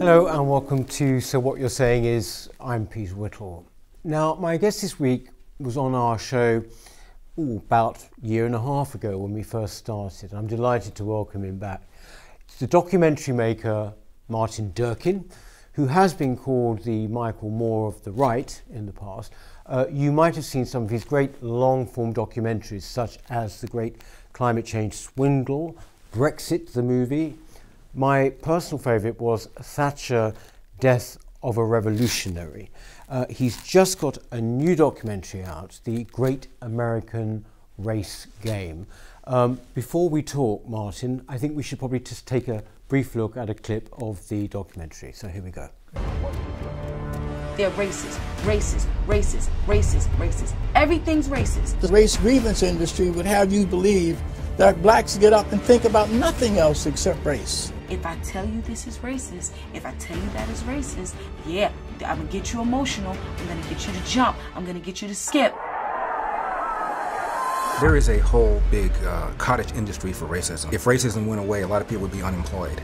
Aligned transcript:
Hello 0.00 0.28
and 0.28 0.48
welcome 0.48 0.82
to 0.84 1.20
So 1.20 1.38
What 1.38 1.60
You're 1.60 1.68
Saying 1.68 2.06
Is. 2.06 2.48
I'm 2.58 2.86
Peter 2.86 3.14
Whittle. 3.14 3.66
Now, 4.02 4.34
my 4.34 4.56
guest 4.56 4.80
this 4.80 4.98
week 4.98 5.28
was 5.58 5.76
on 5.76 5.94
our 5.94 6.18
show 6.18 6.64
ooh, 7.38 7.56
about 7.58 7.98
a 7.98 8.26
year 8.26 8.46
and 8.46 8.54
a 8.54 8.60
half 8.62 8.94
ago 8.94 9.18
when 9.18 9.34
we 9.34 9.42
first 9.42 9.76
started. 9.76 10.32
I'm 10.32 10.46
delighted 10.46 10.94
to 10.94 11.04
welcome 11.04 11.44
him 11.44 11.58
back. 11.58 11.82
It's 12.48 12.56
the 12.56 12.66
documentary 12.66 13.34
maker 13.34 13.92
Martin 14.28 14.72
Durkin, 14.72 15.28
who 15.74 15.86
has 15.88 16.14
been 16.14 16.34
called 16.34 16.82
the 16.82 17.06
Michael 17.08 17.50
Moore 17.50 17.86
of 17.86 18.02
the 18.02 18.12
right 18.12 18.58
in 18.72 18.86
the 18.86 18.94
past. 18.94 19.34
Uh, 19.66 19.84
you 19.90 20.12
might 20.12 20.34
have 20.34 20.46
seen 20.46 20.64
some 20.64 20.84
of 20.84 20.88
his 20.88 21.04
great 21.04 21.42
long 21.42 21.86
form 21.86 22.14
documentaries, 22.14 22.84
such 22.84 23.18
as 23.28 23.60
The 23.60 23.66
Great 23.66 23.96
Climate 24.32 24.64
Change 24.64 24.94
Swindle, 24.94 25.76
Brexit, 26.10 26.72
the 26.72 26.82
movie. 26.82 27.36
My 27.94 28.30
personal 28.30 28.78
favourite 28.78 29.20
was 29.20 29.46
Thatcher, 29.60 30.32
Death 30.78 31.18
of 31.42 31.56
a 31.56 31.64
Revolutionary. 31.64 32.70
Uh, 33.08 33.26
he's 33.28 33.60
just 33.64 33.98
got 33.98 34.16
a 34.30 34.40
new 34.40 34.76
documentary 34.76 35.42
out, 35.42 35.80
The 35.82 36.04
Great 36.04 36.46
American 36.62 37.44
Race 37.78 38.28
Game. 38.42 38.86
Um, 39.24 39.60
before 39.74 40.08
we 40.08 40.22
talk, 40.22 40.68
Martin, 40.68 41.24
I 41.28 41.36
think 41.36 41.56
we 41.56 41.64
should 41.64 41.80
probably 41.80 41.98
just 41.98 42.28
take 42.28 42.46
a 42.46 42.62
brief 42.86 43.16
look 43.16 43.36
at 43.36 43.50
a 43.50 43.54
clip 43.54 43.88
of 44.00 44.26
the 44.28 44.46
documentary. 44.46 45.10
So 45.12 45.26
here 45.26 45.42
we 45.42 45.50
go. 45.50 45.68
They're 47.56 47.70
racist, 47.72 48.20
racist, 48.42 48.86
racist, 49.06 49.48
racist, 49.66 50.08
racist. 50.16 50.54
Everything's 50.76 51.28
racist. 51.28 51.80
The 51.80 51.88
race 51.88 52.16
grievance 52.16 52.62
industry 52.62 53.10
would 53.10 53.26
have 53.26 53.52
you 53.52 53.66
believe 53.66 54.20
that 54.58 54.80
blacks 54.80 55.18
get 55.18 55.32
up 55.32 55.50
and 55.50 55.60
think 55.60 55.84
about 55.84 56.08
nothing 56.10 56.58
else 56.58 56.86
except 56.86 57.24
race. 57.24 57.72
If 57.90 58.06
I 58.06 58.16
tell 58.22 58.46
you 58.46 58.60
this 58.62 58.86
is 58.86 58.98
racist, 58.98 59.50
if 59.74 59.84
I 59.84 59.92
tell 59.94 60.16
you 60.16 60.28
that 60.30 60.48
is 60.48 60.62
racist, 60.62 61.14
yeah, 61.44 61.72
I'm 62.06 62.18
gonna 62.18 62.30
get 62.30 62.52
you 62.52 62.60
emotional. 62.60 63.16
I'm 63.38 63.48
gonna 63.48 63.68
get 63.68 63.84
you 63.84 63.92
to 63.92 64.04
jump. 64.04 64.36
I'm 64.54 64.64
gonna 64.64 64.78
get 64.78 65.02
you 65.02 65.08
to 65.08 65.14
skip. 65.14 65.52
There 67.80 67.96
is 67.96 68.08
a 68.08 68.18
whole 68.18 68.62
big 68.70 68.92
uh, 69.04 69.32
cottage 69.38 69.72
industry 69.72 70.12
for 70.12 70.26
racism. 70.26 70.72
If 70.72 70.84
racism 70.84 71.26
went 71.26 71.40
away, 71.40 71.62
a 71.62 71.66
lot 71.66 71.82
of 71.82 71.88
people 71.88 72.02
would 72.02 72.12
be 72.12 72.22
unemployed. 72.22 72.80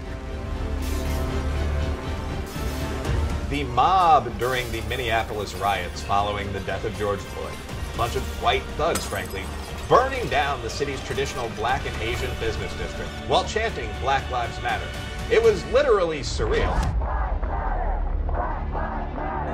The 3.50 3.62
mob 3.62 4.36
during 4.40 4.68
the 4.72 4.80
Minneapolis 4.88 5.54
riots 5.54 6.02
following 6.02 6.52
the 6.52 6.60
death 6.60 6.84
of 6.84 6.96
George 6.98 7.20
Floyd. 7.20 7.54
A 7.94 7.96
bunch 7.96 8.16
of 8.16 8.22
white 8.42 8.62
thugs, 8.76 9.04
frankly, 9.04 9.44
burning 9.88 10.28
down 10.28 10.60
the 10.62 10.70
city's 10.70 11.02
traditional 11.04 11.48
black 11.50 11.86
and 11.86 12.02
Asian 12.02 12.30
business 12.40 12.72
district 12.74 13.10
while 13.28 13.44
chanting 13.44 13.88
Black 14.00 14.28
Lives 14.30 14.60
Matter. 14.62 14.86
It 15.30 15.42
was 15.42 15.64
literally 15.66 16.20
surreal. 16.20 16.74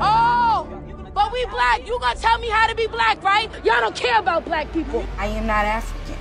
Oh, 0.00 0.66
but 1.14 1.32
we 1.32 1.44
black. 1.46 1.86
You 1.86 1.98
gonna 2.00 2.18
tell 2.18 2.38
me 2.38 2.48
how 2.48 2.66
to 2.66 2.74
be 2.74 2.86
black, 2.86 3.22
right? 3.22 3.50
Y'all 3.64 3.80
don't 3.80 3.94
care 3.94 4.18
about 4.18 4.44
black 4.44 4.72
people. 4.72 5.04
I 5.18 5.26
am 5.26 5.46
not 5.46 5.64
African. 5.64 6.16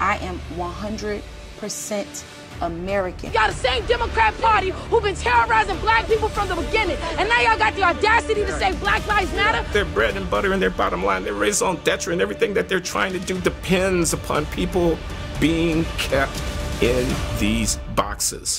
I 0.00 0.16
am 0.18 0.40
100% 0.56 2.24
American. 2.62 3.32
Y'all 3.32 3.48
the 3.48 3.54
same 3.54 3.84
Democrat 3.86 4.34
Party 4.40 4.70
who've 4.70 5.02
been 5.02 5.14
terrorizing 5.14 5.78
black 5.80 6.06
people 6.06 6.28
from 6.28 6.48
the 6.48 6.54
beginning. 6.54 6.96
And 7.18 7.28
now 7.28 7.40
y'all 7.40 7.58
got 7.58 7.74
the 7.74 7.82
audacity 7.82 8.44
to 8.44 8.58
say 8.58 8.72
Black 8.76 9.06
Lives 9.06 9.32
Matter? 9.34 9.70
Their 9.72 9.84
bread 9.84 10.16
and 10.16 10.30
butter 10.30 10.52
and 10.52 10.62
their 10.62 10.70
bottom 10.70 11.04
line, 11.04 11.24
their 11.24 11.34
raison 11.34 11.76
d'etre 11.84 12.12
and 12.12 12.22
everything 12.22 12.54
that 12.54 12.68
they're 12.68 12.80
trying 12.80 13.12
to 13.12 13.18
do 13.18 13.40
depends 13.40 14.12
upon 14.12 14.46
people 14.46 14.96
being 15.40 15.84
kept 15.98 16.42
in 16.80 17.06
these 17.38 17.76
boxes. 17.94 18.56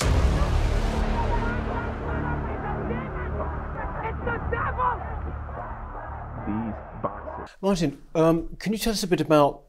These 6.46 6.74
boxes. 7.02 7.56
Martin, 7.60 8.02
um, 8.14 8.48
can 8.58 8.72
you 8.72 8.78
tell 8.78 8.92
us 8.92 9.02
a 9.02 9.06
bit 9.06 9.20
about 9.20 9.62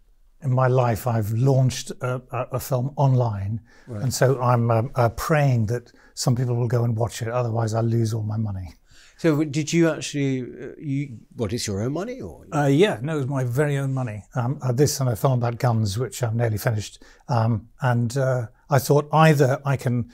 in 0.43 0.53
my 0.53 0.67
life, 0.67 1.07
I've 1.07 1.31
launched 1.31 1.91
a, 2.01 2.21
a, 2.31 2.47
a 2.53 2.59
film 2.59 2.93
online, 2.97 3.61
right. 3.87 4.03
and 4.03 4.13
so 4.13 4.39
I'm 4.41 4.69
um, 4.69 4.91
uh, 4.95 5.07
praying 5.09 5.67
that 5.67 5.93
some 6.13 6.35
people 6.35 6.55
will 6.55 6.67
go 6.67 6.83
and 6.83 6.93
watch 6.95 7.21
it. 7.21 7.29
Otherwise, 7.29 7.73
I'll 7.73 7.83
lose 7.83 8.13
all 8.13 8.23
my 8.23 8.37
money. 8.37 8.75
So, 9.21 9.43
did 9.43 9.71
you 9.71 9.87
actually? 9.87 10.41
Uh, 10.41 10.73
you 10.79 11.19
what 11.35 11.53
is 11.53 11.67
your 11.67 11.83
own 11.83 11.93
money 11.93 12.21
or? 12.21 12.43
Uh, 12.51 12.65
yeah, 12.65 12.97
no, 13.03 13.13
it 13.13 13.17
was 13.17 13.27
my 13.27 13.43
very 13.43 13.77
own 13.77 13.93
money. 13.93 14.23
Um, 14.33 14.59
this 14.73 14.99
and 14.99 15.07
a 15.07 15.15
film 15.15 15.33
about 15.33 15.59
guns, 15.59 15.95
which 15.99 16.23
I'm 16.23 16.37
nearly 16.37 16.57
finished, 16.57 17.03
um, 17.27 17.69
and 17.81 18.17
uh, 18.17 18.47
I 18.71 18.79
thought 18.79 19.07
either 19.13 19.61
I 19.63 19.77
can 19.77 20.11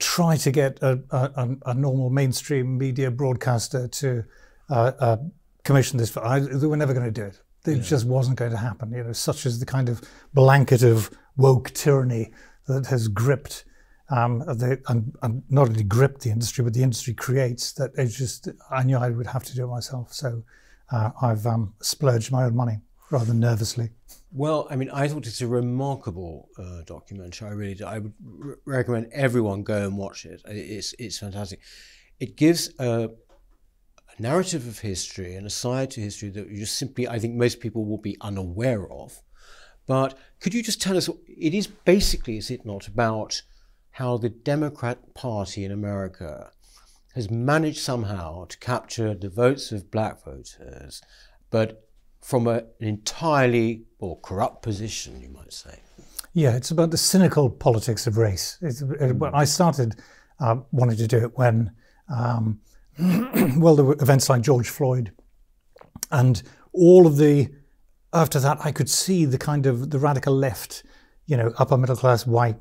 try 0.00 0.36
to 0.38 0.50
get 0.50 0.82
a, 0.82 0.98
a, 1.12 1.56
a 1.66 1.74
normal 1.74 2.10
mainstream 2.10 2.76
media 2.76 3.12
broadcaster 3.12 3.86
to 3.86 4.24
uh, 4.68 4.92
uh, 4.98 5.16
commission 5.62 5.98
this. 5.98 6.10
For, 6.10 6.26
I, 6.26 6.40
they 6.40 6.66
were 6.66 6.76
never 6.76 6.92
going 6.92 7.06
to 7.06 7.12
do 7.12 7.26
it. 7.26 7.40
It 7.64 7.76
yeah. 7.76 7.82
just 7.84 8.04
wasn't 8.04 8.36
going 8.36 8.50
to 8.50 8.56
happen. 8.56 8.90
You 8.90 9.04
know, 9.04 9.12
such 9.12 9.46
as 9.46 9.60
the 9.60 9.66
kind 9.66 9.88
of 9.88 10.02
blanket 10.34 10.82
of 10.82 11.08
woke 11.36 11.70
tyranny 11.70 12.32
that 12.66 12.86
has 12.86 13.06
gripped 13.06 13.64
um, 14.10 14.40
the, 14.40 14.82
and, 14.88 15.16
and, 15.22 15.42
not 15.48 15.68
only 15.68 15.84
gripped 15.84 16.22
the 16.22 16.30
industry, 16.30 16.64
but 16.64 16.74
the 16.74 16.82
industry 16.82 17.14
creates 17.14 17.72
that 17.72 17.92
it's 17.96 18.16
just, 18.16 18.48
I 18.70 18.82
knew 18.82 18.96
I 18.96 19.10
would 19.10 19.28
have 19.28 19.44
to 19.44 19.54
do 19.54 19.64
it 19.64 19.68
myself. 19.68 20.12
So 20.12 20.42
uh, 20.90 21.10
I've 21.22 21.46
um, 21.46 21.74
splurged 21.80 22.32
my 22.32 22.44
own 22.44 22.56
money 22.56 22.80
rather 23.10 23.32
nervously. 23.32 23.90
Well, 24.32 24.66
I 24.70 24.76
mean, 24.76 24.90
I 24.90 25.08
thought 25.08 25.26
it's 25.26 25.40
a 25.40 25.46
remarkable 25.46 26.48
uh, 26.58 26.82
documentary. 26.86 27.48
I 27.48 27.52
really 27.52 27.74
do. 27.74 27.84
I 27.84 27.98
would 27.98 28.12
r- 28.44 28.58
recommend 28.64 29.08
everyone 29.12 29.62
go 29.62 29.84
and 29.84 29.96
watch 29.96 30.24
it. 30.24 30.42
It's, 30.44 30.94
it's 30.98 31.18
fantastic. 31.18 31.60
It 32.18 32.36
gives 32.36 32.70
a, 32.78 33.10
a 33.10 34.22
narrative 34.22 34.66
of 34.66 34.80
history 34.80 35.36
and 35.36 35.46
a 35.46 35.50
side 35.50 35.90
to 35.92 36.00
history 36.00 36.30
that 36.30 36.48
you 36.48 36.58
just 36.58 36.76
simply, 36.76 37.08
I 37.08 37.18
think 37.18 37.34
most 37.34 37.60
people 37.60 37.84
will 37.84 37.98
be 37.98 38.16
unaware 38.20 38.90
of. 38.90 39.20
But 39.86 40.16
could 40.40 40.54
you 40.54 40.62
just 40.62 40.82
tell 40.82 40.96
us, 40.96 41.08
it 41.26 41.54
is 41.54 41.66
basically, 41.66 42.36
is 42.36 42.50
it 42.50 42.64
not, 42.64 42.86
about 42.86 43.42
how 43.92 44.16
the 44.16 44.28
Democrat 44.28 45.14
Party 45.14 45.64
in 45.64 45.72
America 45.72 46.50
has 47.14 47.30
managed 47.30 47.80
somehow 47.80 48.44
to 48.46 48.58
capture 48.58 49.14
the 49.14 49.28
votes 49.28 49.72
of 49.72 49.90
black 49.90 50.24
voters, 50.24 51.02
but 51.50 51.88
from 52.20 52.46
a, 52.46 52.58
an 52.80 52.88
entirely 52.88 53.84
or 53.98 54.18
corrupt 54.20 54.62
position, 54.62 55.20
you 55.20 55.28
might 55.28 55.52
say. 55.52 55.80
Yeah, 56.32 56.54
it's 56.56 56.70
about 56.70 56.90
the 56.92 56.96
cynical 56.96 57.50
politics 57.50 58.06
of 58.06 58.16
race. 58.16 58.58
It. 58.62 58.82
I 59.34 59.44
started 59.44 59.96
uh, 60.38 60.56
wanting 60.70 60.96
to 60.98 61.06
do 61.08 61.18
it 61.18 61.36
when, 61.36 61.72
um, 62.08 62.60
well, 63.58 63.74
there 63.74 63.84
were 63.84 63.96
events 64.00 64.28
like 64.28 64.42
George 64.42 64.68
Floyd, 64.68 65.12
and 66.10 66.42
all 66.72 67.06
of 67.06 67.16
the. 67.16 67.48
After 68.12 68.40
that, 68.40 68.58
I 68.64 68.72
could 68.72 68.90
see 68.90 69.24
the 69.24 69.38
kind 69.38 69.66
of 69.66 69.90
the 69.90 69.98
radical 69.98 70.34
left, 70.34 70.82
you 71.26 71.36
know, 71.36 71.52
upper 71.58 71.76
middle 71.76 71.94
class 71.94 72.26
white 72.26 72.56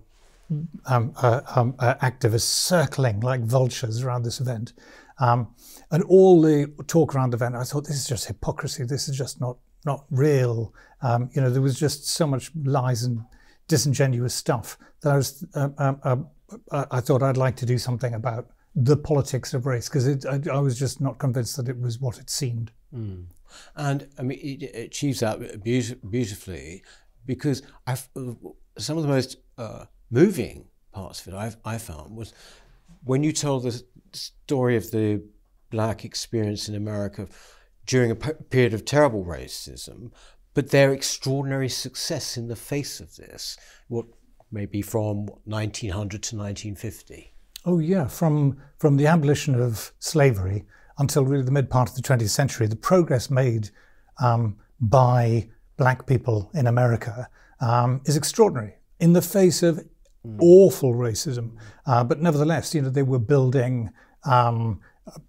um, 0.85 1.13
uh, 1.17 1.41
um, 1.55 1.75
uh, 1.79 1.95
activists 1.95 2.41
circling 2.41 3.19
like 3.19 3.41
vultures 3.41 4.03
around 4.03 4.23
this 4.23 4.39
event. 4.39 4.73
Um, 5.19 5.53
and 5.91 6.03
all 6.03 6.41
the 6.41 6.71
talk 6.87 7.13
around 7.13 7.31
the 7.31 7.37
event, 7.37 7.55
I 7.55 7.63
thought, 7.63 7.85
this 7.85 7.97
is 7.97 8.07
just 8.07 8.27
hypocrisy. 8.27 8.83
This 8.83 9.09
is 9.09 9.17
just 9.17 9.41
not, 9.41 9.57
not 9.85 10.05
real. 10.09 10.73
Um, 11.01 11.29
you 11.33 11.41
know, 11.41 11.49
there 11.49 11.61
was 11.61 11.77
just 11.77 12.07
so 12.07 12.25
much 12.25 12.51
lies 12.63 13.03
and 13.03 13.21
disingenuous 13.67 14.33
stuff 14.33 14.77
that 15.01 15.13
I 15.13 15.17
was, 15.17 15.45
um, 15.53 15.75
um, 15.77 16.27
uh, 16.71 16.85
I 16.91 16.99
thought 17.01 17.21
I'd 17.21 17.37
like 17.37 17.55
to 17.57 17.65
do 17.65 17.77
something 17.77 18.13
about 18.13 18.47
the 18.75 18.97
politics 18.97 19.53
of 19.53 19.65
race 19.65 19.89
because 19.89 20.25
I, 20.25 20.39
I, 20.51 20.59
was 20.59 20.77
just 20.77 21.01
not 21.01 21.17
convinced 21.17 21.57
that 21.57 21.67
it 21.67 21.79
was 21.79 21.99
what 21.99 22.17
it 22.17 22.29
seemed. 22.29 22.71
Mm. 22.93 23.25
And 23.75 24.07
I 24.17 24.21
mean, 24.23 24.39
it, 24.39 24.63
it 24.63 24.85
achieves 24.87 25.19
that 25.19 25.63
beautifully 25.63 26.83
because 27.25 27.61
I've, 27.85 28.07
some 28.77 28.97
of 28.97 29.03
the 29.03 29.09
most 29.09 29.37
uh, 29.57 29.85
moving 30.11 30.65
parts 30.91 31.21
of 31.21 31.33
it 31.33 31.37
I've, 31.37 31.57
I 31.63 31.77
found 31.77 32.15
was 32.15 32.33
when 33.03 33.23
you 33.23 33.31
told 33.31 33.63
the 33.63 33.83
story 34.13 34.75
of 34.75 34.91
the 34.91 35.23
black 35.69 36.03
experience 36.03 36.67
in 36.67 36.75
America 36.75 37.27
during 37.85 38.11
a 38.11 38.15
period 38.15 38.73
of 38.73 38.85
terrible 38.85 39.25
racism, 39.25 40.11
but 40.53 40.69
their 40.69 40.93
extraordinary 40.93 41.69
success 41.69 42.37
in 42.37 42.47
the 42.47 42.55
face 42.55 42.99
of 42.99 43.15
this, 43.15 43.57
what 43.87 44.05
maybe 44.51 44.81
from 44.81 45.27
1900 45.45 46.23
to 46.23 46.35
1950. 46.35 47.33
Oh 47.65 47.79
yeah, 47.79 48.07
from 48.07 48.57
from 48.77 48.97
the 48.97 49.07
abolition 49.07 49.59
of 49.59 49.91
slavery 49.99 50.65
until 50.97 51.25
really 51.25 51.43
the 51.43 51.51
mid 51.51 51.69
part 51.69 51.89
of 51.89 51.95
the 51.95 52.01
20th 52.01 52.29
century, 52.29 52.67
the 52.67 52.75
progress 52.75 53.29
made 53.29 53.69
um, 54.21 54.57
by 54.79 55.49
black 55.77 56.05
people 56.05 56.51
in 56.53 56.67
America 56.67 57.27
um, 57.61 58.01
is 58.05 58.17
extraordinary 58.17 58.75
in 58.99 59.13
the 59.13 59.21
face 59.21 59.63
of. 59.63 59.83
Awful 60.39 60.93
racism. 60.93 61.51
Uh, 61.85 62.03
but 62.03 62.21
nevertheless, 62.21 62.73
you 62.73 62.81
know, 62.81 62.89
they 62.89 63.03
were 63.03 63.19
building 63.19 63.89
um, 64.25 64.79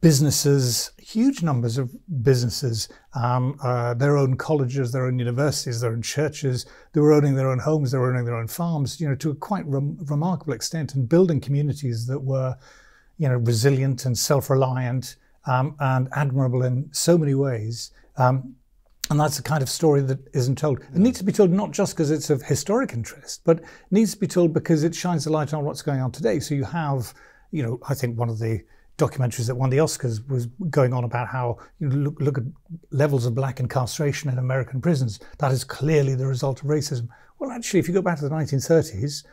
businesses, 0.01 0.91
huge 0.99 1.43
numbers 1.43 1.79
of 1.79 1.95
businesses, 2.23 2.89
um, 3.15 3.57
uh, 3.63 3.95
their 3.95 4.17
own 4.17 4.37
colleges, 4.37 4.93
their 4.93 5.07
own 5.07 5.19
universities, 5.19 5.81
their 5.81 5.93
own 5.93 6.03
churches. 6.03 6.67
They 6.93 7.01
were 7.01 7.13
owning 7.13 7.35
their 7.35 7.51
own 7.51 7.59
homes, 7.59 7.93
they 7.93 7.99
were 7.99 8.11
owning 8.11 8.25
their 8.25 8.37
own 8.37 8.49
farms, 8.49 9.01
you 9.01 9.09
know, 9.09 9.15
to 9.17 9.31
a 9.31 9.35
quite 9.35 9.67
rem- 9.67 9.99
remarkable 10.03 10.53
extent, 10.53 10.95
and 10.95 11.09
building 11.09 11.41
communities 11.41 12.07
that 12.07 12.21
were, 12.21 12.57
you 13.19 13.29
know, 13.29 13.37
resilient 13.37 14.07
and 14.07 14.17
self-reliant 14.19 15.17
um, 15.47 15.77
and 15.81 16.09
admirable 16.13 16.63
in 16.63 16.89
so 16.93 17.17
many 17.17 17.35
ways. 17.35 17.93
Um, 18.17 18.55
and 19.11 19.19
that's 19.19 19.37
the 19.37 19.43
kind 19.43 19.61
of 19.61 19.69
story 19.69 20.01
that 20.03 20.19
isn't 20.35 20.57
told. 20.57 20.81
It 20.81 20.95
needs 20.95 21.19
to 21.19 21.25
be 21.25 21.33
told 21.33 21.51
not 21.51 21.73
just 21.73 21.95
because 21.95 22.13
it's 22.13 22.31
of 22.31 22.43
historic 22.43 22.93
interest, 22.93 23.43
but 23.45 23.61
needs 23.91 24.15
to 24.15 24.21
be 24.21 24.29
told 24.29 24.55
because 24.55 24.85
it 24.85 24.95
shines 24.95 25.27
a 25.27 25.31
light 25.31 25.53
on 25.53 25.65
what's 25.65 25.83
going 25.83 26.01
on 26.01 26.13
today. 26.13 26.39
So 26.39 26.55
you 26.55 26.65
have, 26.65 27.13
you 27.51 27.65
know, 27.65 27.81
I 27.89 27.95
think 27.95 28.17
one 28.17 28.29
of 28.29 28.39
the 28.39 28.63
documentaries 28.99 29.49
that 29.49 29.57
won 29.57 29.71
the 29.71 29.79
Oscars 29.79 30.27
was 30.29 30.47
going 30.69 30.93
on 30.93 31.03
about 31.03 31.27
how 31.27 31.59
you 31.81 31.89
look, 31.89 32.21
look 32.21 32.39
at 32.39 32.45
levels 32.93 33.27
of 33.27 33.35
black 33.35 33.59
incarceration 33.59 34.31
in 34.31 34.39
American 34.39 34.81
prisons. 34.81 35.19
That 35.39 35.51
is 35.51 35.65
clearly 35.65 36.15
the 36.15 36.27
result 36.27 36.63
of 36.63 36.69
racism. 36.69 37.09
Well, 37.41 37.51
actually, 37.51 37.81
if 37.81 37.89
you 37.89 37.95
go 37.95 38.03
back 38.03 38.19
to 38.19 38.29
the 38.29 38.35
1930s, 38.35 39.25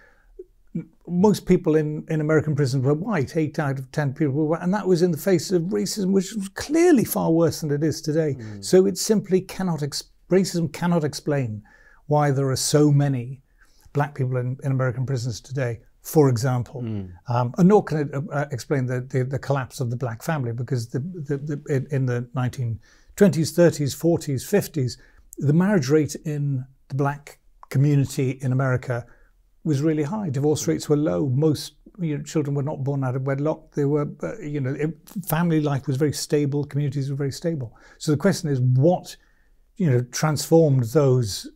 most 1.07 1.45
people 1.45 1.75
in, 1.75 2.05
in 2.09 2.21
American 2.21 2.55
prisons 2.55 2.83
were 2.83 2.93
white. 2.93 3.35
Eight 3.35 3.59
out 3.59 3.79
of 3.79 3.91
ten 3.91 4.13
people 4.13 4.33
were 4.33 4.45
white, 4.45 4.61
and 4.61 4.73
that 4.73 4.87
was 4.87 5.01
in 5.01 5.11
the 5.11 5.17
face 5.17 5.51
of 5.51 5.63
racism, 5.63 6.11
which 6.11 6.33
was 6.33 6.49
clearly 6.49 7.03
far 7.03 7.31
worse 7.31 7.61
than 7.61 7.71
it 7.71 7.83
is 7.83 8.01
today. 8.01 8.35
Mm. 8.39 8.63
So 8.63 8.85
it 8.85 8.97
simply 8.97 9.41
cannot 9.41 9.81
racism 10.29 10.71
cannot 10.71 11.03
explain 11.03 11.63
why 12.07 12.31
there 12.31 12.49
are 12.49 12.55
so 12.55 12.91
many 12.91 13.41
black 13.93 14.15
people 14.15 14.37
in, 14.37 14.57
in 14.63 14.71
American 14.71 15.05
prisons 15.05 15.41
today 15.41 15.79
for 16.07 16.29
example. 16.29 16.81
Mm. 16.83 17.11
Um, 17.27 17.53
and 17.57 17.67
nor 17.67 17.83
can 17.83 17.97
it 17.97 18.23
uh, 18.31 18.45
explain 18.51 18.85
the, 18.85 19.01
the, 19.01 19.25
the, 19.25 19.37
collapse 19.37 19.81
of 19.81 19.89
the 19.89 19.97
black 19.97 20.23
family 20.23 20.53
because 20.53 20.87
the, 20.87 20.99
the, 20.99 21.85
in 21.91 22.05
the 22.05 22.21
1920s, 22.33 22.79
30s, 23.17 23.93
40s, 23.93 24.41
50s, 24.47 24.97
the 25.37 25.51
marriage 25.51 25.89
rate 25.89 26.15
in 26.23 26.65
the 26.87 26.95
black 26.95 27.39
community 27.69 28.39
in 28.41 28.53
America 28.53 29.05
was 29.67 29.81
really 29.81 30.03
high. 30.03 30.29
Divorce 30.29 30.67
rates 30.67 30.89
were 30.89 30.97
low. 30.97 31.27
Most 31.27 31.73
you 31.99 32.17
know, 32.17 32.23
children 32.23 32.55
were 32.55 32.63
not 32.63 32.83
born 32.83 33.03
out 33.03 33.15
of 33.15 33.23
wedlock. 33.23 33.73
They 33.73 33.85
were, 33.85 34.07
uh, 34.23 34.39
you 34.39 34.61
know, 34.61 34.73
it, 34.73 34.97
family 35.27 35.61
life 35.61 35.87
was 35.87 35.97
very 35.97 36.13
stable. 36.13 36.63
Communities 36.63 37.09
were 37.09 37.15
very 37.15 37.31
stable. 37.31 37.75
So 37.97 38.11
the 38.11 38.17
question 38.17 38.49
is, 38.49 38.59
what, 38.61 39.15
you 39.77 39.89
know, 39.89 40.01
transformed 40.11 40.83
those 40.85 41.49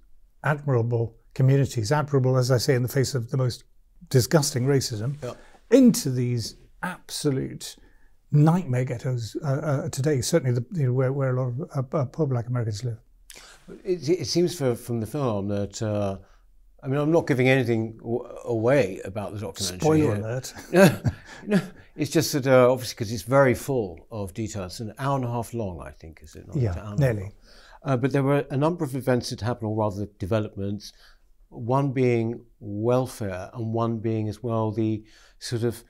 admirable 0.43 1.15
communities, 1.33 1.91
admirable, 1.91 2.37
as 2.37 2.51
I 2.51 2.57
say, 2.57 2.75
in 2.75 2.81
the 2.81 2.89
face 2.89 3.15
of 3.15 3.29
the 3.29 3.37
most 3.37 3.63
disgusting 4.09 4.65
racism 4.65 5.15
into 5.69 6.09
these 6.09 6.55
absolute 6.81 7.75
nightmare 8.31 8.85
ghettos 8.85 9.35
uh, 9.43 9.47
uh, 9.47 9.89
today. 9.89 10.21
Certainly, 10.21 10.59
the, 10.59 10.65
you 10.79 10.87
know, 10.87 10.93
where, 10.93 11.13
where 11.13 11.35
a 11.35 11.41
lot 11.41 11.53
of 11.75 11.93
uh, 11.93 12.05
poor 12.05 12.25
Black 12.27 12.47
Americans 12.47 12.83
live. 12.83 12.97
It, 13.85 14.09
it 14.09 14.27
seems 14.27 14.57
for, 14.57 14.75
from 14.75 14.99
the 14.99 15.07
film 15.07 15.47
that. 15.49 15.81
I 16.83 16.88
mean, 16.88 17.00
I'm 17.00 17.12
not 17.12 17.28
giving 17.28 17.48
anything 17.48 18.00
away 18.44 19.00
about 19.06 19.33
the 19.33 19.39
documentary. 19.39 19.80
Spoiler 19.80 20.16
here. 20.16 20.16
alert. 20.16 20.54
no, 20.72 21.00
no, 21.45 21.62
it's 21.95 22.10
just 22.12 22.33
that 22.33 22.48
uh, 22.48 22.72
obviously 22.72 22.95
because 22.95 23.12
it's 23.12 23.22
very 23.24 23.54
full 23.54 24.07
of 24.10 24.33
details. 24.33 24.74
It's 24.74 24.80
an 24.80 24.94
hour 24.98 25.16
and 25.16 25.25
a 25.25 25.28
half 25.30 25.54
long, 25.54 25.80
I 25.81 25.92
think, 25.92 26.22
is 26.24 26.36
it 26.36 26.48
not? 26.48 26.57
Yeah, 26.57 26.95
nearly. 26.98 27.31
Uh, 27.83 27.98
but 27.98 28.12
there 28.12 28.24
were 28.24 28.45
a 28.50 28.57
number 28.57 28.83
of 28.83 28.95
events 28.95 29.30
that 29.30 29.42
happened, 29.42 29.69
or 29.69 29.75
rather 29.75 30.07
developments, 30.19 30.94
one 31.50 31.92
being 31.92 32.42
welfare 32.60 33.50
and 33.54 33.74
one 33.74 33.98
being 33.98 34.28
as 34.30 34.42
well 34.42 34.72
the 34.72 35.04
sort 35.39 35.63
of 35.63 35.83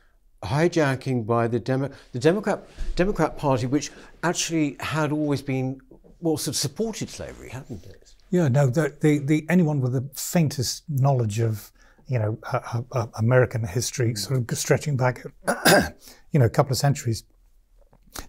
hijacking 0.43 1.25
by 1.25 1.47
the 1.47 1.59
Demo- 1.59 1.91
the 2.11 2.19
Democrat 2.19 2.67
Democrat 2.95 3.37
Party, 3.37 3.65
which 3.67 3.91
actually 4.23 4.75
had 4.79 5.11
always 5.11 5.41
been 5.41 5.79
well 6.19 6.37
sort 6.37 6.55
of 6.55 6.57
supported 6.57 7.09
slavery, 7.09 7.49
hadn't 7.49 7.85
it? 7.85 8.15
Yeah, 8.31 8.47
no. 8.47 8.67
The, 8.67 8.95
the, 8.99 9.19
the 9.19 9.45
anyone 9.49 9.81
with 9.81 9.93
the 9.93 10.09
faintest 10.15 10.83
knowledge 10.89 11.39
of 11.39 11.71
you 12.07 12.17
know 12.17 12.39
uh, 12.51 12.81
uh, 12.91 13.07
American 13.19 13.63
history, 13.65 14.15
sort 14.15 14.51
of 14.51 14.57
stretching 14.57 14.97
back, 14.97 15.23
you 16.31 16.39
know, 16.39 16.45
a 16.45 16.49
couple 16.49 16.71
of 16.71 16.77
centuries, 16.77 17.23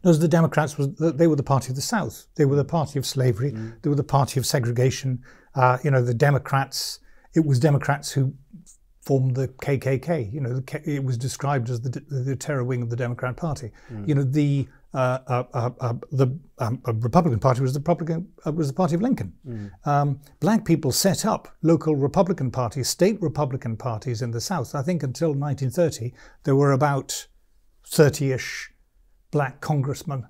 knows 0.04 0.18
the 0.18 0.28
Democrats 0.28 0.76
was 0.76 0.88
they 0.96 1.26
were 1.26 1.36
the 1.36 1.42
party 1.42 1.70
of 1.70 1.76
the 1.76 1.82
South. 1.82 2.26
They 2.34 2.44
were 2.44 2.56
the 2.56 2.64
party 2.64 2.98
of 2.98 3.06
slavery. 3.06 3.52
Mm. 3.52 3.80
They 3.80 3.88
were 3.88 3.96
the 3.96 4.04
party 4.04 4.38
of 4.38 4.44
segregation. 4.44 5.22
Uh, 5.54 5.78
you 5.82 5.90
know, 5.90 6.02
the 6.02 6.14
Democrats 6.14 6.98
it 7.34 7.44
was 7.44 7.58
Democrats 7.58 8.12
who 8.12 8.34
formed 9.00 9.34
the 9.34 9.48
KKK. 9.48 10.32
You 10.32 10.40
know, 10.40 10.60
the, 10.60 10.82
it 10.84 11.02
was 11.04 11.16
described 11.16 11.70
as 11.70 11.80
the, 11.80 12.00
the 12.08 12.36
terror 12.36 12.64
wing 12.64 12.82
of 12.82 12.90
the 12.90 12.96
Democrat 12.96 13.36
Party. 13.36 13.72
Mm. 13.92 14.08
You 14.08 14.14
know, 14.14 14.22
the 14.24 14.68
uh, 14.94 15.18
uh, 15.26 15.44
uh, 15.54 15.70
uh 15.80 15.94
the 16.10 16.38
um, 16.58 16.80
Republican 16.86 17.40
Party 17.40 17.60
was 17.62 17.72
the 17.72 17.80
Republican 17.80 18.28
uh, 18.46 18.52
was 18.52 18.68
the 18.68 18.74
party 18.74 18.94
of 18.94 19.02
Lincoln. 19.02 19.32
Mm. 19.46 19.70
Um, 19.86 20.20
black 20.40 20.64
people 20.64 20.92
set 20.92 21.24
up 21.24 21.48
local 21.62 21.96
Republican 21.96 22.50
parties, 22.50 22.88
state 22.88 23.20
Republican 23.22 23.76
parties 23.76 24.22
in 24.22 24.30
the 24.30 24.40
South. 24.40 24.74
I 24.74 24.82
think 24.82 25.02
until 25.02 25.30
1930 25.30 26.12
there 26.44 26.56
were 26.56 26.72
about 26.72 27.26
30ish 27.88 28.68
black 29.30 29.60
congressmen 29.60 30.26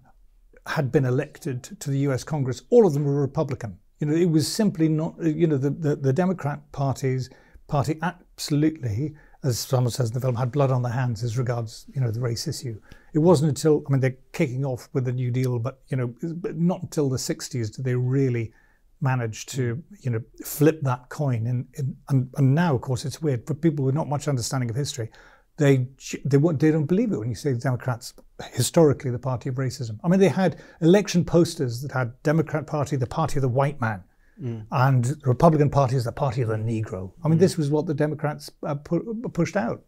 had 0.66 0.92
been 0.92 1.04
elected 1.04 1.62
to 1.80 1.90
the 1.90 1.98
U.S. 1.98 2.24
Congress. 2.24 2.62
All 2.70 2.86
of 2.86 2.94
them 2.94 3.04
were 3.04 3.20
Republican. 3.20 3.78
You 3.98 4.06
know, 4.06 4.14
it 4.14 4.30
was 4.30 4.46
simply 4.46 4.88
not, 4.88 5.14
you 5.22 5.46
know, 5.46 5.56
the, 5.56 5.70
the, 5.70 5.96
the 5.96 6.12
Democrat 6.12 6.60
parties, 6.72 7.30
party 7.68 7.98
absolutely, 8.02 9.14
as 9.44 9.58
someone 9.58 9.90
says 9.90 10.10
in 10.10 10.14
the 10.14 10.20
film, 10.20 10.36
had 10.36 10.52
blood 10.52 10.70
on 10.70 10.82
their 10.82 10.92
hands 10.92 11.22
as 11.22 11.38
regards, 11.38 11.86
you 11.94 12.00
know, 12.00 12.10
the 12.10 12.20
race 12.20 12.46
issue. 12.46 12.80
It 13.12 13.18
wasn't 13.18 13.50
until, 13.50 13.82
I 13.86 13.92
mean, 13.92 14.00
they're 14.00 14.16
kicking 14.32 14.64
off 14.64 14.88
with 14.92 15.04
the 15.04 15.12
New 15.12 15.30
Deal, 15.30 15.58
but, 15.58 15.80
you 15.88 15.96
know, 15.96 16.14
not 16.54 16.82
until 16.82 17.08
the 17.08 17.16
60s 17.16 17.74
did 17.74 17.84
they 17.84 17.94
really 17.94 18.52
manage 19.00 19.46
to, 19.46 19.82
you 20.00 20.10
know, 20.10 20.22
flip 20.44 20.80
that 20.82 21.08
coin. 21.08 21.46
And, 21.46 21.66
and, 22.08 22.30
and 22.36 22.54
now, 22.54 22.74
of 22.74 22.80
course, 22.80 23.04
it's 23.04 23.20
weird 23.20 23.46
for 23.46 23.54
people 23.54 23.84
with 23.84 23.94
not 23.94 24.08
much 24.08 24.28
understanding 24.28 24.70
of 24.70 24.76
history 24.76 25.10
they 25.58 25.86
they 26.24 26.38
they 26.38 26.70
don't 26.70 26.86
believe 26.86 27.12
it 27.12 27.18
when 27.18 27.28
you 27.28 27.34
say 27.34 27.52
the 27.52 27.58
Democrats 27.58 28.14
historically 28.52 29.10
the 29.10 29.18
party 29.18 29.48
of 29.48 29.56
racism. 29.56 29.98
I 30.02 30.08
mean, 30.08 30.20
they 30.20 30.28
had 30.28 30.60
election 30.80 31.24
posters 31.24 31.82
that 31.82 31.92
had 31.92 32.20
Democrat 32.22 32.66
Party, 32.66 32.96
the 32.96 33.06
party 33.06 33.36
of 33.36 33.42
the 33.42 33.48
white 33.48 33.80
man, 33.80 34.02
mm. 34.42 34.66
and 34.70 35.04
the 35.04 35.28
Republican 35.28 35.70
Party 35.70 35.96
is 35.96 36.04
the 36.04 36.12
party 36.12 36.42
of 36.42 36.48
the 36.48 36.56
Negro. 36.56 37.12
I 37.24 37.28
mean, 37.28 37.38
mm. 37.38 37.40
this 37.40 37.56
was 37.56 37.70
what 37.70 37.86
the 37.86 37.94
Democrats 37.94 38.50
uh, 38.66 38.74
pu- 38.74 39.30
pushed 39.32 39.56
out. 39.56 39.84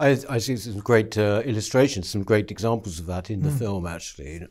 I, 0.00 0.18
I, 0.28 0.38
see 0.38 0.56
some 0.56 0.80
great 0.80 1.16
uh, 1.16 1.42
illustrations, 1.44 2.08
some 2.08 2.24
great 2.24 2.50
examples 2.50 2.98
of 2.98 3.06
that 3.06 3.30
in 3.30 3.42
the 3.42 3.50
mm. 3.50 3.58
film. 3.58 3.86
Actually, 3.86 4.42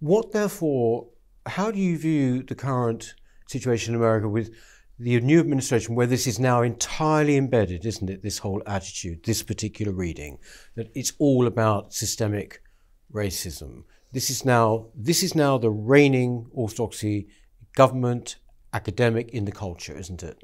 what 0.00 0.32
therefore, 0.32 1.06
how 1.46 1.70
do 1.70 1.78
you 1.78 1.96
view 1.96 2.42
the 2.42 2.54
current 2.54 3.14
situation 3.46 3.94
in 3.94 4.00
America 4.00 4.28
with 4.28 4.54
the 5.00 5.18
new 5.22 5.40
administration, 5.40 5.94
where 5.94 6.06
this 6.06 6.26
is 6.26 6.38
now 6.38 6.60
entirely 6.60 7.38
embedded, 7.38 7.86
isn't 7.86 8.10
it? 8.10 8.22
This 8.22 8.38
whole 8.38 8.62
attitude, 8.66 9.24
this 9.24 9.42
particular 9.42 9.92
reading, 9.92 10.38
that 10.74 10.90
it's 10.94 11.14
all 11.18 11.46
about 11.46 11.94
systemic 11.94 12.62
racism. 13.10 13.84
This 14.12 14.28
is 14.28 14.44
now 14.44 14.88
this 14.94 15.22
is 15.22 15.34
now 15.34 15.56
the 15.56 15.70
reigning 15.70 16.46
orthodoxy, 16.52 17.28
government, 17.74 18.36
academic 18.72 19.30
in 19.30 19.44
the 19.44 19.52
culture, 19.52 19.96
isn't 19.96 20.22
it? 20.22 20.42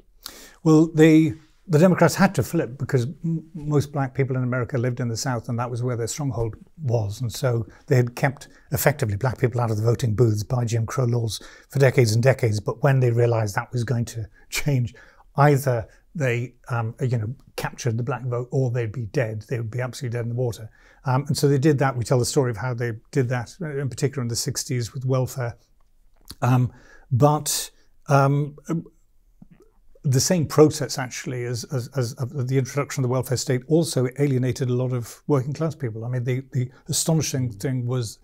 Well, 0.63 0.89
they 0.93 1.33
the 1.69 1.79
Democrats 1.79 2.15
had 2.15 2.33
to 2.35 2.43
flip 2.43 2.77
because 2.77 3.07
most 3.53 3.91
black 3.91 4.13
people 4.13 4.37
in 4.37 4.43
America 4.43 4.77
lived 4.77 5.01
in 5.01 5.09
the 5.09 5.17
South, 5.17 5.49
and 5.49 5.59
that 5.59 5.69
was 5.69 5.83
where 5.83 5.97
their 5.97 6.07
stronghold 6.07 6.55
was. 6.81 7.19
And 7.19 7.31
so 7.31 7.67
they 7.87 7.97
had 7.97 8.15
kept 8.15 8.47
effectively 8.71 9.17
black 9.17 9.37
people 9.37 9.59
out 9.59 9.69
of 9.69 9.75
the 9.75 9.83
voting 9.83 10.15
booths 10.15 10.43
by 10.43 10.63
Jim 10.63 10.85
Crow 10.85 11.03
laws 11.03 11.41
for 11.69 11.79
decades 11.79 12.13
and 12.13 12.23
decades. 12.23 12.61
But 12.61 12.83
when 12.83 13.01
they 13.01 13.11
realized 13.11 13.55
that 13.55 13.71
was 13.73 13.83
going 13.83 14.05
to 14.05 14.25
change, 14.49 14.95
either 15.35 15.87
they 16.15 16.55
um, 16.69 16.95
you 17.01 17.17
know 17.17 17.35
captured 17.57 17.97
the 17.97 18.03
black 18.03 18.23
vote 18.23 18.47
or 18.51 18.71
they'd 18.71 18.93
be 18.93 19.05
dead. 19.05 19.43
They 19.49 19.57
would 19.57 19.71
be 19.71 19.81
absolutely 19.81 20.17
dead 20.17 20.23
in 20.23 20.29
the 20.29 20.35
water. 20.35 20.69
Um, 21.05 21.25
and 21.27 21.37
so 21.37 21.47
they 21.47 21.57
did 21.57 21.79
that. 21.79 21.97
We 21.97 22.03
tell 22.03 22.19
the 22.19 22.25
story 22.25 22.51
of 22.51 22.57
how 22.57 22.73
they 22.73 22.93
did 23.11 23.29
that, 23.29 23.55
in 23.61 23.89
particular 23.89 24.21
in 24.21 24.27
the 24.27 24.35
60s 24.35 24.93
with 24.93 25.05
welfare. 25.05 25.55
Um, 26.41 26.73
but 27.11 27.71
um, 28.07 28.55
the 30.03 30.19
same 30.19 30.45
process 30.45 30.97
actually 30.97 31.43
as, 31.43 31.65
as, 31.65 31.89
as, 31.97 32.15
the 32.15 32.57
introduction 32.57 33.03
of 33.03 33.09
the 33.09 33.11
welfare 33.11 33.37
state 33.37 33.61
also 33.67 34.07
alienated 34.19 34.69
a 34.69 34.73
lot 34.73 34.93
of 34.93 35.21
working 35.27 35.53
class 35.53 35.75
people. 35.75 36.05
I 36.05 36.09
mean, 36.09 36.23
the, 36.23 36.43
the 36.53 36.69
astonishing 36.87 37.51
thing 37.51 37.85
was 37.85 38.19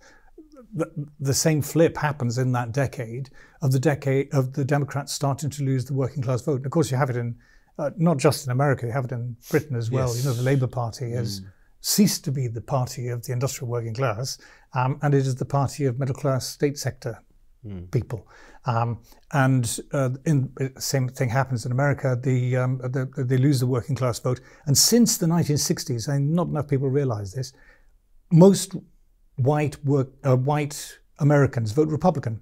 the, 0.72 0.90
the 1.20 1.34
same 1.34 1.60
flip 1.60 1.96
happens 1.96 2.38
in 2.38 2.52
that 2.52 2.72
decade 2.72 3.30
of 3.60 3.72
the 3.72 3.78
decade 3.78 4.32
of 4.32 4.54
the 4.54 4.64
Democrats 4.64 5.12
starting 5.12 5.50
to 5.50 5.62
lose 5.62 5.84
the 5.84 5.94
working 5.94 6.22
class 6.22 6.42
vote. 6.42 6.56
And 6.56 6.66
of 6.66 6.72
course, 6.72 6.90
you 6.90 6.96
have 6.96 7.10
it 7.10 7.16
in 7.16 7.36
uh, 7.78 7.90
not 7.96 8.18
just 8.18 8.46
in 8.46 8.52
America, 8.52 8.86
you 8.86 8.92
have 8.92 9.06
it 9.06 9.12
in 9.12 9.36
Britain 9.50 9.76
as 9.76 9.90
well. 9.90 10.08
Yes. 10.08 10.24
You 10.24 10.30
know, 10.30 10.34
the 10.34 10.42
Labour 10.42 10.68
Party 10.68 11.10
has 11.10 11.40
mm. 11.40 11.46
ceased 11.80 12.24
to 12.24 12.32
be 12.32 12.46
the 12.46 12.60
party 12.60 13.08
of 13.08 13.24
the 13.24 13.32
industrial 13.32 13.68
working 13.68 13.94
class, 13.94 14.38
um, 14.74 14.98
and 15.02 15.12
it 15.12 15.26
is 15.26 15.34
the 15.34 15.44
party 15.44 15.84
of 15.86 15.98
middle 15.98 16.14
class 16.14 16.46
state 16.46 16.78
sector 16.78 17.18
mm. 17.66 17.90
people. 17.90 18.28
Um, 18.66 19.00
and 19.32 19.78
uh, 19.92 20.10
in, 20.24 20.52
same 20.78 21.08
thing 21.08 21.28
happens 21.28 21.66
in 21.66 21.72
America. 21.72 22.18
The, 22.20 22.56
um, 22.56 22.78
the, 22.78 23.08
they 23.16 23.36
lose 23.36 23.60
the 23.60 23.66
working 23.66 23.94
class 23.94 24.18
vote. 24.18 24.40
And 24.66 24.76
since 24.76 25.18
the 25.18 25.26
1960s, 25.26 26.08
and 26.08 26.32
not 26.32 26.48
enough 26.48 26.68
people 26.68 26.88
realize 26.88 27.32
this, 27.32 27.52
most 28.32 28.74
white 29.36 29.82
work, 29.84 30.08
uh, 30.24 30.36
white 30.36 30.98
Americans 31.18 31.72
vote 31.72 31.88
Republican 31.88 32.40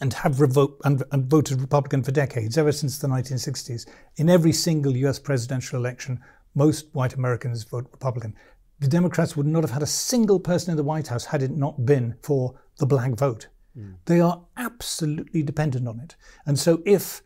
and 0.00 0.12
have 0.12 0.40
and, 0.40 1.02
and, 1.10 1.30
voted 1.30 1.60
Republican 1.60 2.02
for 2.02 2.12
decades, 2.12 2.56
ever 2.56 2.70
since 2.70 2.98
the 2.98 3.08
1960s. 3.08 3.86
In 4.16 4.28
every 4.28 4.52
single 4.52 4.96
US 4.96 5.18
presidential 5.18 5.78
election, 5.78 6.20
most 6.54 6.86
white 6.92 7.14
Americans 7.14 7.64
vote 7.64 7.88
Republican. 7.90 8.34
The 8.80 8.88
Democrats 8.88 9.36
would 9.36 9.46
not 9.46 9.64
have 9.64 9.72
had 9.72 9.82
a 9.82 9.86
single 9.86 10.38
person 10.38 10.70
in 10.70 10.76
the 10.76 10.84
White 10.84 11.08
House 11.08 11.24
had 11.24 11.42
it 11.42 11.50
not 11.50 11.84
been 11.84 12.14
for 12.22 12.54
the 12.78 12.86
black 12.86 13.12
vote. 13.12 13.48
Mm. 13.78 13.96
They 14.06 14.20
are 14.20 14.44
absolutely 14.56 15.42
dependent 15.42 15.86
on 15.86 16.00
it. 16.00 16.16
And 16.46 16.58
so 16.58 16.82
if 16.84 17.22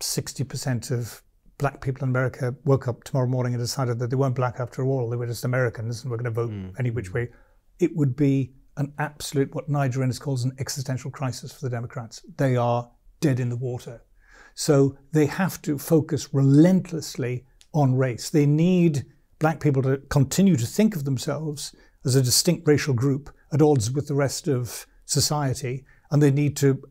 60% 0.00 0.90
of 0.90 1.22
black 1.58 1.80
people 1.80 2.04
in 2.04 2.10
America 2.10 2.54
woke 2.64 2.88
up 2.88 3.04
tomorrow 3.04 3.26
morning 3.26 3.54
and 3.54 3.62
decided 3.62 3.98
that 3.98 4.10
they 4.10 4.16
weren't 4.16 4.36
black 4.36 4.60
after 4.60 4.84
all, 4.84 5.10
they 5.10 5.16
were 5.16 5.26
just 5.26 5.44
Americans 5.44 6.02
and 6.02 6.10
were 6.10 6.16
going 6.16 6.24
to 6.24 6.30
vote 6.30 6.50
mm. 6.50 6.72
any 6.78 6.90
which 6.90 7.12
way, 7.12 7.28
it 7.80 7.94
would 7.96 8.16
be 8.16 8.52
an 8.76 8.92
absolute, 8.98 9.54
what 9.54 9.68
Nigel 9.68 10.02
Innes 10.02 10.20
calls 10.20 10.44
an 10.44 10.52
existential 10.58 11.10
crisis 11.10 11.52
for 11.52 11.60
the 11.66 11.70
Democrats. 11.70 12.24
They 12.36 12.56
are 12.56 12.88
dead 13.20 13.40
in 13.40 13.48
the 13.48 13.56
water. 13.56 14.02
So 14.54 14.96
they 15.12 15.26
have 15.26 15.60
to 15.62 15.78
focus 15.78 16.32
relentlessly 16.32 17.44
on 17.72 17.96
race. 17.96 18.30
They 18.30 18.46
need 18.46 19.04
black 19.38 19.60
people 19.60 19.82
to 19.82 19.98
continue 20.08 20.56
to 20.56 20.66
think 20.66 20.96
of 20.96 21.04
themselves 21.04 21.74
as 22.04 22.14
a 22.14 22.22
distinct 22.22 22.66
racial 22.66 22.94
group 22.94 23.30
at 23.52 23.62
odds 23.62 23.90
with 23.90 24.08
the 24.08 24.14
rest 24.14 24.48
of 24.48 24.86
society, 25.08 25.84
and 26.10 26.22
they 26.22 26.30
need 26.30 26.56
to 26.58 26.82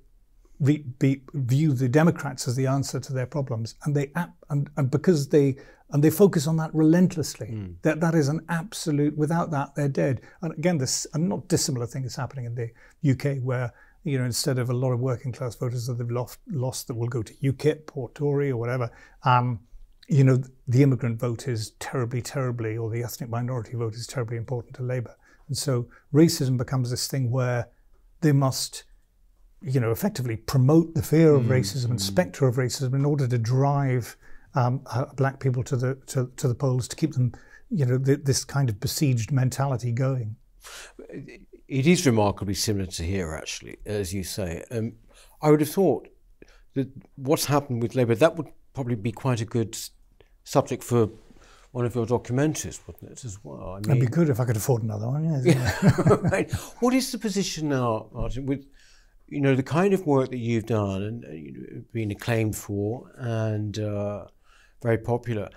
re, 0.59 0.83
be, 0.99 1.21
view 1.33 1.73
the 1.73 1.87
Democrats 1.87 2.47
as 2.47 2.55
the 2.55 2.67
answer 2.67 2.99
to 2.99 3.13
their 3.13 3.25
problems. 3.25 3.75
And 3.83 3.95
they 3.95 4.11
and, 4.49 4.69
and 4.75 4.91
because 4.91 5.29
they 5.29 5.57
and 5.91 6.03
they 6.03 6.09
focus 6.09 6.47
on 6.47 6.57
that 6.57 6.73
relentlessly. 6.73 7.47
Mm. 7.47 7.75
That 7.83 8.01
that 8.01 8.15
is 8.15 8.27
an 8.27 8.45
absolute. 8.49 9.15
Without 9.17 9.51
that, 9.51 9.75
they're 9.75 9.87
dead. 9.87 10.21
And 10.41 10.53
again, 10.53 10.77
this 10.77 11.07
a 11.13 11.17
not 11.17 11.47
dissimilar 11.47 11.87
thing 11.87 12.03
is 12.03 12.15
happening 12.15 12.45
in 12.45 12.55
the 12.55 12.71
UK, 13.09 13.37
where 13.41 13.71
you 14.03 14.17
know 14.17 14.25
instead 14.25 14.59
of 14.59 14.69
a 14.69 14.73
lot 14.73 14.91
of 14.91 14.99
working 14.99 15.31
class 15.31 15.55
voters 15.55 15.87
that 15.87 15.97
they've 15.97 16.11
lost, 16.11 16.39
lost 16.47 16.87
that 16.87 16.95
will 16.95 17.07
go 17.07 17.23
to 17.23 17.33
UKIP 17.35 17.91
or 17.93 18.09
Tory 18.11 18.51
or 18.51 18.57
whatever. 18.57 18.91
Um, 19.23 19.61
you 20.09 20.23
know, 20.23 20.41
the 20.69 20.83
immigrant 20.83 21.19
vote 21.19 21.49
is 21.49 21.71
terribly, 21.79 22.21
terribly, 22.21 22.77
or 22.77 22.89
the 22.89 23.03
ethnic 23.03 23.29
minority 23.29 23.75
vote 23.75 23.93
is 23.93 24.07
terribly 24.07 24.37
important 24.37 24.73
to 24.75 24.83
Labour. 24.83 25.13
And 25.49 25.57
so 25.57 25.87
racism 26.13 26.57
becomes 26.57 26.89
this 26.89 27.07
thing 27.07 27.29
where 27.29 27.67
they 28.21 28.31
must, 28.31 28.83
you 29.61 29.79
know, 29.79 29.91
effectively 29.91 30.37
promote 30.37 30.93
the 30.95 31.01
fear 31.01 31.33
of 31.33 31.43
mm, 31.43 31.49
racism 31.49 31.85
and 31.85 31.99
mm. 31.99 32.01
spectre 32.01 32.47
of 32.47 32.55
racism 32.55 32.93
in 32.93 33.05
order 33.05 33.27
to 33.27 33.37
drive 33.37 34.17
um, 34.55 34.81
uh, 34.87 35.05
black 35.15 35.39
people 35.39 35.63
to 35.63 35.75
the 35.75 35.95
to, 36.07 36.31
to, 36.37 36.47
the 36.47 36.55
polls 36.55 36.87
to 36.87 36.95
keep 36.95 37.13
them, 37.13 37.33
you 37.69 37.85
know, 37.85 37.97
th- 37.97 38.21
this 38.23 38.43
kind 38.43 38.69
of 38.69 38.79
besieged 38.79 39.31
mentality 39.31 39.91
going. 39.91 40.35
It 41.67 41.85
is 41.85 42.05
remarkably 42.05 42.53
similar 42.53 42.87
to 42.87 43.03
here, 43.03 43.35
actually, 43.35 43.77
as 43.85 44.13
you 44.13 44.23
say. 44.23 44.63
Um, 44.71 44.93
I 45.41 45.51
would 45.51 45.59
have 45.59 45.69
thought 45.69 46.07
that 46.73 46.89
what's 47.15 47.45
happened 47.45 47.81
with 47.81 47.95
Labour 47.95 48.15
that 48.15 48.35
would 48.35 48.47
probably 48.73 48.95
be 48.95 49.11
quite 49.11 49.41
a 49.41 49.45
good 49.45 49.77
subject 50.43 50.83
for 50.83 51.09
one 51.77 51.85
of 51.85 51.93
your 51.93 52.07
documentaries, 52.07 52.79
wouldn't 52.87 53.11
it, 53.11 53.23
as 53.23 53.37
well? 53.43 53.73
I 53.73 53.75
mean, 53.75 53.81
That'd 53.83 54.01
be 54.01 54.07
good 54.07 54.29
if 54.29 54.39
I 54.39 54.45
could 54.45 54.57
afford 54.57 54.81
another 54.81 55.07
one. 55.07 55.43
Yeah. 55.45 55.77
right. 56.31 56.51
What 56.79 56.95
is 56.95 57.11
the 57.11 57.19
position 57.19 57.69
now, 57.69 58.07
Martin, 58.11 58.47
with 58.47 58.65
you 59.27 59.41
know 59.41 59.55
the 59.55 59.61
kind 59.61 59.93
of 59.93 60.07
work 60.07 60.31
that 60.31 60.39
you've 60.39 60.65
done 60.65 61.03
and 61.03 61.23
uh, 61.23 61.29
you 61.29 61.51
know, 61.51 61.83
been 61.93 62.09
acclaimed 62.09 62.55
for 62.55 63.11
and 63.15 63.77
uh, 63.77 64.25
very 64.81 64.97
popular? 64.97 65.49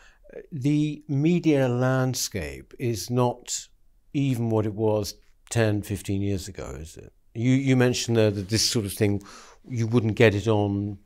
The 0.52 1.02
media 1.08 1.68
landscape 1.68 2.74
is 2.78 3.08
not 3.08 3.68
even 4.12 4.50
what 4.50 4.66
it 4.66 4.74
was 4.74 5.14
10, 5.48 5.80
15 5.80 6.20
years 6.20 6.48
ago, 6.48 6.76
is 6.78 6.98
it? 6.98 7.14
You 7.34 7.52
you 7.52 7.76
mentioned 7.76 8.18
there 8.18 8.30
that 8.30 8.50
this 8.50 8.62
sort 8.62 8.84
of 8.84 8.92
thing 8.92 9.22
you 9.66 9.86
wouldn't 9.86 10.16
get 10.16 10.34
it 10.34 10.48
on 10.48 10.98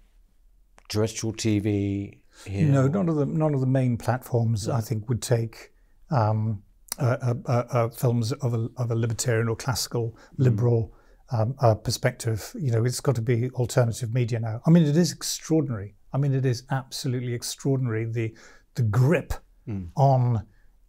terrestrial 0.88 1.34
TV 1.34 2.18
here? 2.46 2.66
No, 2.66 2.86
none 2.88 3.08
of 3.08 3.16
the 3.16 3.26
none 3.26 3.54
of 3.54 3.60
the 3.60 3.66
main 3.66 3.96
platforms 3.96 4.68
I 4.68 4.80
think 4.80 5.08
would 5.08 5.22
take 5.22 5.72
um, 6.10 6.62
uh, 6.98 7.34
uh, 7.46 7.50
uh, 7.70 7.88
films 7.88 8.32
of 8.32 8.54
a, 8.54 8.68
of 8.76 8.90
a 8.90 8.94
libertarian 8.94 9.48
or 9.48 9.56
classical 9.56 10.16
liberal 10.36 10.94
um, 11.32 11.56
perspective. 11.82 12.52
You 12.56 12.70
know, 12.70 12.84
it's 12.84 13.00
got 13.00 13.16
to 13.16 13.22
be 13.22 13.50
alternative 13.50 14.14
media 14.14 14.38
now. 14.38 14.60
I 14.66 14.70
mean, 14.70 14.84
it 14.84 14.96
is 14.96 15.12
extraordinary. 15.12 15.96
I 16.12 16.18
mean, 16.18 16.32
it 16.32 16.46
is 16.46 16.64
absolutely 16.70 17.34
extraordinary 17.34 18.04
the 18.04 18.34
the 18.74 18.82
grip 18.82 19.34
mm. 19.68 19.88
on 19.96 20.46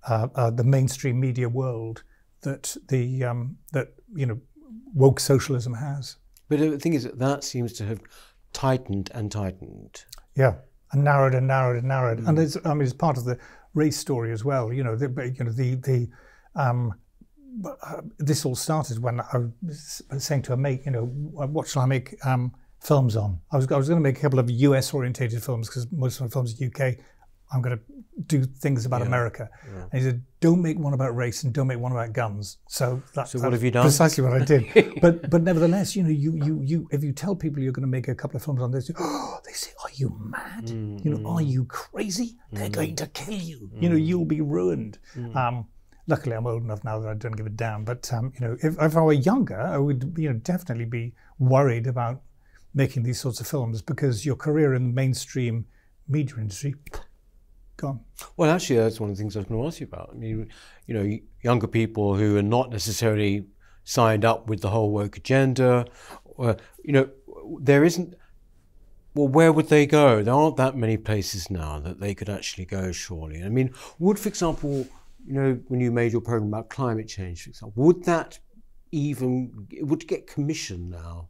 uh, 0.07 0.27
uh, 0.35 0.51
the 0.51 0.63
mainstream 0.63 1.19
media 1.19 1.49
world 1.49 2.03
that 2.41 2.77
the 2.89 3.23
um, 3.23 3.57
that 3.73 3.93
you 4.13 4.25
know 4.25 4.39
woke 4.93 5.19
socialism 5.19 5.73
has. 5.73 6.17
But 6.49 6.59
the 6.59 6.77
thing 6.77 6.93
is 6.93 7.03
that 7.05 7.17
that 7.17 7.43
seems 7.43 7.73
to 7.73 7.85
have 7.85 8.01
tightened 8.53 9.09
and 9.13 9.31
tightened. 9.31 10.05
Yeah 10.35 10.55
and 10.92 11.04
narrowed 11.04 11.36
and 11.36 11.48
narrowed 11.48 11.77
and 11.77 11.88
narrowed. 11.88 12.20
Mm. 12.20 12.30
And 12.30 12.39
it's, 12.39 12.58
I 12.65 12.74
mean, 12.74 12.84
it's 12.84 12.94
part 12.94 13.18
of 13.18 13.25
the 13.25 13.38
race 13.74 13.98
story 13.98 14.32
as 14.32 14.44
well. 14.44 14.72
You 14.72 14.84
know, 14.84 14.96
the, 14.96 15.34
you 15.38 15.44
know, 15.44 15.51
the 15.51 15.75
the 15.75 16.10
um, 16.56 16.94
uh, 17.63 18.01
this 18.18 18.46
all 18.46 18.56
started 18.56 19.00
when 19.00 19.22
I 19.22 19.46
was 19.62 20.01
saying 20.18 20.44
to 20.44 20.54
a 20.54 20.58
mate, 20.58 20.82
you 20.86 20.92
know, 20.92 21.06
what 21.06 21.68
shall 21.68 21.82
I 21.82 21.86
make 21.86 22.15
um, 22.25 22.54
films 22.80 23.15
on? 23.15 23.39
I 23.51 23.58
was 23.58 23.72
I 23.72 23.77
was 23.77 23.88
going 23.88 24.01
to 24.01 24.04
make 24.04 24.18
a 24.18 24.22
couple 24.22 24.39
of 24.39 24.50
US 24.50 24.94
orientated 24.94 25.44
films 25.44 25.70
because 25.70 25.92
most 25.92 26.20
of 26.20 26.25
my 26.25 26.30
films 26.30 26.60
are 26.62 26.65
UK. 26.65 26.98
I'm 27.51 27.61
going 27.61 27.77
to 27.77 27.83
do 28.27 28.43
things 28.43 28.85
about 28.85 29.01
yeah. 29.01 29.07
America. 29.07 29.49
Yeah. 29.65 29.83
And 29.91 29.93
he 29.93 30.01
said, 30.01 30.23
don't 30.39 30.61
make 30.61 30.79
one 30.79 30.93
about 30.93 31.15
race 31.15 31.43
and 31.43 31.53
don't 31.53 31.67
make 31.67 31.79
one 31.79 31.91
about 31.91 32.13
guns. 32.13 32.57
So 32.67 33.01
that's, 33.13 33.31
so 33.31 33.39
what 33.39 33.53
have 33.53 33.63
you 33.63 33.71
done? 33.71 33.83
Precisely 33.83 34.23
what 34.23 34.33
I 34.33 34.45
did. 34.45 34.99
but 35.01 35.29
but 35.29 35.43
nevertheless, 35.43 35.95
you 35.95 36.03
know, 36.03 36.09
you 36.09 36.35
you 36.35 36.61
you 36.61 36.87
if 36.91 37.03
you 37.03 37.11
tell 37.11 37.35
people 37.35 37.61
you're 37.61 37.71
going 37.71 37.81
to 37.81 37.87
make 37.87 38.07
a 38.07 38.15
couple 38.15 38.37
of 38.37 38.43
films 38.43 38.61
on 38.61 38.71
this, 38.71 38.89
oh, 38.97 39.39
they 39.45 39.51
say, 39.53 39.71
are 39.83 39.89
you 39.93 40.15
mad? 40.19 40.65
Mm, 40.65 41.03
you 41.03 41.11
know, 41.11 41.29
are 41.29 41.39
mm. 41.39 41.49
you 41.49 41.65
crazy? 41.65 42.37
They're 42.51 42.69
mm. 42.69 42.73
going 42.73 42.95
to 42.97 43.07
kill 43.07 43.33
you. 43.33 43.69
Mm. 43.75 43.81
You 43.81 43.89
know, 43.89 43.95
you'll 43.95 44.25
be 44.25 44.41
ruined. 44.41 44.97
Mm. 45.15 45.35
Um, 45.35 45.67
luckily, 46.07 46.35
I'm 46.35 46.47
old 46.47 46.63
enough 46.63 46.83
now 46.83 46.99
that 46.99 47.09
I 47.09 47.13
don't 47.13 47.35
give 47.35 47.45
a 47.45 47.49
damn. 47.49 47.83
But 47.83 48.11
um, 48.13 48.33
you 48.39 48.47
know, 48.47 48.57
if, 48.61 48.75
if 48.81 48.97
I 48.97 49.01
were 49.01 49.13
younger, 49.13 49.59
I 49.59 49.77
would 49.77 50.15
you 50.17 50.29
know 50.29 50.39
definitely 50.39 50.85
be 50.85 51.13
worried 51.39 51.87
about 51.87 52.21
making 52.73 53.03
these 53.03 53.19
sorts 53.19 53.39
of 53.39 53.47
films 53.47 53.81
because 53.81 54.25
your 54.25 54.35
career 54.35 54.73
in 54.73 54.87
the 54.87 54.93
mainstream 54.93 55.65
media 56.07 56.35
industry 56.37 56.75
Well, 58.38 58.51
actually, 58.51 58.77
that's 58.77 59.00
one 59.00 59.10
of 59.10 59.15
the 59.15 59.22
things 59.22 59.36
I 59.36 59.39
was 59.39 59.48
going 59.48 59.62
to 59.62 59.67
ask 59.67 59.79
you 59.79 59.88
about. 59.88 60.10
I 60.12 60.15
mean, 60.15 60.50
you 60.88 60.94
know, 60.94 61.17
younger 61.44 61.67
people 61.67 62.15
who 62.15 62.38
are 62.38 62.44
not 62.44 62.70
necessarily 62.70 63.48
signed 63.84 64.25
up 64.25 64.48
with 64.48 64.62
the 64.62 64.70
whole 64.70 64.91
woke 64.91 65.17
agenda, 65.17 65.86
or, 66.24 66.58
you 66.84 66.94
know, 66.94 67.10
there 67.60 67.84
isn't. 67.84 68.15
Well, 69.13 69.29
where 69.29 69.53
would 69.53 69.70
they 69.70 69.86
go? 69.86 70.24
There 70.24 70.34
aren't 70.34 70.58
that 70.58 70.75
many 70.75 70.98
places 70.98 71.50
now 71.50 71.79
that 71.79 72.01
they 72.01 72.13
could 72.13 72.29
actually 72.29 72.65
go, 72.65 72.91
surely. 72.91 73.44
I 73.44 73.50
mean, 73.50 73.74
would, 74.00 74.20
for 74.20 74.27
example, 74.27 74.88
you 75.25 75.34
know, 75.34 75.60
when 75.67 75.79
you 75.79 75.91
made 75.91 76.12
your 76.12 76.22
program 76.22 76.50
about 76.50 76.70
climate 76.70 77.08
change, 77.08 77.44
for 77.44 77.50
example, 77.50 77.84
would 77.84 78.03
that 78.03 78.39
even 78.91 79.67
would 79.82 80.05
get 80.08 80.27
commissioned 80.27 80.89
now? 80.89 81.29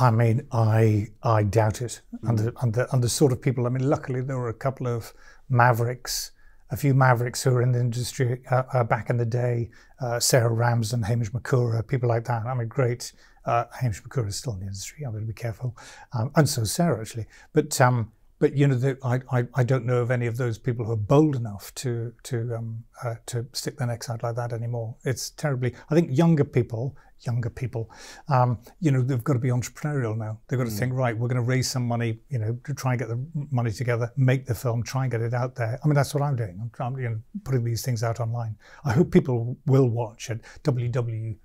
I 0.00 0.10
mean, 0.10 0.46
I 0.50 1.08
I 1.22 1.42
doubt 1.42 1.82
it. 1.82 2.00
Mm. 2.14 2.28
And, 2.28 2.38
the, 2.38 2.52
and, 2.62 2.74
the, 2.74 2.92
and 2.92 3.04
the 3.04 3.08
sort 3.08 3.32
of 3.32 3.42
people, 3.42 3.66
I 3.66 3.70
mean, 3.70 3.88
luckily 3.88 4.22
there 4.22 4.38
were 4.38 4.48
a 4.48 4.54
couple 4.54 4.86
of 4.86 5.12
mavericks, 5.48 6.32
a 6.70 6.76
few 6.76 6.94
mavericks 6.94 7.42
who 7.42 7.50
were 7.50 7.62
in 7.62 7.72
the 7.72 7.80
industry 7.80 8.42
uh, 8.50 8.62
uh, 8.72 8.84
back 8.84 9.10
in 9.10 9.18
the 9.18 9.26
day, 9.26 9.70
uh, 10.00 10.18
Sarah 10.18 10.52
Ramsden, 10.52 11.02
Hamish 11.02 11.30
Mykura, 11.32 11.86
people 11.86 12.08
like 12.08 12.24
that. 12.24 12.46
I 12.46 12.54
mean, 12.54 12.68
great. 12.68 13.12
Uh, 13.44 13.64
Hamish 13.80 14.02
Mykura 14.02 14.28
is 14.28 14.36
still 14.36 14.54
in 14.54 14.60
the 14.60 14.66
industry. 14.66 15.04
I'm 15.04 15.12
going 15.12 15.24
to 15.24 15.28
be 15.28 15.34
careful. 15.34 15.76
Um, 16.12 16.30
and 16.36 16.48
so 16.48 16.64
Sarah, 16.64 17.00
actually. 17.00 17.26
But 17.52 17.78
um, 17.80 18.12
but 18.38 18.56
you 18.56 18.66
know, 18.66 18.74
the, 18.74 18.96
I, 19.04 19.20
I, 19.30 19.46
I 19.54 19.64
don't 19.64 19.84
know 19.84 19.98
of 19.98 20.10
any 20.10 20.26
of 20.26 20.38
those 20.38 20.56
people 20.58 20.86
who 20.86 20.92
are 20.92 20.96
bold 20.96 21.36
enough 21.36 21.74
to 21.76 22.14
to 22.24 22.54
um, 22.56 22.84
uh, 23.04 23.16
to 23.26 23.46
stick 23.52 23.76
their 23.76 23.86
necks 23.86 24.08
out 24.08 24.22
like 24.22 24.36
that 24.36 24.52
anymore. 24.52 24.96
It's 25.04 25.30
terribly. 25.30 25.74
I 25.90 25.94
think 25.94 26.16
younger 26.16 26.44
people, 26.44 26.96
younger 27.22 27.50
people, 27.50 27.90
um, 28.28 28.58
you 28.80 28.90
know, 28.90 29.02
they've 29.02 29.22
got 29.22 29.34
to 29.34 29.38
be 29.38 29.48
entrepreneurial 29.48 30.16
now. 30.16 30.38
They've 30.48 30.58
got 30.58 30.66
to 30.66 30.72
mm. 30.72 30.78
think, 30.78 30.94
right, 30.94 31.16
we're 31.16 31.28
going 31.28 31.36
to 31.36 31.48
raise 31.48 31.70
some 31.70 31.86
money, 31.86 32.20
you 32.28 32.38
know, 32.38 32.58
to 32.64 32.74
try 32.74 32.92
and 32.92 32.98
get 32.98 33.08
the 33.08 33.24
money 33.50 33.70
together, 33.70 34.12
make 34.16 34.46
the 34.46 34.54
film, 34.54 34.82
try 34.82 35.04
and 35.04 35.10
get 35.10 35.20
it 35.20 35.34
out 35.34 35.54
there. 35.54 35.78
I 35.82 35.86
mean, 35.86 35.94
that's 35.94 36.14
what 36.14 36.22
I'm 36.22 36.36
doing. 36.36 36.70
I'm, 36.78 36.98
you 36.98 37.08
know, 37.10 37.20
putting 37.44 37.64
these 37.64 37.82
things 37.82 38.02
out 38.02 38.20
online. 38.20 38.56
I 38.84 38.92
hope 38.92 39.10
people 39.10 39.56
will 39.66 39.88
watch 39.88 40.30
at 40.30 40.40
www. 40.62 41.36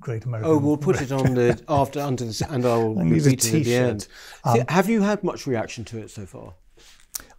Great 0.00 0.24
American. 0.24 0.50
Oh, 0.50 0.58
we'll 0.58 0.76
put 0.76 1.00
it 1.00 1.12
on 1.12 1.34
the 1.34 1.62
after 1.68 2.00
under 2.00 2.24
the 2.24 2.46
and 2.50 2.66
I'll 2.66 2.94
repeat 2.96 3.44
it 3.44 3.54
at 3.54 3.64
the 3.64 3.74
end. 3.74 4.08
Um, 4.44 4.64
have 4.68 4.88
you 4.88 5.02
had 5.02 5.22
much 5.22 5.46
reaction 5.46 5.84
to 5.86 5.98
it 5.98 6.10
so 6.10 6.26
far? 6.26 6.54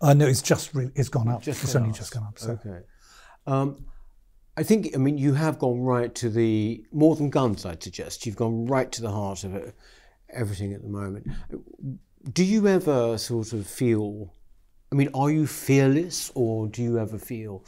Uh, 0.02 0.14
no, 0.14 0.26
it's 0.26 0.42
just 0.42 0.74
really, 0.74 0.92
it's 0.96 1.10
gone 1.10 1.28
up. 1.28 1.42
Just 1.42 1.64
it's 1.64 1.76
only 1.76 1.90
up. 1.90 1.96
just 1.96 2.14
gone 2.14 2.24
up. 2.24 2.40
So. 2.40 2.52
Okay. 2.52 2.86
Um, 3.48 3.86
I 4.60 4.64
think, 4.64 4.90
I 4.94 4.98
mean, 4.98 5.18
you 5.18 5.36
have 5.36 5.58
gone 5.58 5.80
right 5.80 6.14
to 6.16 6.30
the, 6.30 6.84
more 6.92 7.16
than 7.16 7.30
guns, 7.30 7.66
I'd 7.66 7.82
suggest. 7.82 8.26
You've 8.26 8.36
gone 8.36 8.66
right 8.66 8.92
to 8.92 9.02
the 9.02 9.10
heart 9.10 9.46
of 9.46 9.56
it, 9.56 9.74
everything 10.30 10.74
at 10.74 10.82
the 10.82 10.90
moment. 10.90 11.30
Do 12.34 12.44
you 12.44 12.68
ever 12.68 13.18
sort 13.18 13.54
of 13.54 13.66
feel, 13.66 14.34
I 14.92 14.96
mean, 14.96 15.12
are 15.14 15.32
you 15.32 15.48
fearless 15.48 16.30
or 16.36 16.68
do 16.68 16.84
you 16.84 17.00
ever 17.00 17.18
feel, 17.18 17.64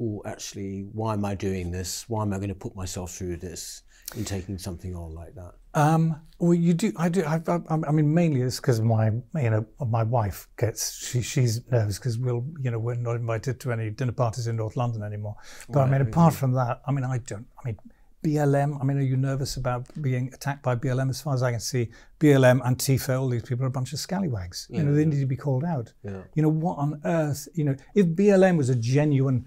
oh, 0.00 0.22
actually, 0.24 0.88
why 0.94 1.12
am 1.12 1.26
I 1.26 1.34
doing 1.34 1.72
this? 1.72 2.08
Why 2.08 2.22
am 2.22 2.32
I 2.32 2.38
going 2.38 2.48
to 2.48 2.54
put 2.54 2.74
myself 2.74 3.12
through 3.12 3.36
this 3.36 3.82
in 4.16 4.24
taking 4.24 4.58
something 4.58 4.94
on 4.94 5.14
like 5.14 5.34
that? 5.34 5.54
Um, 5.74 6.20
well, 6.38 6.54
you 6.54 6.74
do. 6.74 6.92
I 6.96 7.08
do. 7.08 7.22
I, 7.24 7.40
I, 7.46 7.60
I 7.68 7.92
mean, 7.92 8.12
mainly 8.12 8.42
it's 8.42 8.58
because 8.58 8.80
my, 8.80 9.06
you 9.34 9.50
know, 9.50 9.66
my 9.86 10.02
wife 10.02 10.48
gets 10.56 11.06
she 11.06 11.22
she's 11.22 11.60
nervous 11.70 11.98
because 11.98 12.18
we'll, 12.18 12.44
you 12.60 12.70
know, 12.70 12.78
we're 12.78 12.94
not 12.94 13.16
invited 13.16 13.60
to 13.60 13.72
any 13.72 13.90
dinner 13.90 14.12
parties 14.12 14.46
in 14.46 14.56
North 14.56 14.76
London 14.76 15.02
anymore. 15.02 15.36
But 15.68 15.80
right, 15.80 15.88
I 15.88 15.90
mean, 15.90 16.00
apart 16.00 16.34
from 16.34 16.52
that, 16.52 16.82
I 16.86 16.92
mean, 16.92 17.04
I 17.04 17.18
don't. 17.18 17.46
I 17.62 17.68
mean, 17.68 17.78
BLM. 18.24 18.80
I 18.80 18.84
mean, 18.84 18.98
are 18.98 19.02
you 19.02 19.16
nervous 19.16 19.56
about 19.56 19.86
being 20.02 20.32
attacked 20.32 20.62
by 20.62 20.76
BLM? 20.76 21.08
As 21.10 21.20
far 21.20 21.34
as 21.34 21.42
I 21.42 21.52
can 21.52 21.60
see, 21.60 21.90
BLM, 22.18 22.60
Antifa, 22.62 23.20
all 23.20 23.28
these 23.28 23.42
people 23.42 23.64
are 23.64 23.68
a 23.68 23.72
bunch 23.72 23.92
of 23.92 23.98
scallywags. 23.98 24.66
Yeah, 24.70 24.78
you 24.78 24.84
know, 24.84 24.94
they 24.94 25.02
yeah. 25.02 25.08
need 25.08 25.20
to 25.20 25.26
be 25.26 25.36
called 25.36 25.64
out. 25.64 25.92
Yeah. 26.02 26.22
You 26.34 26.42
know, 26.42 26.48
what 26.48 26.78
on 26.78 27.00
earth? 27.04 27.48
You 27.54 27.64
know, 27.64 27.76
if 27.94 28.06
BLM 28.06 28.56
was 28.56 28.68
a 28.70 28.76
genuine 28.76 29.46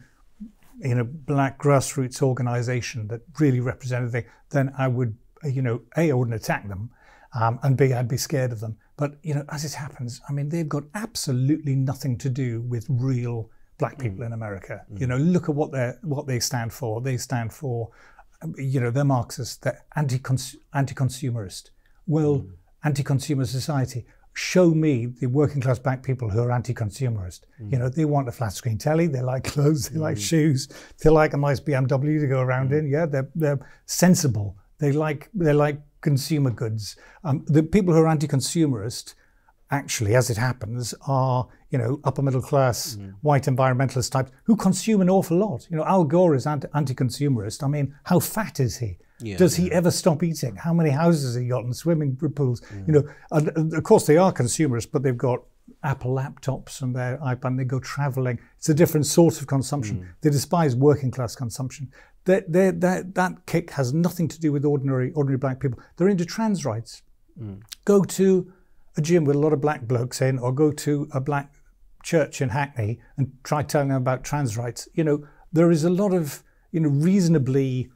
you 0.84 0.96
know, 0.96 1.04
black 1.04 1.58
grassroots 1.58 2.22
organization 2.22 3.08
that 3.08 3.22
really 3.40 3.60
represented 3.60 4.12
the, 4.12 4.26
then 4.50 4.74
I 4.78 4.88
would 4.88 5.18
you 5.46 5.62
know, 5.62 5.82
A, 5.98 6.12
I 6.12 6.14
wouldn't 6.14 6.36
attack 6.36 6.68
them, 6.68 6.90
um, 7.34 7.60
and 7.64 7.76
B, 7.76 7.94
I'd 7.94 8.08
be 8.08 8.18
scared 8.18 8.52
of 8.52 8.60
them. 8.60 8.78
But, 8.96 9.18
you 9.24 9.34
know, 9.34 9.44
as 9.50 9.66
it 9.66 9.74
happens, 9.74 10.22
I 10.30 10.34
mean, 10.34 10.50
they've 10.50 10.70
got 10.70 10.84
absolutely 10.94 11.76
nothing 11.76 12.18
to 12.20 12.30
do 12.30 12.62
with 12.62 12.86
real 12.90 13.50
black 13.80 13.98
people 13.98 14.20
mm. 14.20 14.28
in 14.28 14.34
America. 14.34 14.86
Mm. 14.92 15.02
You 15.02 15.08
know, 15.08 15.18
look 15.18 15.50
at 15.50 15.56
what 15.56 15.72
they 15.72 15.94
what 16.04 16.28
they 16.28 16.40
stand 16.40 16.72
for. 16.72 17.02
They 17.02 17.18
stand 17.18 17.52
for, 17.52 17.90
you 18.58 18.80
know, 18.80 18.92
they're 18.92 19.04
Marxist, 19.04 19.64
they're 19.64 19.84
anti-consumerist. 19.96 21.72
Well, 22.06 22.40
mm. 22.40 22.52
anti-consumer 22.84 23.46
society. 23.46 24.06
Show 24.34 24.72
me 24.72 25.06
the 25.06 25.28
working 25.28 25.62
class 25.62 25.78
black 25.80 26.02
people 26.02 26.30
who 26.30 26.42
are 26.42 26.52
anti-consumerist. 26.52 27.42
Mm. 27.62 27.72
You 27.72 27.80
know, 27.80 27.90
they 27.90 28.06
want 28.06 28.28
a 28.28 28.32
flat 28.32 28.54
screen 28.54 28.78
telly, 28.78 29.08
they 29.08 29.22
like 29.22 29.44
clothes, 29.44 29.90
they 29.90 30.00
like 30.00 30.18
mm. 30.18 30.28
shoes, 30.28 30.68
they 31.04 31.10
like 31.10 31.34
a 31.34 31.38
nice 31.38 31.60
BMW 31.60 32.20
to 32.20 32.28
go 32.28 32.42
around 32.42 32.72
mm. 32.72 32.80
in. 32.80 32.88
Yeah, 32.88 33.06
they're 33.06 33.30
they're 33.36 33.60
sensible 33.86 34.58
they 34.84 34.92
like 34.92 35.30
they 35.34 35.54
like 35.54 35.80
consumer 36.02 36.52
goods. 36.52 36.98
Um, 37.24 37.46
the 37.48 37.64
people 37.64 37.94
who 37.94 38.02
are 38.02 38.08
anti-consumerist, 38.08 39.16
actually, 39.72 40.14
as 40.14 40.30
it 40.30 40.38
happens, 40.38 40.94
are 41.08 41.48
you 41.70 41.78
know 41.78 42.02
upper 42.04 42.22
middle 42.22 42.42
class 42.42 42.98
mm. 42.98 43.14
white 43.22 43.44
environmentalist 43.44 44.12
types 44.12 44.32
who 44.44 44.56
consume 44.56 45.02
an 45.02 45.10
awful 45.10 45.38
lot. 45.38 45.68
You 45.70 45.78
know, 45.78 45.86
Al 45.86 46.04
Gore 46.04 46.36
is 46.36 46.46
anti- 46.46 46.68
consumerist 46.94 47.64
I 47.64 47.68
mean, 47.68 47.96
how 48.04 48.20
fat 48.20 48.60
is 48.60 48.78
he? 48.78 48.98
Yeah, 49.20 49.38
Does 49.38 49.56
he 49.56 49.68
yeah. 49.68 49.76
ever 49.76 49.92
stop 49.92 50.24
eating? 50.24 50.56
How 50.56 50.74
many 50.74 50.90
houses 50.90 51.36
has 51.36 51.42
he 51.42 51.48
got 51.48 51.64
and 51.64 51.76
swimming 51.76 52.16
pools? 52.16 52.62
Mm. 52.62 52.88
You 52.88 52.94
know, 52.94 53.04
and 53.32 53.74
of 53.74 53.84
course 53.84 54.06
they 54.06 54.18
are 54.18 54.32
consumerists, 54.32 54.90
but 54.92 55.04
they've 55.04 55.18
got 55.18 55.44
Apple 55.84 56.14
laptops 56.14 56.82
and 56.82 56.96
their 56.96 57.18
iPad. 57.20 57.58
They 57.58 57.64
go 57.64 57.80
traveling. 57.80 58.40
It's 58.58 58.70
a 58.70 58.74
different 58.74 59.06
sort 59.06 59.40
of 59.40 59.48
consumption. 59.48 60.00
Mm. 60.00 60.08
They 60.22 60.30
despise 60.30 60.76
working 60.76 61.12
class 61.12 61.36
consumption 61.36 61.90
that, 62.26 62.52
that, 62.54 63.16
that 63.16 63.46
kick 63.46 63.72
has 63.72 63.94
nothing 63.94 64.28
to 64.30 64.40
do 64.40 64.52
with 64.52 64.66
ordinary, 64.66 65.12
ordinary 65.12 65.38
black 65.38 65.60
people. 65.60 65.80
They're 65.98 66.08
into 66.08 66.26
trans 66.26 66.66
rights. 66.66 67.02
Mm. 67.40 67.62
Go 67.86 68.04
to 68.04 68.52
a 68.96 69.02
gym 69.02 69.26
with 69.26 69.36
a 69.36 69.40
lot 69.40 69.54
of 69.54 69.62
black 69.62 69.82
blokes 69.88 70.22
in, 70.22 70.40
or 70.40 70.52
go 70.52 70.72
to 70.72 71.10
a 71.14 71.20
black 71.20 71.54
church 72.04 72.42
in 72.42 72.50
Hackney 72.50 73.00
and 73.18 73.32
try 73.44 73.64
telling 73.64 73.90
them 73.90 73.98
about 73.98 74.24
trans 74.24 74.58
rights. 74.58 74.88
You 74.94 75.04
know, 75.04 75.28
there 75.52 75.72
is 75.72 75.84
a 75.84 75.90
lot 75.90 76.14
of, 76.14 76.44
you 76.72 76.80
know, 76.80 76.90
reasonably, 76.90 77.90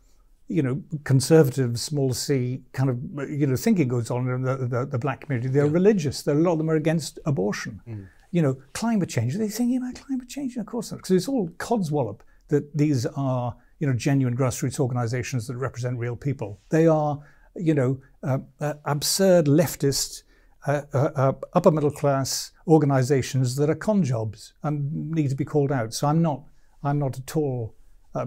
you 0.48 0.62
know, 0.62 0.82
conservative, 1.04 1.80
small 1.80 2.14
c 2.14 2.62
kind 2.74 2.90
of, 2.90 3.30
you 3.30 3.48
know, 3.48 3.56
thinking 3.56 3.88
goes 3.88 4.10
on 4.10 4.30
in 4.30 4.42
the, 4.44 4.56
the, 4.56 4.86
the 4.86 5.00
black 5.00 5.22
community. 5.22 5.50
They're 5.50 5.66
yeah. 5.66 5.72
religious. 5.72 6.26
A 6.28 6.34
lot 6.34 6.54
of 6.54 6.58
them 6.60 6.70
are 6.70 6.76
against 6.76 7.20
abortion. 7.26 7.82
Mm. 7.88 8.08
You 8.32 8.42
know, 8.42 8.58
climate 8.74 9.10
change. 9.10 9.36
Are 9.36 9.40
they 9.40 9.50
thinking 9.50 9.78
about 9.78 9.96
climate 9.96 10.30
change? 10.30 10.56
Of 10.58 10.66
course 10.66 10.92
not, 10.92 10.98
because 10.98 11.12
it's 11.12 11.28
all 11.28 11.50
codswallop 11.58 12.20
that 12.50 12.78
these 12.78 13.06
are 13.06 13.56
you 13.80 13.88
know, 13.88 13.94
genuine 13.94 14.36
grassroots 14.36 14.80
organizations 14.80 15.48
that 15.48 15.56
represent 15.56 16.00
real 16.00 16.16
people. 16.16 16.60
They 16.70 16.88
are, 16.88 17.20
you 17.56 17.74
know, 17.74 18.02
uh, 18.24 18.40
uh, 18.60 18.76
absurd 18.86 19.46
leftist, 19.46 20.24
uh, 20.66 20.82
uh, 20.94 21.10
uh 21.16 21.34
upper 21.54 21.72
middle 21.72 21.92
class 21.92 22.52
organizations 22.68 23.56
that 23.58 23.70
are 23.70 23.76
con 23.76 24.04
jobs 24.04 24.54
and 24.64 25.12
need 25.12 25.30
to 25.30 25.36
be 25.36 25.46
called 25.46 25.72
out. 25.72 25.94
So 25.94 26.08
I'm 26.08 26.22
not, 26.22 26.44
I'm 26.84 27.00
not 27.00 27.20
at 27.20 27.36
all 27.36 27.76
uh, 28.16 28.26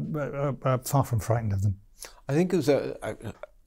far 0.84 1.04
from 1.04 1.18
frightened 1.18 1.52
of 1.52 1.62
them. 1.62 1.80
I 2.28 2.34
think 2.34 2.52
it 2.52 2.56
was 2.56 2.68
a, 2.68 2.96
I, 3.02 3.14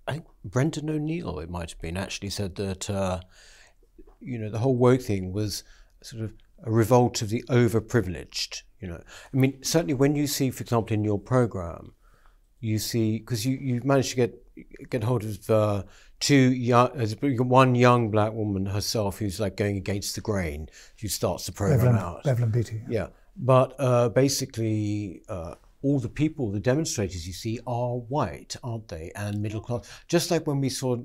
I 0.08 0.12
think 0.14 0.26
Brendan 0.44 0.90
O'Neill, 0.90 1.40
it 1.40 1.50
might 1.50 1.72
have 1.72 1.82
been, 1.82 1.98
actually 1.98 2.30
said 2.30 2.56
that, 2.56 2.90
you 4.20 4.40
know, 4.40 4.50
the 4.50 4.60
whole 4.60 4.76
woke 4.76 5.02
thing 5.02 5.34
was 5.34 5.64
sort 6.02 6.24
of 6.24 6.34
a 6.64 6.72
revolt 6.72 7.22
of 7.22 7.30
the 7.30 7.44
overprivileged. 7.50 8.64
You 8.80 8.88
know, 8.90 9.04
I 9.34 9.38
mean, 9.38 9.64
certainly 9.64 9.94
when 9.94 10.16
you 10.16 10.28
see, 10.28 10.50
for 10.50 10.62
example, 10.62 10.94
in 10.94 11.04
your 11.04 11.20
program, 11.20 11.94
you 12.60 12.80
see 12.80 13.20
because 13.20 13.46
you 13.46 13.58
you've 13.60 13.86
managed 13.86 14.12
to 14.12 14.16
get 14.16 14.90
get 14.90 15.04
hold 15.04 15.24
of 15.24 15.50
uh, 15.50 15.84
two 16.20 16.54
young, 16.54 16.90
one 17.48 17.76
young 17.76 18.10
black 18.12 18.34
woman 18.34 18.66
herself 18.66 19.20
who's 19.20 19.40
like 19.40 19.58
going 19.58 19.78
against 19.78 20.16
the 20.16 20.22
grain. 20.22 20.68
Who 21.02 21.08
starts 21.08 21.46
the 21.46 21.52
program 21.52 21.80
Bevelyn, 21.80 21.98
out. 21.98 22.24
Bevelyn 22.24 22.52
Beatty. 22.52 22.82
Yeah, 22.90 23.08
but 23.38 23.76
uh, 23.80 24.10
basically. 24.10 25.24
All 25.84 26.00
the 26.00 26.10
people, 26.10 26.52
the 26.52 26.60
demonstrators 26.60 27.28
you 27.28 27.34
see, 27.34 27.60
are 27.68 27.98
white, 27.98 28.56
aren't 28.64 28.88
they? 28.88 29.12
And 29.16 29.42
middle 29.42 29.62
class. 29.62 29.88
Just 30.08 30.32
like 30.32 30.48
when 30.48 30.60
we 30.60 30.70
saw 30.70 30.98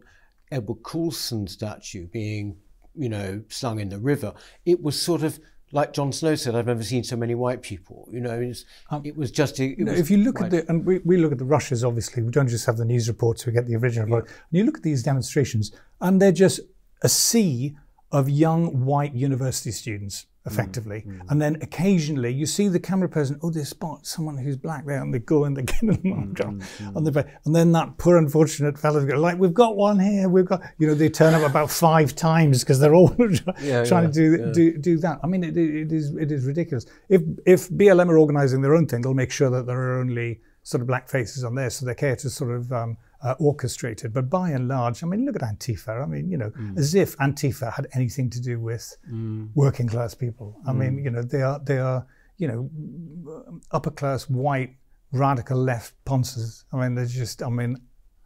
Edward 0.51 0.83
Colston 0.83 1.47
statue 1.47 2.07
being 2.07 2.57
you 2.99 3.09
know, 3.09 3.43
slung 3.49 3.81
in 3.81 3.89
the 3.89 3.99
river. 3.99 4.35
It 4.67 4.83
was 4.83 5.01
sort 5.01 5.23
of 5.23 5.39
like 5.71 5.93
Jon 5.93 6.13
Snow 6.13 6.35
said, 6.35 6.55
I've 6.55 6.67
never 6.67 6.83
seen 6.83 7.05
so 7.05 7.17
many 7.17 7.35
white 7.35 7.63
people. 7.63 8.09
You 8.11 8.21
know, 8.21 8.53
um, 8.91 9.03
it 9.05 9.17
was 9.17 9.31
just. 9.31 9.61
It 9.61 9.79
was 9.79 10.01
if 10.01 10.11
you 10.11 10.19
look 10.19 10.41
white. 10.41 10.53
at 10.53 10.67
the, 10.67 10.71
and 10.71 10.85
we, 10.85 10.99
we 10.99 11.17
look 11.17 11.33
at 11.33 11.39
the 11.39 11.45
rushes, 11.45 11.85
obviously, 11.85 12.23
we 12.23 12.31
don't 12.31 12.49
just 12.49 12.67
have 12.67 12.77
the 12.77 12.85
news 12.85 13.09
reports, 13.09 13.47
we 13.47 13.53
get 13.53 13.67
the 13.67 13.77
original. 13.77 14.09
Yeah. 14.09 14.17
And 14.25 14.29
you 14.51 14.65
look 14.65 14.79
at 14.79 14.83
these 14.83 15.03
demonstrations, 15.03 15.73
and 16.01 16.21
they're 16.21 16.33
just 16.33 16.61
a 17.03 17.09
sea 17.09 17.77
of 18.11 18.29
young 18.29 18.85
white 18.85 19.15
university 19.15 19.71
students 19.71 20.27
effectively. 20.51 21.05
Mm, 21.07 21.19
mm. 21.19 21.31
And 21.31 21.41
then 21.41 21.59
occasionally 21.63 22.33
you 22.33 22.47
see 22.47 22.69
the 22.69 22.81
camera 22.81 23.09
person, 23.09 23.39
oh, 23.43 23.51
they 23.51 23.65
spot 23.65 24.07
someone 24.07 24.37
who's 24.37 24.57
black 24.57 24.87
there, 24.87 25.01
and 25.01 25.13
they 25.13 25.19
go 25.21 25.45
and 25.45 25.57
they 25.57 25.63
get 25.63 25.81
them 25.81 25.97
mm, 25.97 26.35
mm, 26.35 26.97
on 26.97 27.05
the 27.05 27.27
And 27.45 27.55
then 27.55 27.73
that 27.73 27.99
poor 27.99 28.17
unfortunate 28.17 28.79
fellow 28.79 29.01
like, 29.19 29.39
we've 29.39 29.55
got 29.55 29.77
one 29.77 29.99
here, 29.99 30.29
we've 30.29 30.47
got, 30.47 30.63
you 30.79 30.87
know, 30.87 30.95
they 30.95 31.09
turn 31.09 31.35
up 31.35 31.49
about 31.49 31.71
five 31.71 32.15
times 32.15 32.65
because 32.65 32.81
they're 32.81 32.95
all 32.95 33.15
yeah, 33.63 33.85
trying 33.85 34.05
yeah, 34.05 34.11
to 34.11 34.13
do, 34.13 34.37
yeah. 34.39 34.53
do 34.53 34.79
do 34.79 34.99
that. 34.99 35.21
I 35.23 35.27
mean, 35.27 35.45
it, 35.45 35.57
it 35.57 35.93
is 35.93 36.15
it 36.17 36.33
is 36.33 36.45
ridiculous. 36.45 36.87
If 37.09 37.23
if 37.47 37.69
BLM 37.69 38.09
are 38.09 38.19
organising 38.19 38.63
their 38.63 38.75
own 38.75 38.87
thing, 38.87 39.03
they'll 39.03 39.15
make 39.15 39.31
sure 39.31 39.51
that 39.51 39.67
there 39.67 39.79
are 39.79 40.01
only 40.01 40.41
sort 40.63 40.81
of 40.81 40.87
black 40.87 41.09
faces 41.09 41.45
on 41.45 41.55
there, 41.55 41.71
so 41.71 41.87
they 41.87 41.95
care 41.95 42.17
to 42.17 42.31
sort 42.31 42.51
of 42.51 42.73
um, 42.73 42.97
uh, 43.23 43.35
orchestrated. 43.39 44.13
But 44.13 44.31
by 44.31 44.51
and 44.51 44.69
large, 44.69 45.03
I 45.03 45.07
mean, 45.07 45.25
look 45.25 45.37
at 45.37 45.43
Antifa. 45.43 46.03
I 46.03 46.07
mean, 46.07 46.31
you 46.31 46.37
know, 46.37 46.51
mm. 46.51 46.79
as 46.79 46.95
if 46.95 47.17
Antifa 47.19 47.73
had 47.73 47.87
anything 47.95 48.31
to 48.31 48.41
do 48.41 48.61
with 48.61 48.97
mm. 49.11 49.49
working 49.55 49.89
class 49.89 50.15
people. 50.15 50.57
I 50.67 50.73
mm. 50.73 50.79
mean, 50.79 51.05
you 51.05 51.11
know, 51.11 51.23
they 51.23 51.43
are 51.43 51.59
they 51.59 51.79
are 51.79 52.07
you 52.37 52.49
know 52.49 53.61
upper 53.73 53.91
class 53.91 54.29
white 54.29 54.77
radical 55.13 55.59
left 55.59 55.95
ponces. 56.05 56.65
I 56.73 56.77
mean, 56.77 56.95
they're 56.95 57.07
just. 57.07 57.43
I 57.43 57.49
mean, 57.49 57.77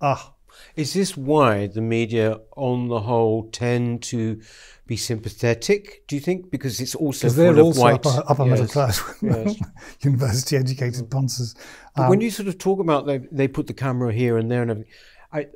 ah. 0.00 0.34
Is 0.76 0.94
this 0.94 1.16
why 1.16 1.66
the 1.66 1.80
media, 1.80 2.38
on 2.56 2.88
the 2.88 3.00
whole, 3.00 3.48
tend 3.50 4.02
to 4.04 4.40
be 4.86 4.96
sympathetic? 4.96 6.06
Do 6.08 6.16
you 6.16 6.20
think 6.20 6.50
because 6.50 6.80
it's 6.80 6.94
also 6.94 7.28
full 7.28 7.36
they're 7.36 7.60
also 7.60 7.80
white, 7.80 8.06
upper, 8.06 8.22
upper 8.28 8.46
yes, 8.46 8.50
middle 8.50 8.66
class, 8.66 9.14
yes. 9.22 9.56
university 10.00 10.56
educated 10.56 11.10
ponces. 11.10 11.54
Um, 11.96 12.08
when 12.08 12.20
you 12.20 12.30
sort 12.30 12.48
of 12.48 12.58
talk 12.58 12.80
about 12.80 13.06
they, 13.06 13.18
they 13.30 13.48
put 13.48 13.66
the 13.66 13.74
camera 13.74 14.12
here 14.12 14.38
and 14.38 14.50
there 14.50 14.62
and 14.62 14.70
everything, 14.70 14.92
I, 15.32 15.46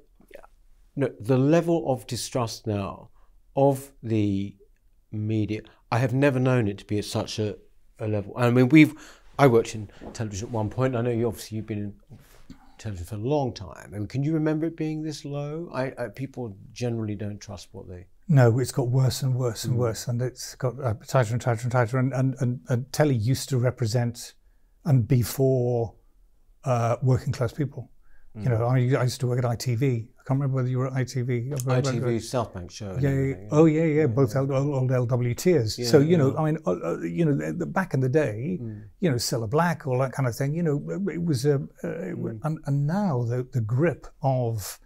no, 0.96 1.11
the 1.20 1.37
level 1.37 1.92
of 1.92 2.06
distrust 2.06 2.66
now 2.66 3.11
of 3.54 3.92
the 4.02 4.56
media, 5.12 5.62
I 5.90 5.98
have 5.98 6.14
never 6.14 6.38
known 6.38 6.68
it 6.68 6.78
to 6.78 6.85
be 6.85 6.98
at 6.98 7.04
such 7.04 7.38
a, 7.38 7.56
a 7.98 8.09
level. 8.09 8.32
I 8.37 8.50
mean, 8.50 8.68
we've, 8.68 8.94
I 9.38 9.46
worked 9.46 9.74
in 9.74 9.90
television 10.12 10.48
at 10.48 10.52
one 10.52 10.70
point. 10.70 10.96
I 10.96 11.02
know 11.02 11.11
you 11.11 11.26
obviously 11.26 11.56
you've 11.56 11.66
been 11.66 11.78
in 11.78 12.18
television 12.78 13.06
for 13.06 13.14
a 13.16 13.18
long 13.18 13.52
time. 13.52 13.92
I 13.94 13.98
mean, 13.98 14.06
can 14.06 14.22
you 14.22 14.32
remember 14.32 14.66
it 14.66 14.76
being 14.76 15.02
this 15.02 15.24
low? 15.24 15.70
I, 15.72 15.92
I 15.98 16.08
people 16.08 16.56
generally 16.72 17.14
don't 17.14 17.40
trust 17.40 17.68
what 17.72 17.88
they. 17.88 18.06
No, 18.28 18.58
it's 18.58 18.72
got 18.72 18.88
worse 18.88 19.22
and 19.22 19.34
worse 19.36 19.64
and 19.64 19.74
mm. 19.74 19.78
worse, 19.78 20.08
and 20.08 20.20
it's 20.20 20.54
got 20.56 20.78
uh, 20.80 20.94
tighter 21.06 21.32
and 21.32 21.40
tighter 21.40 21.62
and 21.62 21.72
tighter. 21.72 21.98
And, 21.98 22.12
and, 22.12 22.34
and, 22.40 22.60
and 22.68 22.92
telly 22.92 23.14
used 23.14 23.48
to 23.50 23.58
represent 23.58 24.34
and 24.84 25.06
be 25.06 25.22
for 25.22 25.94
uh, 26.64 26.96
working 27.02 27.32
class 27.32 27.52
people. 27.52 27.90
Mm. 28.37 28.42
You 28.44 28.49
know, 28.51 28.64
I, 28.66 29.01
I, 29.01 29.05
used 29.05 29.20
to 29.20 29.27
work 29.27 29.38
at 29.38 29.44
ITV. 29.44 29.83
I 29.83 30.22
can't 30.27 30.38
remember 30.40 30.57
whether 30.57 30.68
you 30.68 30.79
were 30.79 30.88
at 30.88 30.92
ITV. 30.92 31.59
ITV 31.62 32.22
South 32.22 32.53
Bank 32.53 32.70
show. 32.70 32.99
Yeah, 33.01 33.11
yeah, 33.11 33.35
Oh 33.51 33.64
yeah, 33.64 33.85
yeah. 33.85 34.01
yeah 34.01 34.07
both 34.07 34.35
yeah. 34.35 34.40
Old, 34.40 34.51
old 34.51 34.90
LWTers. 34.90 35.79
Yeah, 35.79 35.87
so 35.87 36.01
you 36.01 36.18
know, 36.18 36.37
I 36.37 36.44
mean, 36.44 36.59
uh, 36.66 36.72
uh, 36.72 36.99
you 37.01 37.25
know, 37.25 37.35
the, 37.35 37.53
the, 37.53 37.66
back 37.66 37.94
in 37.94 38.01
the 38.01 38.09
day, 38.09 38.59
mm. 38.61 38.83
you 39.01 39.09
know, 39.09 39.16
Cilla 39.16 39.49
Black, 39.49 39.87
all 39.87 39.99
that 40.01 40.12
kind 40.12 40.29
of 40.29 40.37
thing. 40.37 40.55
You 40.55 40.62
know, 40.62 41.09
it 41.11 41.25
was 41.25 41.46
a, 41.46 41.55
uh, 41.55 41.87
mm. 41.87 42.38
and, 42.44 42.59
and 42.66 42.87
now 42.87 43.22
the 43.22 43.46
the 43.53 43.61
grip 43.62 44.07
of 44.22 44.79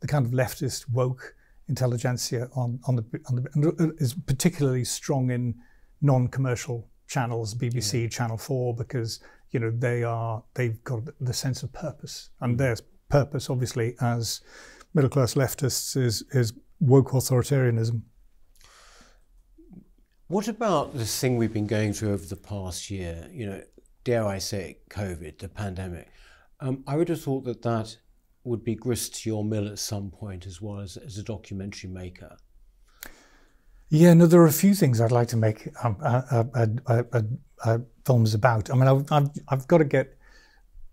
the 0.00 0.06
kind 0.06 0.26
of 0.26 0.32
leftist 0.32 0.90
woke 0.90 1.34
intelligentsia 1.68 2.48
on 2.54 2.78
on 2.86 2.96
the, 2.96 3.04
on 3.26 3.36
the 3.36 3.94
is 3.98 4.14
particularly 4.14 4.84
strong 4.84 5.30
in 5.30 5.54
non-commercial 6.02 6.88
channels, 7.06 7.54
BBC, 7.54 8.02
yeah. 8.02 8.08
Channel 8.08 8.36
Four, 8.36 8.74
because 8.74 9.20
you 9.50 9.60
know 9.60 9.70
they 9.70 10.02
are 10.02 10.42
they've 10.54 10.82
got 10.84 11.00
the 11.20 11.32
sense 11.32 11.62
of 11.62 11.72
purpose, 11.72 12.30
and 12.40 12.58
mm. 12.58 12.58
Purpose, 13.08 13.50
obviously, 13.50 13.94
as 14.00 14.40
middle 14.94 15.10
class 15.10 15.34
leftists, 15.34 15.96
is 15.96 16.24
is 16.32 16.52
woke 16.80 17.10
authoritarianism. 17.10 18.02
What 20.28 20.46
about 20.46 20.94
this 20.94 21.18
thing 21.18 21.38
we've 21.38 21.52
been 21.52 21.66
going 21.66 21.94
through 21.94 22.12
over 22.12 22.26
the 22.26 22.36
past 22.36 22.90
year? 22.90 23.28
You 23.32 23.46
know, 23.46 23.62
dare 24.04 24.26
I 24.26 24.38
say, 24.38 24.70
it, 24.70 24.88
COVID, 24.90 25.38
the 25.38 25.48
pandemic. 25.48 26.08
Um, 26.60 26.84
I 26.86 26.96
would 26.96 27.08
have 27.08 27.22
thought 27.22 27.44
that 27.44 27.62
that 27.62 27.96
would 28.44 28.64
be 28.64 28.74
grist 28.74 29.14
to 29.16 29.30
your 29.30 29.44
mill 29.44 29.68
at 29.68 29.78
some 29.78 30.10
point 30.10 30.46
as 30.46 30.60
well 30.60 30.80
as, 30.80 30.96
as 30.96 31.18
a 31.18 31.22
documentary 31.22 31.90
maker. 31.90 32.36
Yeah, 33.90 34.12
no, 34.14 34.26
there 34.26 34.42
are 34.42 34.46
a 34.46 34.52
few 34.52 34.74
things 34.74 35.00
I'd 35.00 35.12
like 35.12 35.28
to 35.28 35.36
make 35.36 35.68
um, 35.82 35.96
uh, 36.02 36.44
uh, 36.54 37.22
uh, 37.64 37.78
films 38.04 38.34
about. 38.34 38.70
I 38.70 38.74
mean, 38.74 38.86
I've, 38.86 39.10
I've, 39.10 39.30
I've, 39.48 39.66
got 39.66 39.78
to 39.78 39.84
get 39.84 40.17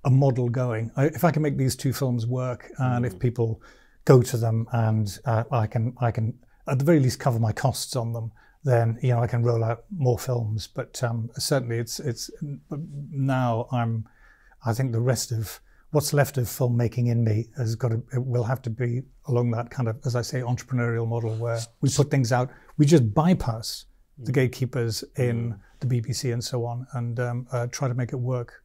a 0.06 0.10
model 0.10 0.50
going. 0.50 0.92
I, 0.96 1.06
if 1.06 1.24
I 1.24 1.32
can 1.32 1.42
make 1.42 1.58
these 1.58 1.76
two 1.76 1.94
films 1.94 2.26
work, 2.26 2.72
and 2.78 3.04
mm. 3.04 3.08
if 3.08 3.20
people 3.20 3.62
go 4.06 4.22
to 4.22 4.38
them, 4.38 4.68
and 4.72 5.18
uh, 5.26 5.44
I 5.52 5.68
can, 5.68 5.94
I 6.00 6.12
can 6.12 6.38
at 6.68 6.80
the 6.80 6.86
very 6.86 7.00
least 7.00 7.20
cover 7.20 7.40
my 7.40 7.52
costs 7.52 7.96
on 7.96 8.14
them, 8.14 8.32
then 8.64 8.98
you 9.02 9.10
know 9.10 9.22
I 9.22 9.28
can 9.28 9.44
roll 9.44 9.64
out 9.64 9.84
more 9.96 10.18
films. 10.18 10.68
But 10.68 11.04
um, 11.04 11.30
certainly, 11.38 11.78
it's 11.78 12.00
it's 12.00 12.30
now 13.12 13.68
I'm. 13.72 14.08
I 14.66 14.74
think 14.74 14.94
the 14.94 15.02
rest 15.02 15.32
of 15.32 15.60
what's 15.92 16.12
left 16.12 16.38
of 16.38 16.46
filmmaking 16.46 17.08
in 17.08 17.24
me 17.24 17.48
has 17.56 17.76
got 17.76 17.90
to 17.90 18.04
it 18.14 18.24
will 18.26 18.44
have 18.44 18.62
to 18.64 18.70
be 18.70 19.02
along 19.28 19.52
that 19.52 19.70
kind 19.70 19.88
of 19.88 19.98
as 20.06 20.16
I 20.16 20.22
say 20.24 20.42
entrepreneurial 20.42 21.08
model 21.08 21.34
where 21.36 21.60
we 21.82 21.90
put 21.90 22.12
things 22.12 22.34
out 22.34 22.50
we 22.78 22.86
just 22.86 23.14
bypass 23.14 23.86
the 24.18 24.32
mm. 24.32 24.36
gatekeepers 24.36 25.04
in 25.18 25.54
mm. 25.54 25.60
the 25.80 25.88
BBC 25.88 26.34
and 26.34 26.44
so 26.44 26.66
on 26.66 26.86
and 26.94 27.20
um, 27.20 27.48
uh, 27.52 27.68
try 27.68 27.88
to 27.88 27.94
make 27.94 28.14
it 28.14 28.18
work. 28.18 28.64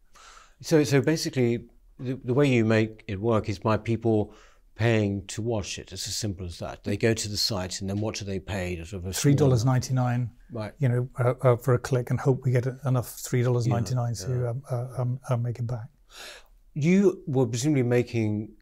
So 0.61 0.85
so 0.85 1.01
basically 1.01 1.65
the, 1.99 2.19
the 2.25 2.35
way 2.35 2.47
you 2.47 2.65
make 2.65 3.05
it 3.07 3.21
work 3.21 3.49
is 3.49 3.59
by 3.59 3.77
people 3.77 4.35
paying 4.75 5.27
to 5.27 5.43
watch 5.43 5.79
it. 5.79 5.93
It's 5.93 6.09
as 6.09 6.17
simple 6.17 6.47
as 6.47 6.59
that. 6.59 6.85
They 6.85 6.97
go 6.97 7.13
to 7.13 7.29
the 7.29 7.37
site 7.37 7.81
and 7.81 7.91
then 7.91 8.01
what 8.01 8.15
do 8.15 8.25
they 8.25 8.41
pay? 8.41 8.83
Sort 8.85 9.05
of 9.05 9.17
three 9.17 9.35
dollars 9.35 9.65
ninety 9.65 9.95
nine. 9.95 10.31
Right. 10.53 10.73
You 10.79 10.89
know, 10.89 11.09
uh, 11.19 11.35
uh, 11.43 11.57
for 11.57 11.75
a 11.75 11.79
click, 11.79 12.11
and 12.11 12.19
hope 12.19 12.45
we 12.45 12.51
get 12.51 12.67
enough 12.85 13.09
three 13.09 13.43
dollars 13.43 13.67
ninety 13.67 13.95
nine 13.95 14.15
yeah, 14.19 14.27
to 14.27 14.51
um, 14.51 14.63
uh, 14.71 14.87
um, 14.99 15.21
uh, 15.29 15.37
make 15.37 15.59
it 15.59 15.67
back 15.67 15.89
you 16.75 17.23
were 17.27 17.47
presumably 17.47 17.83
making 17.83 18.53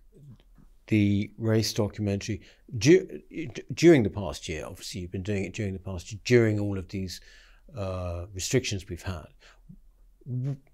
the 0.87 1.30
race 1.37 1.72
documentary 1.72 2.40
du- 2.78 3.20
during 3.74 4.02
the 4.02 4.11
past 4.11 4.48
year. 4.48 4.64
Obviously, 4.66 5.02
you've 5.02 5.12
been 5.12 5.22
doing 5.22 5.44
it 5.44 5.52
during 5.52 5.74
the 5.74 5.78
past 5.78 6.11
year, 6.11 6.20
during 6.24 6.58
all 6.58 6.78
of 6.78 6.88
these 6.88 7.20
uh, 7.76 8.24
restrictions 8.32 8.88
we've 8.88 9.02
had. 9.02 9.26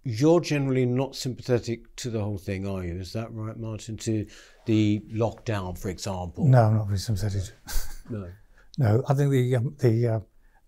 You're 0.03 0.41
generally 0.41 0.85
not 0.85 1.15
sympathetic 1.15 1.95
to 1.97 2.11
the 2.11 2.21
whole 2.21 2.39
thing, 2.39 2.67
are 2.67 2.85
you? 2.85 2.97
Is 2.99 3.13
that 3.13 3.33
right, 3.33 3.57
Martin? 3.57 3.97
To 3.99 4.27
the 4.67 5.01
lockdown, 5.13 5.79
for 5.79 5.91
example? 5.91 6.45
No, 6.45 6.63
I'm 6.65 6.77
not 6.77 6.87
very 6.87 6.99
sympathetic. 6.99 7.43
no, 8.11 8.31
no. 8.79 9.03
I 9.09 9.15
think 9.15 9.31
the 9.31 9.57
um, 9.57 9.77
the, 9.79 10.09
uh, 10.09 10.21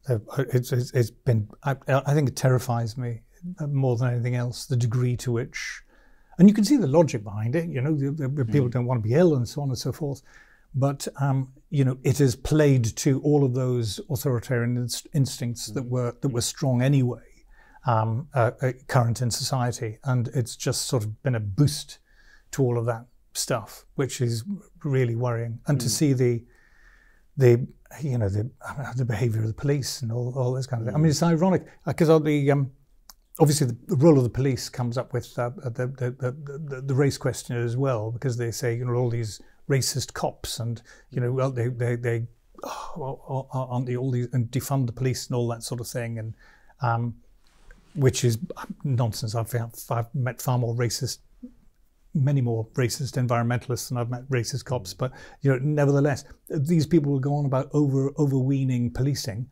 the 0.07 0.47
it's, 0.53 0.73
it's, 0.73 0.93
it's 0.93 1.11
been. 1.11 1.49
I, 1.65 1.77
I 1.89 2.15
think 2.15 2.29
it 2.29 2.37
terrifies 2.37 2.97
me 2.97 3.23
more 3.67 3.97
than 3.97 4.13
anything 4.13 4.37
else. 4.37 4.67
The 4.67 4.77
degree 4.77 5.17
to 5.17 5.33
which 5.33 5.83
and 6.39 6.49
you 6.49 6.55
can 6.55 6.65
see 6.65 6.77
the 6.77 6.87
logic 6.87 7.25
behind 7.25 7.57
it. 7.57 7.69
You 7.69 7.81
know, 7.81 7.95
the, 7.95 8.29
the 8.29 8.45
people 8.45 8.69
mm. 8.69 8.73
don't 8.73 8.87
want 8.87 9.03
to 9.03 9.09
be 9.09 9.15
ill 9.15 9.35
and 9.35 9.49
so 9.49 9.63
on 9.63 9.69
and 9.69 9.79
so 9.79 9.93
forth. 9.93 10.23
But 10.75 11.09
um, 11.21 11.53
you 11.71 11.85
know, 11.85 11.99
it 12.03 12.19
has 12.19 12.37
played 12.37 12.85
to 12.97 13.21
all 13.23 13.45
of 13.45 13.55
those 13.55 14.01
authoritarian 14.11 14.77
inst- 14.77 15.07
instincts 15.15 15.71
mm. 15.71 15.75
that 15.75 15.85
were 15.85 16.15
that 16.21 16.29
were 16.29 16.43
strong 16.43 16.83
anyway, 16.83 17.23
um, 17.87 18.29
uh, 18.35 18.51
uh, 18.61 18.73
current 18.89 19.23
in 19.23 19.31
society, 19.31 19.99
and 20.05 20.29
it's 20.35 20.57
just 20.57 20.83
sort 20.83 21.05
of 21.05 21.23
been 21.23 21.35
a 21.35 21.41
boost 21.41 21.99
to 22.53 22.63
all 22.63 22.79
of 22.79 22.87
that 22.87 23.07
stuff, 23.33 23.85
which 23.95 24.21
is 24.21 24.45
really 24.85 25.15
worrying. 25.15 25.61
And 25.67 25.79
mm. 25.79 25.83
to 25.83 25.89
see 25.89 26.13
the 26.13 26.45
the 27.37 27.67
you 28.03 28.19
know 28.19 28.29
the 28.29 28.51
the 28.97 29.05
behaviour 29.05 29.41
of 29.41 29.47
the 29.47 29.55
police 29.55 30.03
and 30.03 30.11
all, 30.11 30.33
all 30.37 30.53
this 30.53 30.67
kind 30.67 30.83
of 30.83 30.87
thing. 30.87 30.95
I 30.95 30.99
mean, 30.99 31.11
it's 31.11 31.23
ironic 31.23 31.67
because 31.87 32.09
the 32.23 32.51
um, 32.51 32.73
obviously 33.39 33.69
the 33.69 33.97
role 33.97 34.17
of 34.17 34.25
the 34.25 34.31
police 34.31 34.69
comes 34.69 34.99
up 34.99 35.13
with 35.13 35.39
uh, 35.39 35.51
the, 35.51 35.87
the, 35.87 36.35
the, 36.69 36.81
the, 36.81 36.95
race 36.95 37.19
question 37.19 37.57
as 37.57 37.77
well 37.77 38.11
because 38.11 38.37
they 38.37 38.51
say 38.51 38.75
you 38.75 38.85
know 38.85 38.95
all 38.95 39.11
these 39.11 39.41
racist 39.69 40.13
cops 40.15 40.59
and 40.59 40.83
you 41.11 41.21
know 41.21 41.33
well 41.33 41.51
they 41.51 41.69
they, 41.69 41.97
they 41.97 42.27
oh, 42.65 43.47
aren't 43.53 43.87
they 43.87 43.97
all 43.97 44.11
these 44.11 44.29
and 44.33 44.51
defund 44.51 44.87
the 44.87 44.93
police 44.93 45.27
and 45.27 45.37
all 45.37 45.47
that 45.49 45.63
sort 45.63 45.81
of 45.81 45.87
thing 45.87 46.19
and 46.19 46.35
um, 46.81 47.15
which 47.97 48.25
is 48.25 48.39
nonsense. 48.85 49.35
I've, 49.35 49.55
I've 49.91 50.15
met 50.15 50.41
far 50.41 50.59
more 50.59 50.75
racist 50.75 51.19
many 52.15 52.41
more 52.41 52.67
racist 52.69 53.23
environmentalists 53.23 53.91
than 53.91 53.99
I've 53.99 54.09
met 54.09 54.27
racist 54.31 54.65
cops 54.65 54.95
mm. 54.95 54.99
but 54.99 55.13
you 55.43 55.51
know 55.51 55.59
nevertheless 55.59 56.25
these 56.49 56.87
people 56.87 57.13
will 57.13 57.21
go 57.21 57.35
on 57.35 57.45
about 57.45 57.69
over 57.75 58.11
overweening 58.19 58.91
policing 58.91 59.51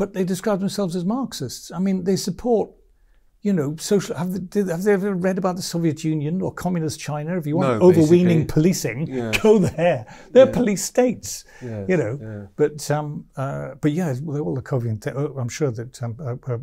but 0.00 0.14
they 0.14 0.24
describe 0.24 0.60
themselves 0.60 0.96
as 0.96 1.04
Marxists. 1.04 1.70
I 1.70 1.78
mean, 1.78 2.04
they 2.04 2.16
support 2.16 2.70
you 3.42 3.54
know, 3.54 3.74
social. 3.76 4.14
Have 4.16 4.50
they, 4.50 4.60
have 4.64 4.82
they 4.82 4.92
ever 4.92 5.14
read 5.14 5.38
about 5.38 5.56
the 5.56 5.62
Soviet 5.62 6.04
Union 6.04 6.42
or 6.42 6.52
communist 6.52 7.00
China? 7.00 7.38
If 7.38 7.46
you 7.46 7.56
want 7.56 7.78
no, 7.78 7.86
overweening 7.86 8.46
policing, 8.46 9.06
yeah. 9.06 9.32
go 9.42 9.58
there. 9.58 10.06
They're 10.30 10.46
yeah. 10.46 10.52
police 10.52 10.84
states, 10.84 11.44
yes, 11.62 11.86
you 11.88 11.96
know. 11.96 12.18
Yeah. 12.20 12.46
But 12.56 12.90
um, 12.90 13.26
uh, 13.36 13.74
but 13.80 13.92
yeah, 13.92 14.14
well, 14.22 14.40
all 14.40 14.54
the 14.54 14.62
COVID. 14.62 15.12
Oh, 15.14 15.38
I'm 15.38 15.48
sure 15.48 15.70
that 15.70 16.02
um, 16.02 16.16
uh, 16.20 16.52
uh, 16.52 16.58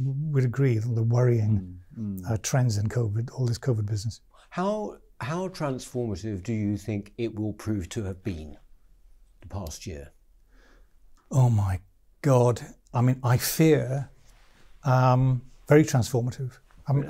would 0.00 0.44
agree 0.44 0.78
on 0.80 0.94
the 0.94 1.04
worrying 1.04 1.78
mm, 1.96 2.20
mm. 2.20 2.30
Uh, 2.30 2.36
trends 2.42 2.78
in 2.78 2.88
COVID, 2.88 3.30
all 3.32 3.46
this 3.46 3.58
COVID 3.58 3.86
business. 3.86 4.20
How 4.50 4.96
how 5.20 5.48
transformative 5.48 6.42
do 6.42 6.52
you 6.52 6.76
think 6.76 7.12
it 7.16 7.34
will 7.38 7.52
prove 7.52 7.88
to 7.90 8.04
have 8.04 8.24
been 8.24 8.56
the 9.40 9.46
past 9.46 9.86
year? 9.86 10.12
Oh 11.30 11.48
my 11.48 11.78
God! 12.22 12.60
I 12.92 13.02
mean, 13.02 13.20
I 13.22 13.36
fear. 13.36 14.10
Um, 14.82 15.42
very 15.68 15.84
transformative. 15.84 16.58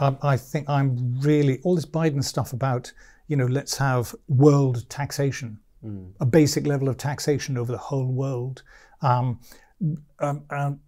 I, 0.00 0.16
I, 0.22 0.36
think 0.36 0.68
I'm 0.68 1.20
really 1.20 1.60
all 1.62 1.76
this 1.76 1.86
Biden 1.86 2.24
stuff 2.24 2.52
about 2.52 2.92
you 3.28 3.36
know 3.36 3.46
let's 3.46 3.76
have 3.78 4.14
world 4.26 4.88
taxation, 4.90 5.60
mm. 5.84 6.10
a 6.18 6.26
basic 6.26 6.66
level 6.66 6.88
of 6.88 6.96
taxation 6.96 7.56
over 7.56 7.70
the 7.70 7.78
whole 7.78 8.06
world. 8.06 8.64
Um, 9.02 9.38
um, 10.18 10.42
um, 10.50 10.80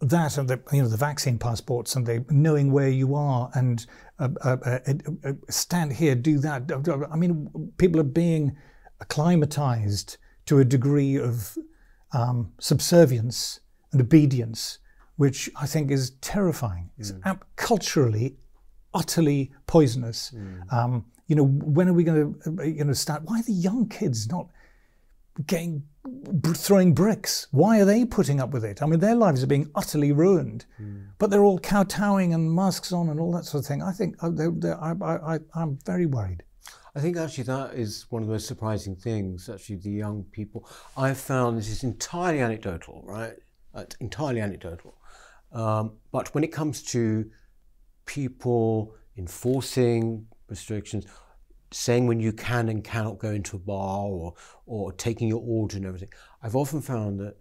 that 0.00 0.38
and 0.38 0.48
the 0.48 0.60
you 0.72 0.82
know 0.82 0.88
the 0.88 0.96
vaccine 0.96 1.38
passports 1.38 1.96
and 1.96 2.06
the 2.06 2.24
knowing 2.30 2.70
where 2.70 2.88
you 2.88 3.16
are 3.16 3.50
and 3.54 3.84
uh, 4.20 4.28
uh, 4.42 4.56
uh, 4.64 4.78
uh 5.24 5.32
stand 5.50 5.92
here, 5.92 6.14
do 6.14 6.38
that. 6.38 6.70
I 7.10 7.16
mean, 7.16 7.72
people 7.78 8.00
are 8.00 8.04
being 8.04 8.56
acclimatized 9.00 10.16
to 10.46 10.60
a 10.60 10.64
degree 10.64 11.16
of 11.16 11.58
um, 12.12 12.52
subservience 12.60 13.60
and 13.92 14.00
obedience 14.00 14.78
which 15.18 15.50
I 15.60 15.66
think 15.66 15.90
is 15.90 16.10
terrifying. 16.20 16.90
It's 16.96 17.12
mm. 17.12 17.40
culturally 17.56 18.36
utterly 18.94 19.52
poisonous. 19.66 20.32
Mm. 20.34 20.72
Um, 20.72 21.04
you 21.26 21.36
know, 21.36 21.44
when 21.44 21.88
are 21.88 21.92
we 21.92 22.04
going 22.04 22.34
to, 22.34 22.66
you 22.66 22.84
know, 22.84 22.92
start? 22.92 23.22
Why 23.24 23.40
are 23.40 23.42
the 23.42 23.52
young 23.52 23.88
kids 23.88 24.28
not 24.30 24.48
getting 25.46 25.82
throwing 26.54 26.94
bricks? 26.94 27.48
Why 27.50 27.80
are 27.80 27.84
they 27.84 28.04
putting 28.04 28.40
up 28.40 28.50
with 28.50 28.64
it? 28.64 28.80
I 28.80 28.86
mean, 28.86 29.00
their 29.00 29.16
lives 29.16 29.42
are 29.42 29.48
being 29.48 29.68
utterly 29.74 30.12
ruined, 30.12 30.66
mm. 30.80 31.08
but 31.18 31.30
they're 31.30 31.42
all 31.42 31.58
kowtowing 31.58 32.32
and 32.32 32.50
masks 32.54 32.92
on 32.92 33.08
and 33.08 33.18
all 33.20 33.32
that 33.32 33.44
sort 33.44 33.64
of 33.64 33.66
thing. 33.66 33.82
I 33.82 33.92
think 33.92 34.16
uh, 34.22 34.30
they're, 34.30 34.52
they're, 34.52 34.82
I, 34.82 34.92
I, 35.34 35.38
I'm 35.54 35.78
very 35.84 36.06
worried. 36.06 36.44
I 36.94 37.00
think 37.00 37.16
actually 37.16 37.44
that 37.44 37.74
is 37.74 38.06
one 38.08 38.22
of 38.22 38.28
the 38.28 38.34
most 38.34 38.46
surprising 38.46 38.94
things. 38.94 39.48
Actually, 39.48 39.76
the 39.76 39.90
young 39.90 40.24
people 40.30 40.68
I've 40.96 41.18
found 41.18 41.58
this 41.58 41.68
is 41.68 41.82
entirely 41.82 42.40
anecdotal, 42.40 43.02
right? 43.04 43.34
It's 43.74 43.96
entirely 43.96 44.40
anecdotal. 44.40 44.94
Um, 45.52 45.92
but 46.12 46.34
when 46.34 46.44
it 46.44 46.52
comes 46.52 46.82
to 46.84 47.30
people 48.06 48.94
enforcing 49.16 50.26
restrictions, 50.48 51.06
saying 51.70 52.06
when 52.06 52.20
you 52.20 52.32
can 52.32 52.68
and 52.68 52.82
cannot 52.82 53.18
go 53.18 53.30
into 53.30 53.56
a 53.56 53.58
bar 53.58 54.06
or, 54.06 54.34
or 54.66 54.92
taking 54.92 55.28
your 55.28 55.42
order 55.44 55.76
and 55.76 55.86
everything, 55.86 56.10
I've 56.42 56.56
often 56.56 56.80
found 56.80 57.20
that 57.20 57.36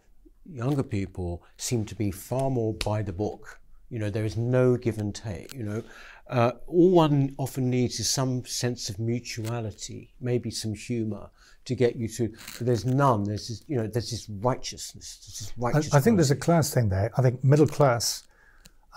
younger 0.45 0.83
people 0.83 1.43
seem 1.57 1.85
to 1.85 1.95
be 1.95 2.11
far 2.11 2.49
more 2.49 2.73
by 2.73 3.01
the 3.01 3.13
book. 3.13 3.59
You 3.89 3.99
know, 3.99 4.09
there 4.09 4.25
is 4.25 4.35
no 4.35 4.75
give 4.75 4.97
and 4.97 5.15
take. 5.15 5.53
You 5.53 5.63
know, 5.63 5.83
uh, 6.29 6.51
all 6.67 6.91
one 6.91 7.35
often 7.37 7.69
needs 7.69 7.99
is 7.99 8.09
some 8.09 8.45
sense 8.45 8.89
of 8.89 8.99
mutuality, 8.99 10.13
maybe 10.19 10.51
some 10.51 10.73
humour 10.73 11.29
to 11.67 11.75
get 11.75 11.95
you 11.95 12.07
to. 12.07 12.29
But 12.57 12.65
there's 12.67 12.85
none. 12.85 13.23
There's 13.23 13.47
this, 13.49 13.63
you 13.67 13.77
know, 13.77 13.87
there's 13.87 14.09
this 14.11 14.27
righteousness. 14.29 15.07
There's 15.21 15.39
this 15.39 15.53
righteous 15.57 15.93
I, 15.93 15.97
I 15.97 16.01
think 16.01 16.17
there's 16.17 16.31
a 16.31 16.35
class 16.35 16.73
thing 16.73 16.89
there. 16.89 17.11
I 17.17 17.21
think 17.21 17.43
middle 17.43 17.67
class, 17.67 18.23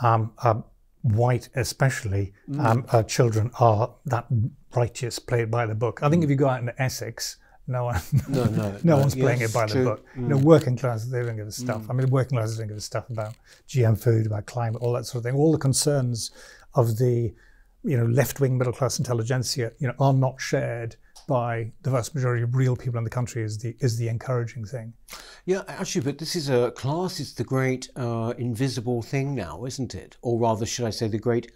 um, 0.02 0.32
uh, 0.42 0.60
white 1.02 1.48
especially, 1.54 2.32
Mm. 2.50 2.64
um, 2.66 2.86
uh, 2.92 3.02
children 3.02 3.50
are 3.60 3.90
that 4.06 4.26
righteous, 4.74 5.18
played 5.18 5.50
by 5.50 5.66
the 5.66 5.74
book. 5.74 6.00
I 6.02 6.08
think 6.10 6.24
if 6.24 6.30
you 6.30 6.36
go 6.36 6.48
out 6.48 6.60
into 6.60 6.80
Essex, 6.82 7.36
no 7.66 7.84
one, 7.84 8.00
No, 8.28 8.44
no, 8.60 8.78
no, 8.82 8.96
one's 8.98 9.14
playing 9.14 9.40
yes, 9.40 9.50
it 9.50 9.54
by 9.54 9.66
the 9.66 9.72
true. 9.72 9.84
book. 9.84 10.04
You 10.16 10.22
know, 10.22 10.36
working 10.38 10.76
class, 10.76 11.04
they 11.04 11.22
don't 11.22 11.36
give 11.36 11.46
a 11.46 11.52
stuff. 11.52 11.88
I 11.88 11.92
mean, 11.92 12.08
working 12.10 12.36
classes 12.38 12.58
don't 12.58 12.68
give 12.68 12.76
a 12.76 12.80
stuff 12.80 13.08
about 13.10 13.34
GM 13.68 13.96
food, 14.00 14.26
about 14.26 14.46
climate, 14.46 14.80
all 14.82 14.92
that 14.94 15.06
sort 15.06 15.18
of 15.20 15.24
thing. 15.24 15.34
All 15.40 15.52
the 15.52 15.58
concerns 15.58 16.30
of 16.74 16.98
the, 16.98 17.32
you 17.82 17.96
know, 17.96 18.06
left-wing 18.06 18.58
middle-class 18.58 18.98
intelligentsia, 18.98 19.72
you 19.78 19.88
know, 19.88 19.94
are 19.98 20.12
not 20.12 20.40
shared 20.40 20.96
by 21.26 21.72
the 21.82 21.90
vast 21.90 22.14
majority 22.14 22.42
of 22.42 22.54
real 22.54 22.76
people 22.76 22.98
in 22.98 23.04
the 23.04 23.10
country. 23.10 23.42
Is 23.42 23.58
the 23.58 23.76
is 23.80 23.98
the 23.98 24.08
encouraging 24.08 24.64
thing. 24.64 24.92
Yeah, 25.46 25.62
actually, 25.68 26.02
but 26.02 26.18
this 26.18 26.36
is 26.36 26.48
a 26.48 26.70
class. 26.72 27.20
It's 27.20 27.34
the 27.34 27.44
great 27.44 27.88
uh, 27.96 28.34
invisible 28.38 29.02
thing 29.02 29.34
now, 29.34 29.64
isn't 29.64 29.94
it? 29.94 30.16
Or 30.22 30.38
rather, 30.38 30.66
should 30.66 30.86
I 30.86 30.90
say, 30.90 31.08
the 31.08 31.18
great 31.18 31.52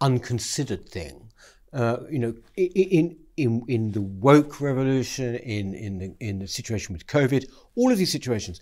unconsidered 0.00 0.88
thing? 0.88 1.30
Uh, 1.72 1.98
you 2.10 2.18
know, 2.18 2.34
in 2.56 3.16
in 3.36 3.62
in 3.68 3.92
the 3.92 4.00
woke 4.00 4.60
revolution, 4.60 5.36
in 5.36 5.74
in 5.74 5.98
the 5.98 6.14
in 6.20 6.38
the 6.40 6.48
situation 6.48 6.92
with 6.92 7.06
COVID, 7.06 7.44
all 7.76 7.92
of 7.92 7.98
these 7.98 8.12
situations, 8.12 8.60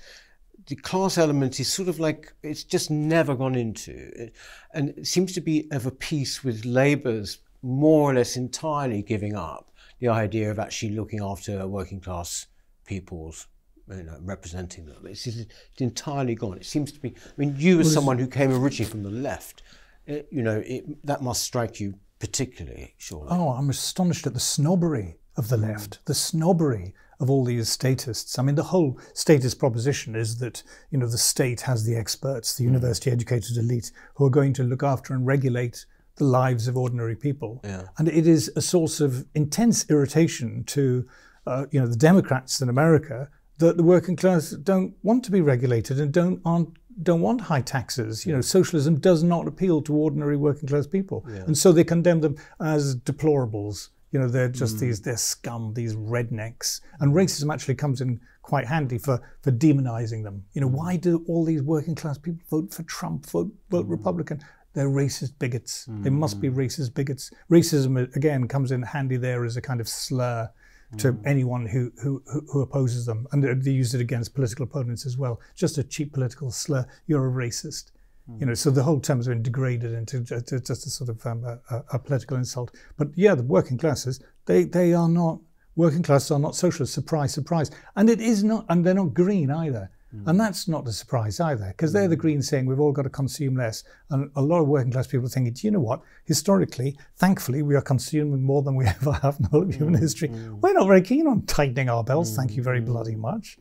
the 0.67 0.77
class 0.77 1.17
element 1.17 1.59
is 1.59 1.73
sort 1.73 1.89
of 1.89 1.99
like 1.99 2.33
it's 2.43 2.65
just 2.65 2.91
never 2.91 3.35
gone 3.35 3.55
into, 3.55 4.31
and 4.75 5.07
seems 5.07 5.33
to 5.33 5.41
be 5.41 5.69
of 5.71 5.87
a 5.87 5.91
piece 5.91 6.45
with 6.45 6.65
Labour's 6.65 7.39
more 7.63 8.11
or 8.11 8.15
less 8.15 8.37
entirely 8.37 9.03
giving 9.03 9.35
up 9.35 9.73
the 10.01 10.09
idea 10.09 10.51
of 10.51 10.59
actually 10.59 10.93
looking 10.93 11.23
after 11.23 11.67
working 11.67 12.01
class 12.01 12.47
people's 12.85 13.47
you 13.91 14.03
know, 14.03 14.19
representing 14.21 14.87
them. 14.87 15.07
It's, 15.07 15.27
it's 15.27 15.47
entirely 15.79 16.35
gone. 16.35 16.59
It 16.59 16.67
seems 16.67 16.93
to 16.93 17.01
be. 17.01 17.11
I 17.11 17.33
mean, 17.37 17.55
you 17.57 17.81
as 17.81 17.93
someone 17.93 18.19
who 18.19 18.27
came 18.27 18.53
originally 18.53 18.91
from 18.91 19.03
the 19.03 19.11
left, 19.11 19.63
it, 20.07 20.29
you 20.31 20.43
know, 20.43 20.63
it, 20.65 20.85
that 21.07 21.23
must 21.23 21.43
strike 21.43 21.81
you 21.81 21.95
particularly, 22.19 22.95
surely. 22.99 23.29
Oh, 23.31 23.51
I'm 23.51 23.71
astonished 23.71 24.27
at 24.27 24.35
the 24.35 24.41
snobbery 24.41 25.17
of 25.37 25.49
the 25.49 25.57
left, 25.57 26.05
the 26.07 26.15
snobbery 26.15 26.95
of 27.21 27.31
all 27.31 27.45
these 27.45 27.69
statists. 27.69 28.39
I 28.39 28.43
mean, 28.43 28.57
the 28.57 28.65
whole 28.65 28.99
statist 29.15 29.59
proposition 29.59 30.15
is 30.15 30.39
that 30.39 30.63
you 30.91 30.99
know 30.99 31.07
the 31.07 31.19
state 31.19 31.63
has 31.63 31.85
the 31.85 31.97
experts, 31.97 32.57
the 32.57 32.65
hmm. 32.65 32.75
university-educated 32.75 33.57
elite, 33.57 33.93
who 34.15 34.27
are 34.27 34.31
going 34.31 34.53
to 34.55 34.65
look 34.65 34.83
after 34.83 35.15
and 35.15 35.27
regulate 35.27 35.87
the 36.19 36.25
lives 36.25 36.69
of 36.69 36.77
ordinary 36.77 37.17
people. 37.17 37.61
Yeah. 37.65 37.85
And 37.97 38.09
it 38.09 38.27
is 38.27 38.51
a 38.57 38.61
source 38.61 39.01
of 39.01 39.27
intense 39.35 39.89
irritation 39.89 40.65
to 40.65 41.07
uh, 41.47 41.67
you 41.71 41.81
know 41.81 41.87
the 41.87 41.97
Democrats 41.97 42.61
in 42.61 42.69
America 42.69 43.29
that 43.59 43.77
the 43.77 43.83
working 43.83 44.17
class 44.17 44.51
don't 44.51 44.95
want 45.03 45.25
to 45.25 45.31
be 45.31 45.41
regulated 45.41 45.99
and 46.01 46.13
don't 46.13 46.41
aren't 46.45 46.77
don't 47.03 47.21
want 47.21 47.41
high 47.41 47.61
taxes. 47.61 48.27
You 48.27 48.35
know, 48.35 48.41
socialism 48.41 48.99
does 48.99 49.23
not 49.23 49.47
appeal 49.47 49.83
to 49.83 49.95
ordinary 49.95 50.37
working 50.37 50.69
class 50.69 50.87
people, 50.87 51.25
and 51.47 51.57
so 51.57 51.73
they 51.73 51.85
condemn 51.85 52.21
them 52.21 52.37
as 52.61 52.97
deplorables. 52.97 53.91
You 54.11 54.19
know, 54.19 54.29
they're 54.29 54.49
just 54.49 54.77
mm. 54.77 54.81
these 54.81 55.01
they're 55.03 55.17
scum, 55.17 55.75
these 55.75 55.95
rednecks, 55.95 56.81
and 57.01 57.15
racism 57.15 57.53
actually 57.53 57.75
comes 57.75 58.01
in 58.01 58.21
quite 58.43 58.67
handy 58.67 58.99
for 58.99 59.21
for 59.43 59.53
demonizing 59.53 60.25
them. 60.25 60.45
You 60.53 60.63
know, 60.63 60.69
mm. 60.69 60.73
why 60.73 60.97
do 60.97 61.25
all 61.29 61.45
these 61.45 61.63
working 61.63 61.95
class 61.95 62.19
people 62.19 62.41
vote 62.51 62.73
for 62.73 62.83
Trump, 62.85 63.27
vote 63.27 63.53
vote 63.71 63.87
mm. 63.87 63.91
Republican? 63.91 64.41
They're 64.75 64.89
racist 64.89 65.33
bigots. 65.39 65.87
They 65.89 66.11
must 66.11 66.41
be 66.41 66.51
mm. 66.51 66.55
racist 66.55 66.95
bigots. 66.95 67.31
Racism 67.51 68.01
uh, 68.01 68.07
again 68.15 68.47
comes 68.47 68.71
in 68.71 68.83
handy 68.83 69.17
there 69.17 69.45
as 69.45 69.57
a 69.57 69.61
kind 69.61 69.81
of 69.81 69.89
slur 69.89 70.51
to 70.99 71.13
mm. 71.13 71.21
anyone 71.27 71.67
who, 71.67 71.93
who 72.03 72.23
who 72.51 72.61
opposes 72.63 73.05
them, 73.07 73.27
and 73.33 73.43
they- 73.43 73.71
use 73.71 73.95
it 73.95 74.01
against 74.01 74.35
political 74.35 74.65
opponents 74.65 75.05
as 75.05 75.17
well. 75.19 75.41
Just 75.57 75.79
a 75.79 75.85
cheap 75.85 76.13
political 76.13 76.51
slur. 76.51 76.87
You're 77.07 77.27
a 77.27 77.31
racist. 77.31 77.93
You 78.39 78.47
know, 78.47 78.53
mm. 78.53 78.59
so 78.59 78.71
the 78.71 78.83
whole 78.83 79.01
term 79.01 79.19
has 79.19 79.27
been 79.27 79.43
degraded 79.43 79.93
into 79.95 80.21
ju- 80.21 80.41
ju- 80.43 80.61
just 80.61 80.87
a 80.87 80.91
sort 80.91 81.09
of 81.11 81.27
um, 81.27 81.45
a, 81.45 81.59
a- 81.71 81.85
a 81.95 81.99
political 81.99 82.37
insult. 82.37 82.75
But 82.97 83.09
yeah, 83.17 83.35
the 83.35 83.43
working 83.43 83.79
classes, 83.79 84.21
they 84.47 84.65
they 84.65 84.93
are 84.93 85.09
not 85.09 85.41
working 85.77 86.03
classes 86.03 86.31
are 86.31 86.39
not 86.39 86.55
socialists. 86.55 86.95
Surprise, 86.95 87.33
surprise. 87.33 87.71
And 87.97 88.11
it 88.11 88.21
is 88.21 88.45
not, 88.45 88.67
and 88.69 88.85
they're 88.85 88.95
not 88.95 89.15
green 89.15 89.51
either. 89.51 89.91
And 90.27 90.41
that's 90.41 90.67
not 90.69 90.89
a 90.89 90.93
surprise 90.93 91.39
either, 91.39 91.67
because 91.69 91.93
they're 91.93 92.09
the 92.09 92.17
Greens 92.17 92.49
saying 92.49 92.65
we've 92.65 92.81
all 92.81 92.93
got 92.93 93.03
to 93.03 93.11
consume 93.11 93.57
less. 93.57 93.85
And 94.09 94.31
a 94.37 94.41
lot 94.43 94.61
of 94.61 94.67
working 94.69 94.91
class 94.91 95.07
people 95.07 95.27
are 95.27 95.29
thinking, 95.29 95.53
do 95.53 95.67
you 95.67 95.71
know 95.71 95.81
what? 95.81 96.01
Historically, 96.25 96.97
thankfully, 97.17 97.61
we 97.63 97.75
are 97.77 97.83
consuming 97.83 98.43
more 98.43 98.63
than 98.63 98.75
we 98.75 98.87
ever 98.97 99.13
have 99.13 99.39
in 99.39 99.45
whole 99.47 99.63
of 99.65 99.75
human 99.75 100.01
history. 100.01 100.29
We're 100.29 100.73
not 100.73 100.87
very 100.87 101.03
keen 101.03 101.27
on 101.27 101.43
tightening 101.43 101.91
our 101.91 102.03
belts, 102.03 102.35
thank 102.35 102.57
you 102.57 102.63
very 102.63 102.81
bloody 102.81 103.17
much. 103.17 103.59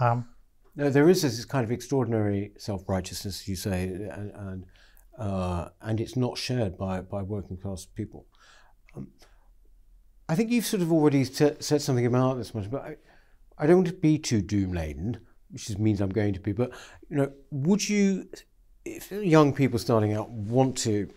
Um, 0.00 0.26
No, 0.76 0.88
there 0.90 1.08
is 1.10 1.20
this 1.22 1.44
kind 1.44 1.64
of 1.64 1.70
extraordinary 1.70 2.52
self-righteousness, 2.58 3.46
you 3.46 3.54
say, 3.56 3.84
and 3.84 4.30
and, 4.34 4.64
uh, 5.18 5.68
and 5.82 6.00
it's 6.00 6.16
not 6.16 6.36
shared 6.38 6.76
by, 6.78 7.00
by 7.02 7.22
working 7.22 7.56
class 7.58 7.84
people. 7.84 8.26
Um, 8.96 9.08
I 10.28 10.34
think 10.34 10.50
you've 10.50 10.66
sort 10.66 10.82
of 10.82 10.90
already 10.90 11.24
sa- 11.24 11.58
said 11.60 11.82
something 11.82 12.06
about 12.06 12.38
this 12.38 12.54
much, 12.54 12.70
but 12.70 12.82
I, 12.82 12.96
I 13.58 13.66
don't 13.66 13.76
want 13.76 13.88
to 13.88 13.92
be 13.94 14.18
too 14.18 14.40
doom 14.40 14.72
laden, 14.72 15.18
which 15.50 15.66
just 15.66 15.78
means 15.78 16.00
I'm 16.00 16.10
going 16.10 16.34
to 16.34 16.40
be. 16.40 16.52
But 16.52 16.72
you 17.08 17.16
know, 17.16 17.32
would 17.50 17.88
you, 17.88 18.28
if 18.84 19.10
young 19.10 19.52
people 19.52 19.78
starting 19.78 20.12
out 20.12 20.30
want 20.30 20.76
to 20.78 21.08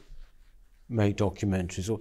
make 0.89 1.17
documentaries, 1.17 1.89
or 1.89 1.99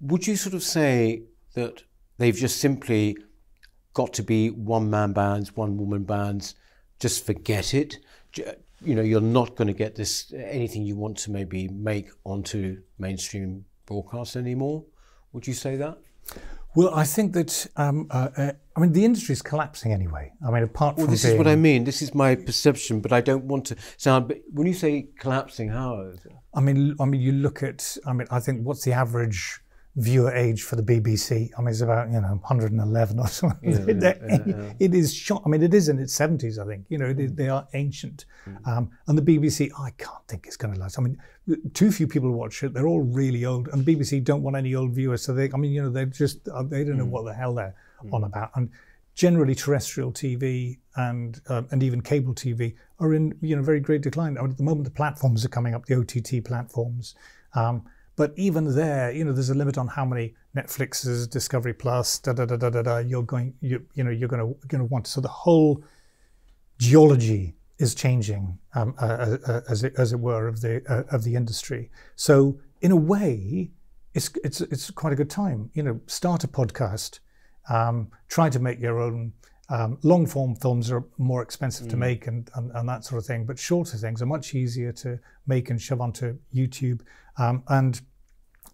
would 0.00 0.26
you 0.26 0.36
sort 0.36 0.54
of 0.54 0.62
say 0.62 1.22
that 1.54 1.82
they've 2.18 2.36
just 2.36 2.58
simply 2.58 3.16
got 3.92 4.12
to 4.14 4.22
be 4.22 4.50
one 4.50 4.90
man 4.90 5.12
bands, 5.12 5.56
one 5.56 5.76
woman 5.76 6.04
bands, 6.04 6.54
just 7.00 7.24
forget 7.24 7.74
it? 7.74 7.98
You 8.80 8.94
know, 8.94 9.02
you're 9.02 9.20
not 9.20 9.56
going 9.56 9.68
to 9.68 9.74
get 9.74 9.94
this 9.94 10.32
anything 10.34 10.82
you 10.82 10.96
want 10.96 11.16
to 11.18 11.30
maybe 11.30 11.68
make 11.68 12.08
onto 12.24 12.82
mainstream 12.98 13.64
broadcast 13.86 14.36
anymore. 14.36 14.84
Would 15.32 15.46
you 15.46 15.54
say 15.54 15.76
that? 15.76 15.98
Well, 16.74 16.94
I 16.94 17.04
think 17.04 17.32
that, 17.34 17.66
um, 17.76 18.06
uh, 18.10 18.28
uh, 18.36 18.52
I 18.76 18.80
mean, 18.80 18.92
the 18.92 19.04
industry 19.04 19.32
is 19.32 19.42
collapsing 19.42 19.92
anyway. 19.92 20.32
I 20.46 20.50
mean, 20.50 20.62
apart 20.64 20.96
Well, 20.96 21.06
from 21.06 21.14
this 21.14 21.22
being, 21.22 21.34
is 21.34 21.38
what 21.38 21.46
I 21.46 21.56
mean. 21.56 21.84
This 21.84 22.02
is 22.02 22.14
my 22.14 22.34
perception, 22.34 23.00
but 23.00 23.12
I 23.12 23.20
don't 23.20 23.44
want 23.44 23.66
to 23.66 23.76
sound. 23.96 24.28
But 24.28 24.38
when 24.52 24.66
you 24.66 24.74
say 24.74 25.08
collapsing, 25.18 25.68
how? 25.68 26.00
is 26.00 26.24
it? 26.24 26.32
I 26.54 26.60
mean, 26.60 26.96
I 27.00 27.04
mean, 27.04 27.20
you 27.20 27.32
look 27.32 27.62
at. 27.62 27.96
I 28.06 28.12
mean, 28.12 28.26
I 28.30 28.40
think 28.40 28.66
what's 28.66 28.84
the 28.84 28.92
average 28.92 29.60
viewer 29.96 30.32
age 30.34 30.62
for 30.62 30.76
the 30.76 30.82
BBC? 30.82 31.50
I 31.56 31.60
mean, 31.60 31.68
it's 31.70 31.80
about 31.80 32.08
you 32.10 32.20
know 32.20 32.38
111 32.42 33.18
or 33.18 33.26
something. 33.40 33.70
Yeah, 33.70 34.14
yeah, 34.28 34.38
yeah. 34.46 34.72
It 34.80 34.94
is 34.94 35.14
shot. 35.14 35.42
I 35.44 35.48
mean, 35.48 35.62
it 35.62 35.72
is 35.74 35.88
in 35.88 35.98
its 35.98 36.16
70s. 36.18 36.58
I 36.58 36.66
think 36.66 36.86
you 36.88 36.98
know 36.98 37.06
is, 37.06 37.32
they 37.34 37.48
are 37.48 37.66
ancient, 37.74 38.24
Mm. 38.46 38.68
um, 38.68 38.90
and 39.06 39.16
the 39.16 39.22
BBC. 39.22 39.70
I 39.78 39.90
can't 39.96 40.26
think 40.28 40.46
it's 40.46 40.56
going 40.56 40.74
to 40.74 40.80
last. 40.80 40.98
I 40.98 41.02
mean, 41.02 41.16
too 41.72 41.90
few 41.90 42.06
people 42.06 42.30
watch 42.32 42.62
it. 42.62 42.74
They're 42.74 42.86
all 42.88 43.02
really 43.02 43.44
old, 43.44 43.68
and 43.68 43.84
the 43.84 43.96
BBC 43.96 44.22
don't 44.22 44.42
want 44.42 44.56
any 44.56 44.74
old 44.74 44.92
viewers. 44.92 45.22
So 45.22 45.32
they, 45.32 45.50
I 45.52 45.56
mean, 45.56 45.72
you 45.72 45.82
know, 45.82 45.90
they're 45.90 46.06
just 46.06 46.48
uh, 46.48 46.62
they 46.62 46.82
Mm. 46.84 46.86
don't 46.88 46.98
know 46.98 47.04
what 47.06 47.24
the 47.24 47.32
hell 47.34 47.54
they're 47.54 47.74
on 48.12 48.24
about. 48.24 48.50
And 48.54 48.68
generally, 49.14 49.54
terrestrial 49.54 50.12
TV 50.12 50.76
and 50.96 51.40
um, 51.48 51.66
and 51.70 51.82
even 51.82 52.00
cable 52.02 52.34
TV 52.34 52.74
are 53.00 53.14
in 53.14 53.34
you 53.40 53.56
know 53.56 53.62
very 53.62 53.80
great 53.80 54.02
decline. 54.02 54.36
I 54.36 54.42
mean, 54.42 54.50
at 54.50 54.56
the 54.58 54.64
moment, 54.64 54.84
the 54.84 54.90
platforms 54.90 55.44
are 55.44 55.48
coming 55.48 55.74
up, 55.74 55.86
the 55.86 55.94
OTT 55.94 56.44
platforms. 56.44 57.14
Um, 57.54 57.84
but 58.16 58.32
even 58.36 58.74
there, 58.74 59.10
you 59.10 59.24
know, 59.24 59.32
there's 59.32 59.50
a 59.50 59.54
limit 59.54 59.76
on 59.76 59.88
how 59.88 60.04
many 60.04 60.34
Netflixes, 60.56 61.28
Discovery 61.28 61.74
Plus, 61.74 62.18
da 62.18 62.32
da 62.32 62.44
da 62.44 62.56
da 62.56 62.70
da 62.70 62.82
da. 62.82 62.98
You're 62.98 63.22
going, 63.22 63.54
you 63.60 63.84
you 63.94 64.04
know, 64.04 64.10
you're 64.10 64.28
going 64.28 64.40
to 64.40 64.66
going 64.68 64.80
to 64.80 64.84
want. 64.84 65.06
So 65.06 65.20
the 65.20 65.28
whole 65.28 65.82
geology 66.78 67.56
is 67.78 67.94
changing, 67.94 68.58
um, 68.74 68.94
uh, 69.00 69.36
uh, 69.46 69.60
as 69.68 69.82
it 69.82 69.94
as 69.98 70.12
it 70.12 70.20
were, 70.20 70.46
of 70.46 70.60
the 70.60 70.82
uh, 70.88 71.14
of 71.14 71.24
the 71.24 71.34
industry. 71.34 71.90
So 72.14 72.60
in 72.80 72.92
a 72.92 72.96
way, 72.96 73.70
it's 74.14 74.30
it's 74.44 74.60
it's 74.60 74.90
quite 74.90 75.12
a 75.12 75.16
good 75.16 75.30
time. 75.30 75.70
You 75.74 75.82
know, 75.82 76.00
start 76.06 76.44
a 76.44 76.48
podcast, 76.48 77.18
um, 77.68 78.10
try 78.28 78.48
to 78.48 78.60
make 78.60 78.80
your 78.80 79.00
own. 79.00 79.32
Um, 79.70 79.98
long 80.02 80.26
form 80.26 80.56
films 80.56 80.90
are 80.90 81.04
more 81.16 81.40
expensive 81.42 81.88
to 81.88 81.96
make 81.96 82.26
and, 82.26 82.50
and, 82.54 82.70
and 82.74 82.88
that 82.88 83.04
sort 83.04 83.18
of 83.18 83.26
thing, 83.26 83.46
but 83.46 83.58
shorter 83.58 83.96
things 83.96 84.20
are 84.20 84.26
much 84.26 84.54
easier 84.54 84.92
to 84.92 85.18
make 85.46 85.70
and 85.70 85.80
shove 85.80 86.02
onto 86.02 86.36
YouTube. 86.54 87.00
Um, 87.38 87.62
and 87.68 88.00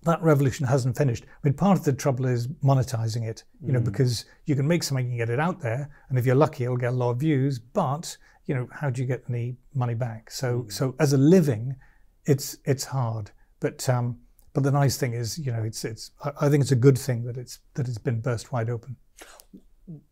that 0.03 0.21
revolution 0.23 0.67
hasn't 0.67 0.97
finished. 0.97 1.25
I 1.25 1.49
mean, 1.49 1.55
part 1.55 1.79
of 1.79 1.85
the 1.85 1.93
trouble 1.93 2.27
is 2.27 2.49
monetizing 2.65 3.29
it, 3.29 3.45
you 3.65 3.73
know, 3.73 3.81
because 3.81 4.25
you 4.47 4.57
can 4.57 4.67
make 4.67 4.83
something 4.83 5.07
and 5.07 5.19
get 5.19 5.31
it 5.31 5.39
out 5.39 5.61
there, 5.61 5.91
and 6.09 6.19
if 6.19 6.27
you're 6.27 6.35
lucky, 6.35 6.65
it'll 6.65 6.77
get 6.77 6.93
a 6.93 6.97
lot 6.97 7.11
of 7.11 7.19
views. 7.19 7.59
But 7.59 8.17
you 8.47 8.55
know, 8.55 8.69
how 8.73 8.91
do 8.91 9.01
you 9.01 9.07
get 9.07 9.25
any 9.29 9.57
money 9.75 9.95
back? 9.95 10.31
So, 10.31 10.67
so 10.69 10.95
as 10.99 11.13
a 11.13 11.19
living, 11.19 11.77
it's 12.25 12.57
it's 12.65 12.85
hard. 12.85 13.31
But 13.61 13.87
um, 13.89 14.19
but 14.55 14.63
the 14.63 14.73
nice 14.73 14.97
thing 14.97 15.13
is, 15.13 15.39
you 15.39 15.53
know, 15.53 15.63
it's 15.63 15.85
it's. 15.85 16.11
I 16.41 16.49
think 16.49 16.63
it's 16.63 16.73
a 16.73 16.77
good 16.77 16.99
thing 16.99 17.25
that 17.25 17.37
it's 17.37 17.61
that 17.75 17.87
it's 17.87 17.99
been 17.99 18.21
burst 18.21 18.53
wide 18.53 18.71
open. 18.71 18.97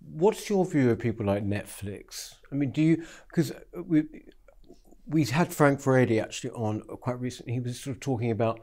What's 0.00 0.48
your 0.48 0.64
view 0.64 0.90
of 0.90 0.98
people 0.98 1.26
like 1.26 1.44
Netflix? 1.44 2.34
I 2.50 2.54
mean, 2.54 2.70
do 2.70 2.82
you 2.82 3.04
because 3.28 3.52
we 3.74 4.04
we 5.06 5.24
had 5.24 5.52
Frank 5.52 5.80
Furedi 5.80 6.22
actually 6.22 6.50
on 6.50 6.80
quite 6.80 7.20
recently. 7.20 7.54
He 7.54 7.60
was 7.60 7.80
sort 7.80 7.96
of 7.96 8.00
talking 8.00 8.30
about 8.30 8.60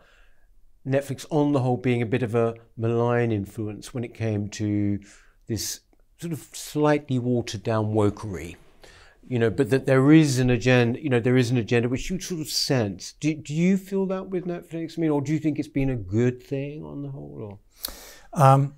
Netflix, 0.85 1.25
on 1.31 1.51
the 1.51 1.61
whole, 1.61 1.77
being 1.77 2.01
a 2.01 2.05
bit 2.05 2.21
of 2.21 2.35
a 2.35 2.55
malign 2.77 3.31
influence 3.31 3.93
when 3.93 4.03
it 4.03 4.13
came 4.13 4.49
to 4.49 4.99
this 5.47 5.81
sort 6.19 6.31
of 6.31 6.47
slightly 6.53 7.17
watered 7.17 7.63
down 7.63 7.93
wokery. 7.93 8.55
You 9.27 9.39
know, 9.39 9.49
but 9.49 9.71
that 9.71 9.87
there 9.87 10.11
is 10.11 10.37
an 10.37 10.51
agenda. 10.51 11.01
You 11.01 11.09
know, 11.09 11.19
there 11.19 11.37
is 11.37 11.49
an 11.49 11.57
agenda 11.57 11.89
which 11.89 12.11
you 12.11 12.19
sort 12.19 12.41
of 12.41 12.47
sense. 12.47 13.13
Do, 13.13 13.33
do 13.33 13.55
you 13.55 13.75
feel 13.77 14.05
that 14.07 14.29
with 14.29 14.45
Netflix? 14.45 14.97
I 14.97 15.01
mean, 15.01 15.09
or 15.09 15.21
do 15.21 15.33
you 15.33 15.39
think 15.39 15.57
it's 15.57 15.67
been 15.67 15.89
a 15.89 15.95
good 15.95 16.43
thing 16.43 16.83
on 16.83 17.01
the 17.01 17.09
whole? 17.09 17.39
Or? 17.41 18.39
Um, 18.39 18.75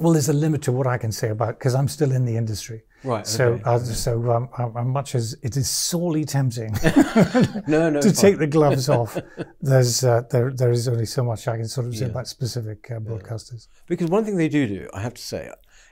well, 0.00 0.14
there's 0.14 0.30
a 0.30 0.32
limit 0.32 0.62
to 0.62 0.72
what 0.72 0.86
I 0.86 0.96
can 0.96 1.12
say 1.12 1.28
about 1.28 1.58
because 1.58 1.74
I'm 1.74 1.86
still 1.86 2.10
in 2.10 2.24
the 2.24 2.36
industry. 2.36 2.82
Right. 3.04 3.26
So, 3.26 3.52
okay. 3.52 3.62
uh, 3.64 3.78
so 3.78 4.30
um, 4.30 4.48
um, 4.76 4.88
much 4.88 5.14
as 5.14 5.36
it 5.42 5.56
is 5.56 5.68
sorely 5.68 6.24
tempting 6.24 6.72
no, 7.66 7.88
no, 7.90 8.00
to 8.00 8.12
take 8.12 8.38
the 8.38 8.46
gloves 8.46 8.88
off, 8.98 9.18
there's 9.60 10.02
uh, 10.02 10.22
there 10.30 10.50
there 10.50 10.70
is 10.70 10.88
only 10.88 11.06
so 11.06 11.22
much 11.22 11.46
I 11.48 11.56
can 11.56 11.68
sort 11.68 11.86
of 11.86 11.94
say 11.94 12.06
yeah. 12.06 12.10
about 12.10 12.28
specific 12.28 12.90
uh, 12.90 12.98
broadcasters. 12.98 13.68
Because 13.86 14.08
one 14.08 14.24
thing 14.24 14.36
they 14.36 14.48
do 14.48 14.66
do, 14.66 14.88
I 14.94 15.00
have 15.00 15.14
to 15.14 15.22
say, 15.22 15.50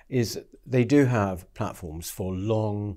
is 0.09 0.40
they 0.66 0.85
do 0.85 1.05
have 1.05 1.53
platforms 1.55 2.11
for 2.11 2.35
long 2.35 2.97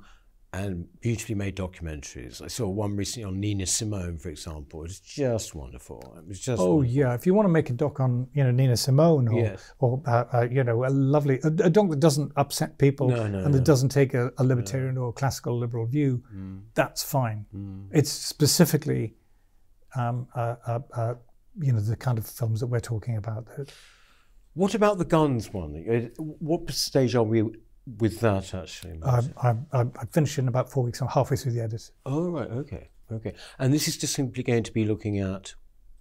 and 0.53 0.85
beautifully 0.99 1.33
made 1.35 1.55
documentaries. 1.55 2.41
I 2.41 2.47
saw 2.47 2.67
one 2.67 2.97
recently 2.97 3.23
on 3.23 3.39
Nina 3.39 3.65
Simone, 3.65 4.17
for 4.17 4.29
example. 4.29 4.81
It 4.81 4.83
was 4.83 4.99
just 4.99 5.55
wonderful. 5.55 6.13
It 6.17 6.27
was 6.27 6.41
just. 6.41 6.61
Oh 6.61 6.75
wonderful. 6.75 6.93
yeah, 6.93 7.13
if 7.13 7.25
you 7.25 7.33
want 7.33 7.45
to 7.45 7.51
make 7.51 7.69
a 7.69 7.73
doc 7.73 8.01
on 8.01 8.27
you 8.33 8.43
know 8.43 8.51
Nina 8.51 8.75
Simone 8.75 9.29
or 9.29 9.39
yes. 9.39 9.73
or 9.79 10.01
uh, 10.05 10.25
uh, 10.33 10.47
you 10.51 10.63
know 10.63 10.85
a 10.85 10.89
lovely 10.89 11.39
a, 11.43 11.47
a, 11.47 11.69
doc 11.69 11.89
that 11.89 12.01
doesn't 12.01 12.33
upset 12.35 12.77
people 12.77 13.07
no, 13.07 13.27
no, 13.27 13.39
and 13.39 13.53
that 13.53 13.59
no. 13.59 13.63
doesn't 13.63 13.89
take 13.89 14.13
a, 14.13 14.31
a 14.37 14.43
libertarian 14.43 14.97
or 14.97 15.09
a 15.09 15.13
classical 15.13 15.57
liberal 15.57 15.85
view, 15.85 16.21
mm. 16.35 16.61
that's 16.73 17.01
fine. 17.01 17.45
Mm. 17.55 17.87
It's 17.93 18.11
specifically, 18.11 19.15
um, 19.95 20.27
uh, 20.35 20.55
uh, 20.67 20.79
uh, 20.93 21.13
you 21.61 21.71
know, 21.71 21.79
the 21.79 21.95
kind 21.95 22.17
of 22.17 22.27
films 22.27 22.59
that 22.59 22.67
we're 22.67 22.81
talking 22.81 23.15
about. 23.15 23.47
What 24.53 24.75
about 24.75 24.97
the 24.97 25.05
guns 25.05 25.53
one? 25.53 26.11
What 26.17 26.69
stage 26.71 27.15
are 27.15 27.23
we 27.23 27.45
with 27.99 28.19
that 28.19 28.53
actually? 28.53 28.99
I, 29.03 29.21
I, 29.41 29.55
I 29.73 30.05
finished 30.11 30.37
in 30.37 30.47
about 30.47 30.69
four 30.69 30.83
weeks. 30.83 31.01
I'm 31.01 31.07
halfway 31.07 31.37
through 31.37 31.53
the 31.53 31.61
edit. 31.61 31.89
Oh 32.05 32.29
right, 32.29 32.49
okay, 32.49 32.89
okay. 33.11 33.33
And 33.59 33.73
this 33.73 33.87
is 33.87 33.97
just 33.97 34.13
simply 34.13 34.43
going 34.43 34.63
to 34.63 34.71
be 34.71 34.85
looking 34.85 35.19
at 35.19 35.53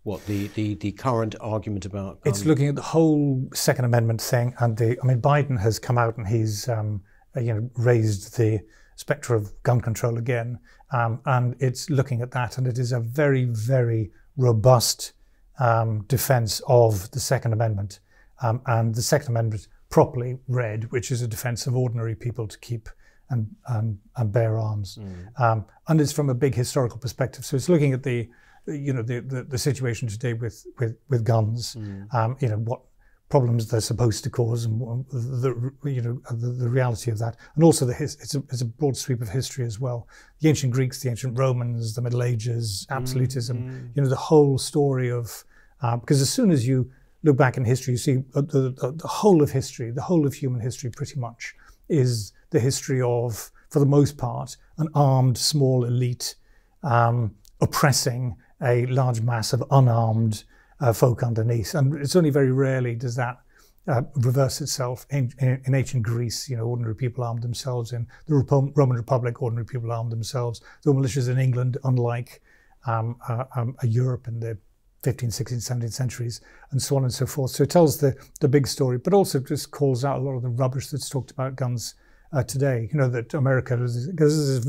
what 0.02 0.24
the 0.26 0.48
the, 0.48 0.74
the 0.74 0.92
current 0.92 1.34
argument 1.40 1.84
about. 1.84 2.20
It's 2.24 2.44
looking 2.44 2.68
at 2.68 2.74
the 2.74 2.82
whole 2.82 3.48
Second 3.54 3.84
Amendment 3.84 4.20
thing, 4.20 4.54
and 4.58 4.76
the. 4.76 4.96
I 5.02 5.06
mean, 5.06 5.20
Biden 5.20 5.58
has 5.60 5.78
come 5.78 5.98
out 5.98 6.16
and 6.16 6.26
he's 6.26 6.68
um, 6.68 7.02
you 7.36 7.54
know 7.54 7.70
raised 7.76 8.36
the 8.36 8.60
spectre 8.96 9.34
of 9.34 9.50
gun 9.62 9.80
control 9.80 10.18
again, 10.18 10.58
um, 10.92 11.20
and 11.24 11.56
it's 11.58 11.88
looking 11.90 12.20
at 12.20 12.30
that, 12.32 12.58
and 12.58 12.66
it 12.66 12.78
is 12.78 12.92
a 12.92 13.00
very 13.00 13.44
very 13.44 14.10
robust 14.36 15.12
um, 15.58 16.04
defense 16.08 16.60
of 16.66 17.10
the 17.10 17.20
Second 17.20 17.52
Amendment, 17.52 18.00
um, 18.42 18.60
and 18.66 18.94
the 18.94 19.02
Second 19.02 19.28
Amendment 19.28 19.68
properly 19.90 20.38
read, 20.48 20.90
which 20.92 21.10
is 21.10 21.20
a 21.20 21.28
defence 21.28 21.66
of 21.66 21.76
ordinary 21.76 22.14
people 22.14 22.46
to 22.46 22.58
keep 22.58 22.88
and 23.30 23.48
um, 23.68 23.98
and 24.16 24.32
bear 24.32 24.58
arms, 24.58 24.98
mm. 25.00 25.40
um, 25.40 25.64
and 25.88 26.00
it's 26.00 26.12
from 26.12 26.30
a 26.30 26.34
big 26.34 26.54
historical 26.54 26.98
perspective. 26.98 27.44
So 27.44 27.56
it's 27.56 27.68
looking 27.68 27.92
at 27.92 28.02
the 28.02 28.28
you 28.66 28.92
know 28.92 29.02
the 29.02 29.20
the, 29.20 29.44
the 29.44 29.58
situation 29.58 30.08
today 30.08 30.32
with 30.32 30.66
with 30.78 30.96
with 31.08 31.24
guns, 31.24 31.76
mm. 31.76 32.12
um, 32.14 32.36
you 32.40 32.48
know 32.48 32.56
what 32.56 32.80
problems 33.28 33.70
they're 33.70 33.80
supposed 33.80 34.24
to 34.24 34.30
cause 34.30 34.64
and 34.64 34.80
the 35.12 35.72
you 35.84 36.02
know 36.02 36.20
the, 36.30 36.48
the 36.48 36.68
reality 36.68 37.10
of 37.12 37.18
that, 37.18 37.36
and 37.54 37.62
also 37.62 37.84
the 37.84 37.94
his, 37.94 38.16
it's 38.16 38.34
a 38.34 38.42
it's 38.50 38.62
a 38.62 38.66
broad 38.66 38.96
sweep 38.96 39.22
of 39.22 39.28
history 39.28 39.64
as 39.64 39.78
well. 39.78 40.08
The 40.40 40.48
ancient 40.48 40.72
Greeks, 40.72 41.00
the 41.00 41.08
ancient 41.08 41.38
Romans, 41.38 41.94
the 41.94 42.02
Middle 42.02 42.24
Ages, 42.24 42.86
absolutism, 42.90 43.58
mm. 43.58 43.96
you 43.96 44.02
know 44.02 44.08
the 44.08 44.16
whole 44.16 44.58
story 44.58 45.10
of 45.10 45.44
uh, 45.82 45.96
because 45.96 46.20
as 46.20 46.30
soon 46.30 46.50
as 46.50 46.66
you 46.66 46.90
look 47.22 47.36
back 47.36 47.56
in 47.56 47.64
history, 47.64 47.92
you 47.92 47.98
see 47.98 48.22
the, 48.32 48.42
the, 48.42 48.94
the, 48.96 49.08
whole 49.08 49.42
of 49.42 49.50
history, 49.50 49.90
the 49.90 50.02
whole 50.02 50.26
of 50.26 50.34
human 50.34 50.60
history 50.60 50.90
pretty 50.90 51.18
much 51.18 51.54
is 51.88 52.32
the 52.50 52.60
history 52.60 53.02
of, 53.02 53.50
for 53.68 53.78
the 53.78 53.86
most 53.86 54.16
part, 54.16 54.56
an 54.78 54.88
armed 54.94 55.36
small 55.36 55.84
elite 55.84 56.34
um, 56.82 57.34
oppressing 57.60 58.36
a 58.62 58.86
large 58.86 59.20
mass 59.20 59.52
of 59.52 59.62
unarmed 59.70 60.44
uh, 60.80 60.92
folk 60.92 61.22
underneath. 61.22 61.74
And 61.74 61.94
it's 62.00 62.16
only 62.16 62.30
very 62.30 62.52
rarely 62.52 62.94
does 62.94 63.16
that 63.16 63.38
uh, 63.86 64.02
reverse 64.16 64.60
itself. 64.60 65.06
In, 65.10 65.32
in, 65.38 65.60
in, 65.64 65.74
ancient 65.74 66.02
Greece, 66.02 66.48
you 66.48 66.56
know, 66.56 66.64
ordinary 66.64 66.94
people 66.94 67.24
armed 67.24 67.42
themselves. 67.42 67.92
In 67.92 68.06
the 68.26 68.34
Roman 68.74 68.96
Republic, 68.96 69.42
ordinary 69.42 69.66
people 69.66 69.92
armed 69.92 70.12
themselves. 70.12 70.60
The 70.84 70.92
militias 70.92 71.28
in 71.28 71.38
England, 71.38 71.78
unlike 71.84 72.42
um, 72.86 73.16
uh, 73.28 73.44
um, 73.56 73.76
Europe 73.82 74.28
in 74.28 74.40
the 74.40 74.58
15th, 75.02 75.42
16th, 75.42 75.70
17th 75.70 75.92
centuries, 75.92 76.40
and 76.70 76.80
so 76.80 76.96
on 76.96 77.04
and 77.04 77.12
so 77.12 77.26
forth. 77.26 77.50
So 77.52 77.62
it 77.62 77.70
tells 77.70 77.98
the, 77.98 78.14
the 78.40 78.48
big 78.48 78.66
story, 78.66 78.98
but 78.98 79.14
also 79.14 79.40
just 79.40 79.70
calls 79.70 80.04
out 80.04 80.18
a 80.18 80.22
lot 80.22 80.32
of 80.32 80.42
the 80.42 80.48
rubbish 80.48 80.88
that's 80.88 81.08
talked 81.08 81.30
about 81.30 81.56
guns 81.56 81.94
uh, 82.32 82.42
today. 82.42 82.88
You 82.92 82.98
know, 82.98 83.08
that 83.08 83.32
America, 83.34 83.76
because 83.76 84.62
this 84.62 84.64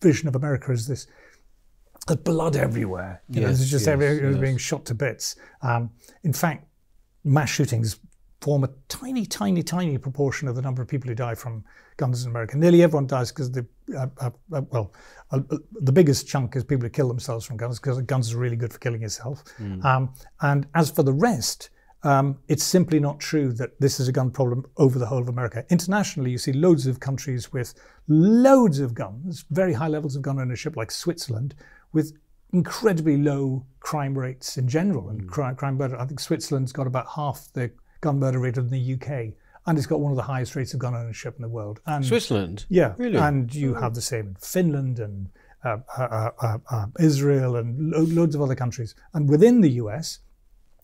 vision 0.00 0.28
of 0.28 0.36
America 0.36 0.72
is 0.72 0.86
this 0.86 1.06
there's 2.06 2.20
blood 2.20 2.56
everywhere. 2.56 3.22
You 3.28 3.42
know, 3.42 3.48
Yes, 3.48 3.58
there's 3.58 3.70
just 3.70 3.86
yes, 3.86 3.92
everything 3.92 4.32
yes. 4.32 4.40
being 4.40 4.56
shot 4.56 4.86
to 4.86 4.94
bits. 4.94 5.36
Um, 5.60 5.90
in 6.24 6.32
fact, 6.32 6.66
mass 7.24 7.50
shootings 7.50 7.98
form 8.40 8.64
a 8.64 8.68
tiny, 8.88 9.26
tiny, 9.26 9.62
tiny 9.62 9.98
proportion 9.98 10.46
of 10.48 10.54
the 10.54 10.62
number 10.62 10.80
of 10.80 10.88
people 10.88 11.08
who 11.08 11.14
die 11.14 11.34
from 11.34 11.64
guns 11.96 12.24
in 12.24 12.30
America. 12.30 12.56
Nearly 12.56 12.82
everyone 12.82 13.06
dies 13.06 13.32
because 13.32 13.50
the 13.50 13.66
uh, 13.96 14.06
uh, 14.18 14.30
uh, 14.52 14.62
well, 14.70 14.92
uh, 15.32 15.40
the 15.80 15.92
biggest 15.92 16.28
chunk 16.28 16.54
is 16.54 16.62
people 16.62 16.84
who 16.84 16.90
kill 16.90 17.08
themselves 17.08 17.44
from 17.44 17.56
guns 17.56 17.80
because 17.80 18.00
guns 18.02 18.32
are 18.32 18.38
really 18.38 18.56
good 18.56 18.72
for 18.72 18.78
killing 18.78 19.02
yourself. 19.02 19.42
Um, 19.84 20.14
and 20.40 20.66
as 20.74 20.90
for 20.90 21.02
the 21.02 21.12
rest, 21.12 21.70
um, 22.04 22.38
it's 22.46 22.62
simply 22.62 23.00
not 23.00 23.18
true 23.18 23.52
that 23.54 23.80
this 23.80 23.98
is 23.98 24.06
a 24.06 24.12
gun 24.12 24.30
problem 24.30 24.64
over 24.76 25.00
the 25.00 25.06
whole 25.06 25.18
of 25.18 25.28
America. 25.28 25.64
Internationally, 25.68 26.30
you 26.30 26.38
see 26.38 26.52
loads 26.52 26.86
of 26.86 27.00
countries 27.00 27.52
with 27.52 27.74
loads 28.06 28.78
of 28.78 28.94
guns, 28.94 29.44
very 29.50 29.72
high 29.72 29.88
levels 29.88 30.14
of 30.14 30.22
gun 30.22 30.38
ownership, 30.38 30.76
like 30.76 30.92
Switzerland, 30.92 31.56
with 31.92 32.12
incredibly 32.52 33.16
low 33.16 33.66
crime 33.80 34.16
rates 34.16 34.56
in 34.56 34.68
general 34.68 35.08
and 35.08 35.28
crime, 35.28 35.56
crime 35.56 35.76
murder. 35.76 35.98
I 35.98 36.06
think 36.06 36.20
Switzerland's 36.20 36.72
got 36.72 36.86
about 36.86 37.08
half 37.16 37.48
the 37.52 37.70
gun 38.00 38.18
murder 38.18 38.38
rate 38.38 38.56
of 38.56 38.70
the 38.70 38.94
UK, 38.94 39.34
and 39.66 39.76
it's 39.78 39.86
got 39.86 40.00
one 40.00 40.12
of 40.12 40.16
the 40.16 40.22
highest 40.22 40.56
rates 40.56 40.72
of 40.74 40.80
gun 40.80 40.94
ownership 40.94 41.36
in 41.36 41.42
the 41.42 41.48
world. 41.48 41.80
And 41.86 42.04
Switzerland. 42.04 42.64
yeah, 42.68 42.94
Really? 42.96 43.18
and 43.18 43.54
you 43.54 43.74
have 43.74 43.94
the 43.94 44.00
same 44.00 44.28
in 44.28 44.34
Finland 44.36 44.98
and 44.98 45.28
uh, 45.64 45.78
uh, 45.96 46.30
uh, 46.40 46.58
uh, 46.70 46.86
Israel 47.00 47.56
and 47.56 47.90
lo- 47.90 48.02
loads 48.04 48.34
of 48.34 48.40
other 48.42 48.54
countries. 48.54 48.94
And 49.14 49.28
within 49.28 49.60
the 49.60 49.70
US, 49.82 50.20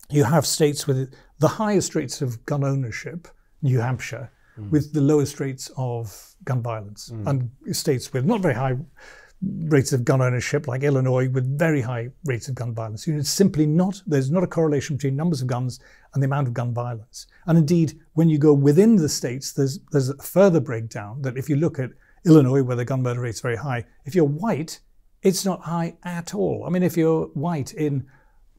you 0.09 0.23
have 0.25 0.45
states 0.45 0.85
with 0.85 1.13
the 1.39 1.47
highest 1.47 1.95
rates 1.95 2.21
of 2.21 2.45
gun 2.45 2.63
ownership, 2.63 3.27
New 3.61 3.79
Hampshire, 3.79 4.29
with 4.69 4.93
the 4.93 5.01
lowest 5.01 5.39
rates 5.41 5.69
of 5.75 6.35
gun 6.45 6.61
violence, 6.61 7.09
and 7.25 7.49
states 7.71 8.13
with 8.13 8.23
not 8.25 8.41
very 8.41 8.53
high 8.53 8.77
rates 9.41 9.93
of 9.93 10.05
gun 10.05 10.21
ownership, 10.21 10.67
like 10.67 10.83
Illinois, 10.83 11.29
with 11.29 11.57
very 11.57 11.81
high 11.81 12.09
rates 12.25 12.47
of 12.47 12.55
gun 12.55 12.73
violence. 12.73 13.05
You 13.05 13.13
know, 13.13 13.19
it's 13.19 13.29
simply 13.29 13.65
not, 13.65 14.01
there's 14.07 14.31
not 14.31 14.43
a 14.43 14.47
correlation 14.47 14.95
between 14.95 15.15
numbers 15.15 15.41
of 15.41 15.47
guns 15.47 15.79
and 16.13 16.23
the 16.23 16.25
amount 16.25 16.47
of 16.47 16.53
gun 16.53 16.73
violence. 16.73 17.27
And 17.45 17.57
indeed, 17.57 17.99
when 18.13 18.29
you 18.29 18.37
go 18.37 18.53
within 18.53 18.95
the 18.95 19.09
states, 19.09 19.51
there's, 19.51 19.79
there's 19.91 20.09
a 20.09 20.17
further 20.17 20.59
breakdown 20.59 21.21
that 21.21 21.37
if 21.37 21.49
you 21.49 21.57
look 21.57 21.79
at 21.79 21.91
Illinois, 22.25 22.63
where 22.63 22.75
the 22.75 22.85
gun 22.85 23.03
murder 23.03 23.21
rate's 23.21 23.41
very 23.41 23.57
high, 23.57 23.85
if 24.05 24.15
you're 24.15 24.25
white, 24.25 24.79
it's 25.21 25.45
not 25.45 25.61
high 25.61 25.95
at 26.03 26.33
all. 26.33 26.63
I 26.65 26.69
mean, 26.69 26.83
if 26.83 26.97
you're 26.97 27.25
white 27.33 27.73
in 27.73 28.07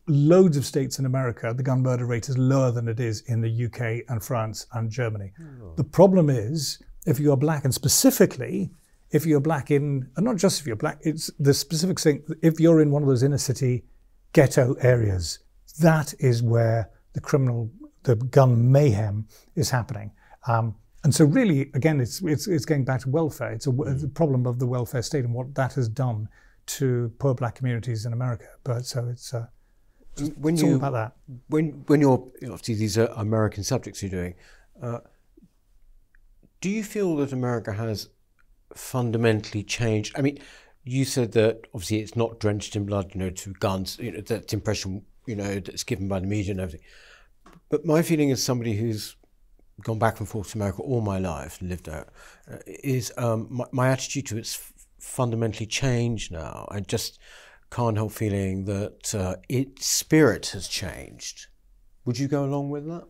loads 0.09 0.57
of 0.57 0.65
states 0.65 0.99
in 0.99 1.07
America, 1.07 1.53
the 1.57 1.63
gun 1.63 1.83
murder 1.83 2.07
rate 2.07 2.29
is 2.29 2.39
lower 2.39 2.71
than 2.71 2.87
it 2.89 3.01
is 3.01 3.23
in 3.23 3.41
the 3.41 3.67
UK 3.67 4.05
and 4.09 4.23
France 4.23 4.67
and 4.73 4.91
Germany. 4.91 5.33
Hmm. 5.37 5.75
The 5.77 5.85
problem 5.85 6.31
is, 6.31 6.81
if 7.07 7.19
you 7.19 7.33
are 7.33 7.37
black, 7.37 7.65
and 7.65 7.75
specifically, 7.75 8.71
if 9.17 9.27
you're 9.27 9.41
black 9.41 9.71
in, 9.71 10.09
and 10.17 10.25
not 10.25 10.37
just 10.37 10.61
if 10.61 10.67
you're 10.67 10.77
black, 10.77 10.99
it's 11.01 11.31
the 11.39 11.55
specific 11.55 11.99
thing, 11.99 12.23
if 12.43 12.61
you're 12.61 12.81
in 12.81 12.91
one 12.91 13.03
of 13.03 13.09
those 13.09 13.23
inner 13.23 13.39
city 13.39 13.85
ghetto 14.33 14.75
areas, 14.81 15.41
that 15.81 16.15
is 16.19 16.43
where 16.43 16.91
the 17.15 17.21
criminal, 17.21 17.71
the 18.03 18.17
gun 18.17 18.71
mayhem 18.71 19.27
is 19.55 19.71
happening. 19.71 20.13
Um, 20.47 20.77
and 21.05 21.15
so, 21.15 21.25
really, 21.25 21.61
again, 21.75 22.01
it's, 22.01 22.23
it's, 22.23 22.47
it's 22.47 22.65
going 22.65 22.85
back 22.85 23.01
to 23.03 23.11
welfare. 23.11 23.53
It's 23.53 23.67
a, 23.67 23.73
it's 23.83 24.03
a 24.05 24.09
problem 24.09 24.47
of 24.47 24.59
the 24.59 24.67
welfare 24.67 25.03
state 25.03 25.25
and 25.25 25.35
what 25.35 25.55
that 25.55 25.73
has 25.75 25.89
done 25.89 26.29
to 26.67 27.13
poor 27.19 27.35
black 27.35 27.55
communities 27.55 28.07
in 28.07 28.13
America. 28.13 28.47
But 28.65 28.87
so 28.87 29.09
it's, 29.09 29.33
uh, 29.33 29.47
When 30.39 30.55
it's 30.55 30.63
you 30.63 30.71
all 30.71 30.77
about 30.77 30.93
that. 30.93 31.13
when 31.49 31.85
when 31.87 32.01
you're 32.01 32.23
obviously 32.43 32.75
these 32.75 32.99
are 32.99 33.09
American 33.17 33.63
subjects 33.63 34.03
you're 34.03 34.11
doing, 34.11 34.35
uh, 34.83 34.99
do 36.61 36.69
you 36.71 36.83
feel 36.83 37.17
that 37.17 37.33
America 37.33 37.73
has 37.73 38.09
fundamentally 38.75 39.63
changed? 39.63 40.15
I 40.19 40.23
mean, 40.23 40.39
you 40.85 41.05
said 41.05 41.33
that 41.33 41.67
obviously 41.75 42.01
it's 42.01 42.17
not 42.17 42.39
drenched 42.39 42.77
in 42.77 42.87
blood, 42.87 43.13
you 43.15 43.21
know, 43.21 43.31
to 43.31 43.53
guns. 43.55 43.99
You 43.99 44.13
know, 44.13 44.21
that's 44.21 44.47
the 44.47 44.57
impression 44.57 45.05
you 45.27 45.35
know 45.35 45.59
that's 45.59 45.85
given 45.85 46.09
by 46.09 46.21
the 46.21 46.27
media 46.27 46.53
and 46.53 46.61
everything. 46.61 46.87
But 47.69 47.85
my 47.85 48.03
feeling 48.03 48.31
as 48.31 48.43
somebody 48.43 48.77
who's 48.77 49.17
gone 49.83 49.99
back 49.99 50.21
and 50.21 50.29
forth 50.29 50.53
to 50.53 50.59
America 50.59 50.83
all 50.83 51.01
my 51.01 51.19
life 51.19 51.61
and 51.61 51.69
lived 51.69 51.87
there, 51.87 52.07
uh, 52.51 52.59
is 52.67 53.13
um, 53.19 53.49
my, 53.51 53.65
my 53.73 53.89
attitude 53.89 54.27
to 54.27 54.39
it's 54.39 54.73
fundamentally 54.99 55.67
changed 55.67 56.33
now. 56.33 56.67
I 56.71 56.81
just 56.81 57.19
can't 57.71 57.97
help 57.97 58.13
feeling 58.13 58.65
that 58.65 59.15
uh, 59.15 59.37
its 59.49 59.87
spirit 59.87 60.47
has 60.49 60.69
changed. 60.69 61.49
Would 62.05 62.19
you 62.19 62.29
go 62.29 62.45
along 62.45 62.71
with 62.71 62.87
that? 62.87 63.05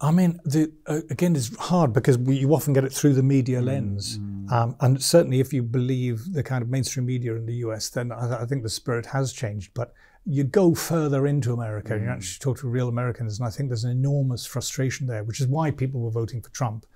I 0.00 0.10
mean, 0.10 0.40
the, 0.44 0.72
uh, 0.86 1.00
again, 1.10 1.36
it's 1.36 1.56
hard 1.56 1.92
because 1.92 2.18
we, 2.18 2.36
you 2.36 2.54
often 2.54 2.72
get 2.72 2.84
it 2.84 2.92
through 2.92 3.14
the 3.14 3.22
media 3.22 3.60
lens. 3.60 4.18
Mm. 4.18 4.52
Um, 4.52 4.76
and 4.80 5.02
certainly, 5.02 5.40
if 5.40 5.52
you 5.52 5.62
believe 5.62 6.32
the 6.32 6.42
kind 6.42 6.62
of 6.62 6.68
mainstream 6.68 7.06
media 7.06 7.34
in 7.36 7.46
the 7.46 7.54
US, 7.66 7.88
then 7.88 8.12
I, 8.12 8.42
I 8.42 8.44
think 8.44 8.62
the 8.62 8.68
spirit 8.68 9.06
has 9.06 9.32
changed. 9.32 9.72
But 9.72 9.94
you 10.26 10.44
go 10.44 10.74
further 10.74 11.26
into 11.26 11.52
America, 11.52 11.94
mm. 11.94 12.02
you 12.02 12.08
actually 12.08 12.40
talk 12.40 12.58
to 12.60 12.68
real 12.68 12.88
Americans, 12.88 13.38
and 13.38 13.46
I 13.46 13.50
think 13.50 13.68
there's 13.68 13.84
an 13.84 13.92
enormous 13.92 14.44
frustration 14.44 15.06
there, 15.06 15.22
which 15.22 15.40
is 15.40 15.46
why 15.46 15.70
people 15.70 16.00
were 16.00 16.10
voting 16.10 16.42
for 16.42 16.50
Trump. 16.50 16.86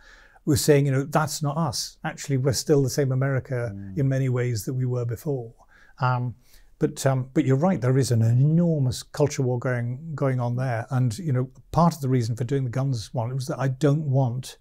We're 0.44 0.56
saying, 0.56 0.86
you 0.86 0.92
know, 0.92 1.04
that's 1.04 1.42
not 1.42 1.56
us. 1.56 1.98
Actually, 2.04 2.38
we're 2.38 2.52
still 2.52 2.82
the 2.82 2.90
same 2.90 3.12
America 3.12 3.72
mm. 3.74 3.98
in 3.98 4.08
many 4.08 4.28
ways 4.28 4.64
that 4.64 4.74
we 4.74 4.86
were 4.86 5.04
before. 5.04 5.52
Um, 6.00 6.34
but 6.78 7.04
um, 7.06 7.28
but 7.34 7.44
you're 7.44 7.56
right. 7.56 7.80
There 7.80 7.98
is 7.98 8.10
an 8.10 8.22
enormous 8.22 9.02
culture 9.02 9.42
war 9.42 9.58
going 9.58 10.12
going 10.14 10.40
on 10.40 10.56
there, 10.56 10.86
and 10.90 11.18
you 11.18 11.32
know 11.32 11.50
part 11.72 11.94
of 11.94 12.00
the 12.00 12.08
reason 12.08 12.36
for 12.36 12.44
doing 12.44 12.64
the 12.64 12.70
guns 12.70 13.12
one 13.12 13.34
was 13.34 13.46
that 13.46 13.58
I 13.58 13.68
don't 13.68 14.04
want 14.04 14.58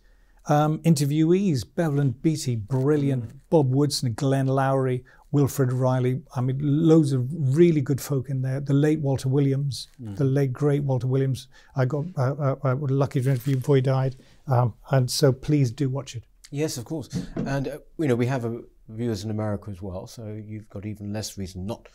um, 0.48 0.80
interviewees. 0.80 1.64
Bevelyn 1.64 2.12
Beatty, 2.12 2.56
brilliant. 2.56 3.26
Mm. 3.26 3.40
Bob 3.50 3.74
Woodson, 3.74 4.14
Glenn 4.14 4.48
Loury, 4.48 5.04
Wilfred 5.32 5.72
Reilly. 5.72 6.22
I 6.36 6.42
mean, 6.42 6.60
loads 6.62 7.14
of 7.14 7.28
really 7.56 7.82
good 7.82 8.02
folk 8.02 8.30
in 8.30 8.42
there. 8.42 8.60
The 8.60 8.74
late 8.74 9.00
Walter 9.00 9.30
Williams, 9.30 9.88
mm. 10.02 10.16
the 10.16 10.24
late 10.24 10.54
great 10.54 10.84
Walter 10.84 11.08
Williams. 11.08 11.48
I 11.76 11.86
got 11.86 12.06
uh, 12.18 12.34
uh, 12.34 12.56
I 12.64 12.74
was 12.74 12.92
lucky 12.92 13.22
to 13.22 13.30
interview 13.30 13.58
before 13.58 13.76
he 13.76 13.82
died, 13.82 14.16
um, 14.48 14.74
and 14.92 15.10
so 15.10 15.32
please 15.32 15.72
do 15.72 15.90
watch 15.90 16.16
it. 16.16 16.24
Yes, 16.52 16.78
of 16.78 16.86
course. 16.86 17.10
And 17.36 17.68
uh, 17.68 17.78
you 17.98 18.08
know 18.08 18.16
we 18.16 18.26
have 18.26 18.46
a, 18.46 18.62
viewers 18.88 19.24
in 19.24 19.32
America 19.32 19.70
as 19.70 19.82
well, 19.82 20.08
so 20.08 20.42
you've 20.44 20.70
got 20.70 20.86
even 20.86 21.14
less 21.14 21.38
reason 21.38 21.66
not 21.66 21.88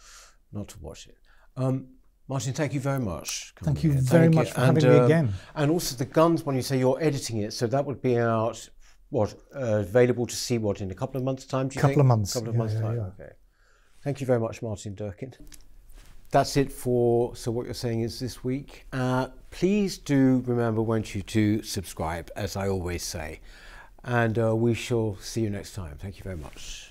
not 0.53 0.69
to 0.69 0.79
watch 0.81 1.09
it. 1.09 1.17
Um, 1.57 1.89
Martin, 2.27 2.55
thank 2.55 2.73
you 2.73 2.81
very 2.81 3.01
much. 3.01 3.53
Thank 3.63 3.85
you 3.85 3.93
here. 3.93 4.01
very 4.01 4.25
thank 4.25 4.35
much 4.35 4.49
you. 4.49 4.55
for 4.55 4.61
and, 4.61 4.83
having 4.83 4.91
me 4.91 4.99
um, 4.99 5.05
again. 5.05 5.35
And 5.55 5.71
also 5.71 5.95
the 5.97 6.07
guns, 6.07 6.47
when 6.47 6.57
you 6.57 6.63
say 6.63 6.79
you're 6.79 6.99
editing 7.03 7.39
it, 7.39 7.53
so 7.53 7.67
that 7.67 7.85
would 7.85 8.01
be 8.01 8.17
out 8.17 8.69
what 9.15 9.35
uh, 9.55 9.79
available 9.79 10.27
to 10.27 10.35
see 10.35 10.59
what 10.59 10.81
in 10.81 10.91
a 10.91 10.95
couple 10.95 11.19
of 11.19 11.25
months' 11.25 11.47
time? 11.47 11.69
Do 11.69 11.77
you 11.77 11.81
couple 11.81 11.95
think? 11.95 12.01
of 12.01 12.07
months. 12.07 12.35
A 12.35 12.39
couple 12.39 12.49
of 12.49 12.55
yeah, 12.55 12.59
months' 12.59 12.75
yeah, 12.75 12.81
time. 12.81 12.97
Yeah. 12.97 13.25
Okay. 13.25 13.33
Thank 14.03 14.21
you 14.21 14.27
very 14.27 14.41
much, 14.41 14.61
Martin 14.61 14.95
Durkin. 14.95 15.33
That's 16.31 16.57
it 16.57 16.73
for 16.73 17.37
So 17.37 17.53
What 17.53 17.65
You're 17.65 17.75
Saying 17.75 18.01
is 18.01 18.19
this 18.19 18.43
week. 18.43 18.87
Uh, 18.93 19.29
please 19.51 19.99
do 19.99 20.43
remember, 20.47 20.83
won't 20.83 21.15
you, 21.15 21.23
to 21.23 21.63
subscribe, 21.63 22.29
as 22.35 22.57
I 22.57 22.69
always 22.69 23.05
say. 23.05 23.41
And 24.03 24.37
uh, 24.39 24.57
we 24.57 24.75
shall 24.75 25.17
see 25.21 25.43
you 25.43 25.51
next 25.51 25.75
time. 25.75 25.97
Thank 25.97 26.19
you 26.19 26.25
very 26.25 26.37
much. 26.37 26.91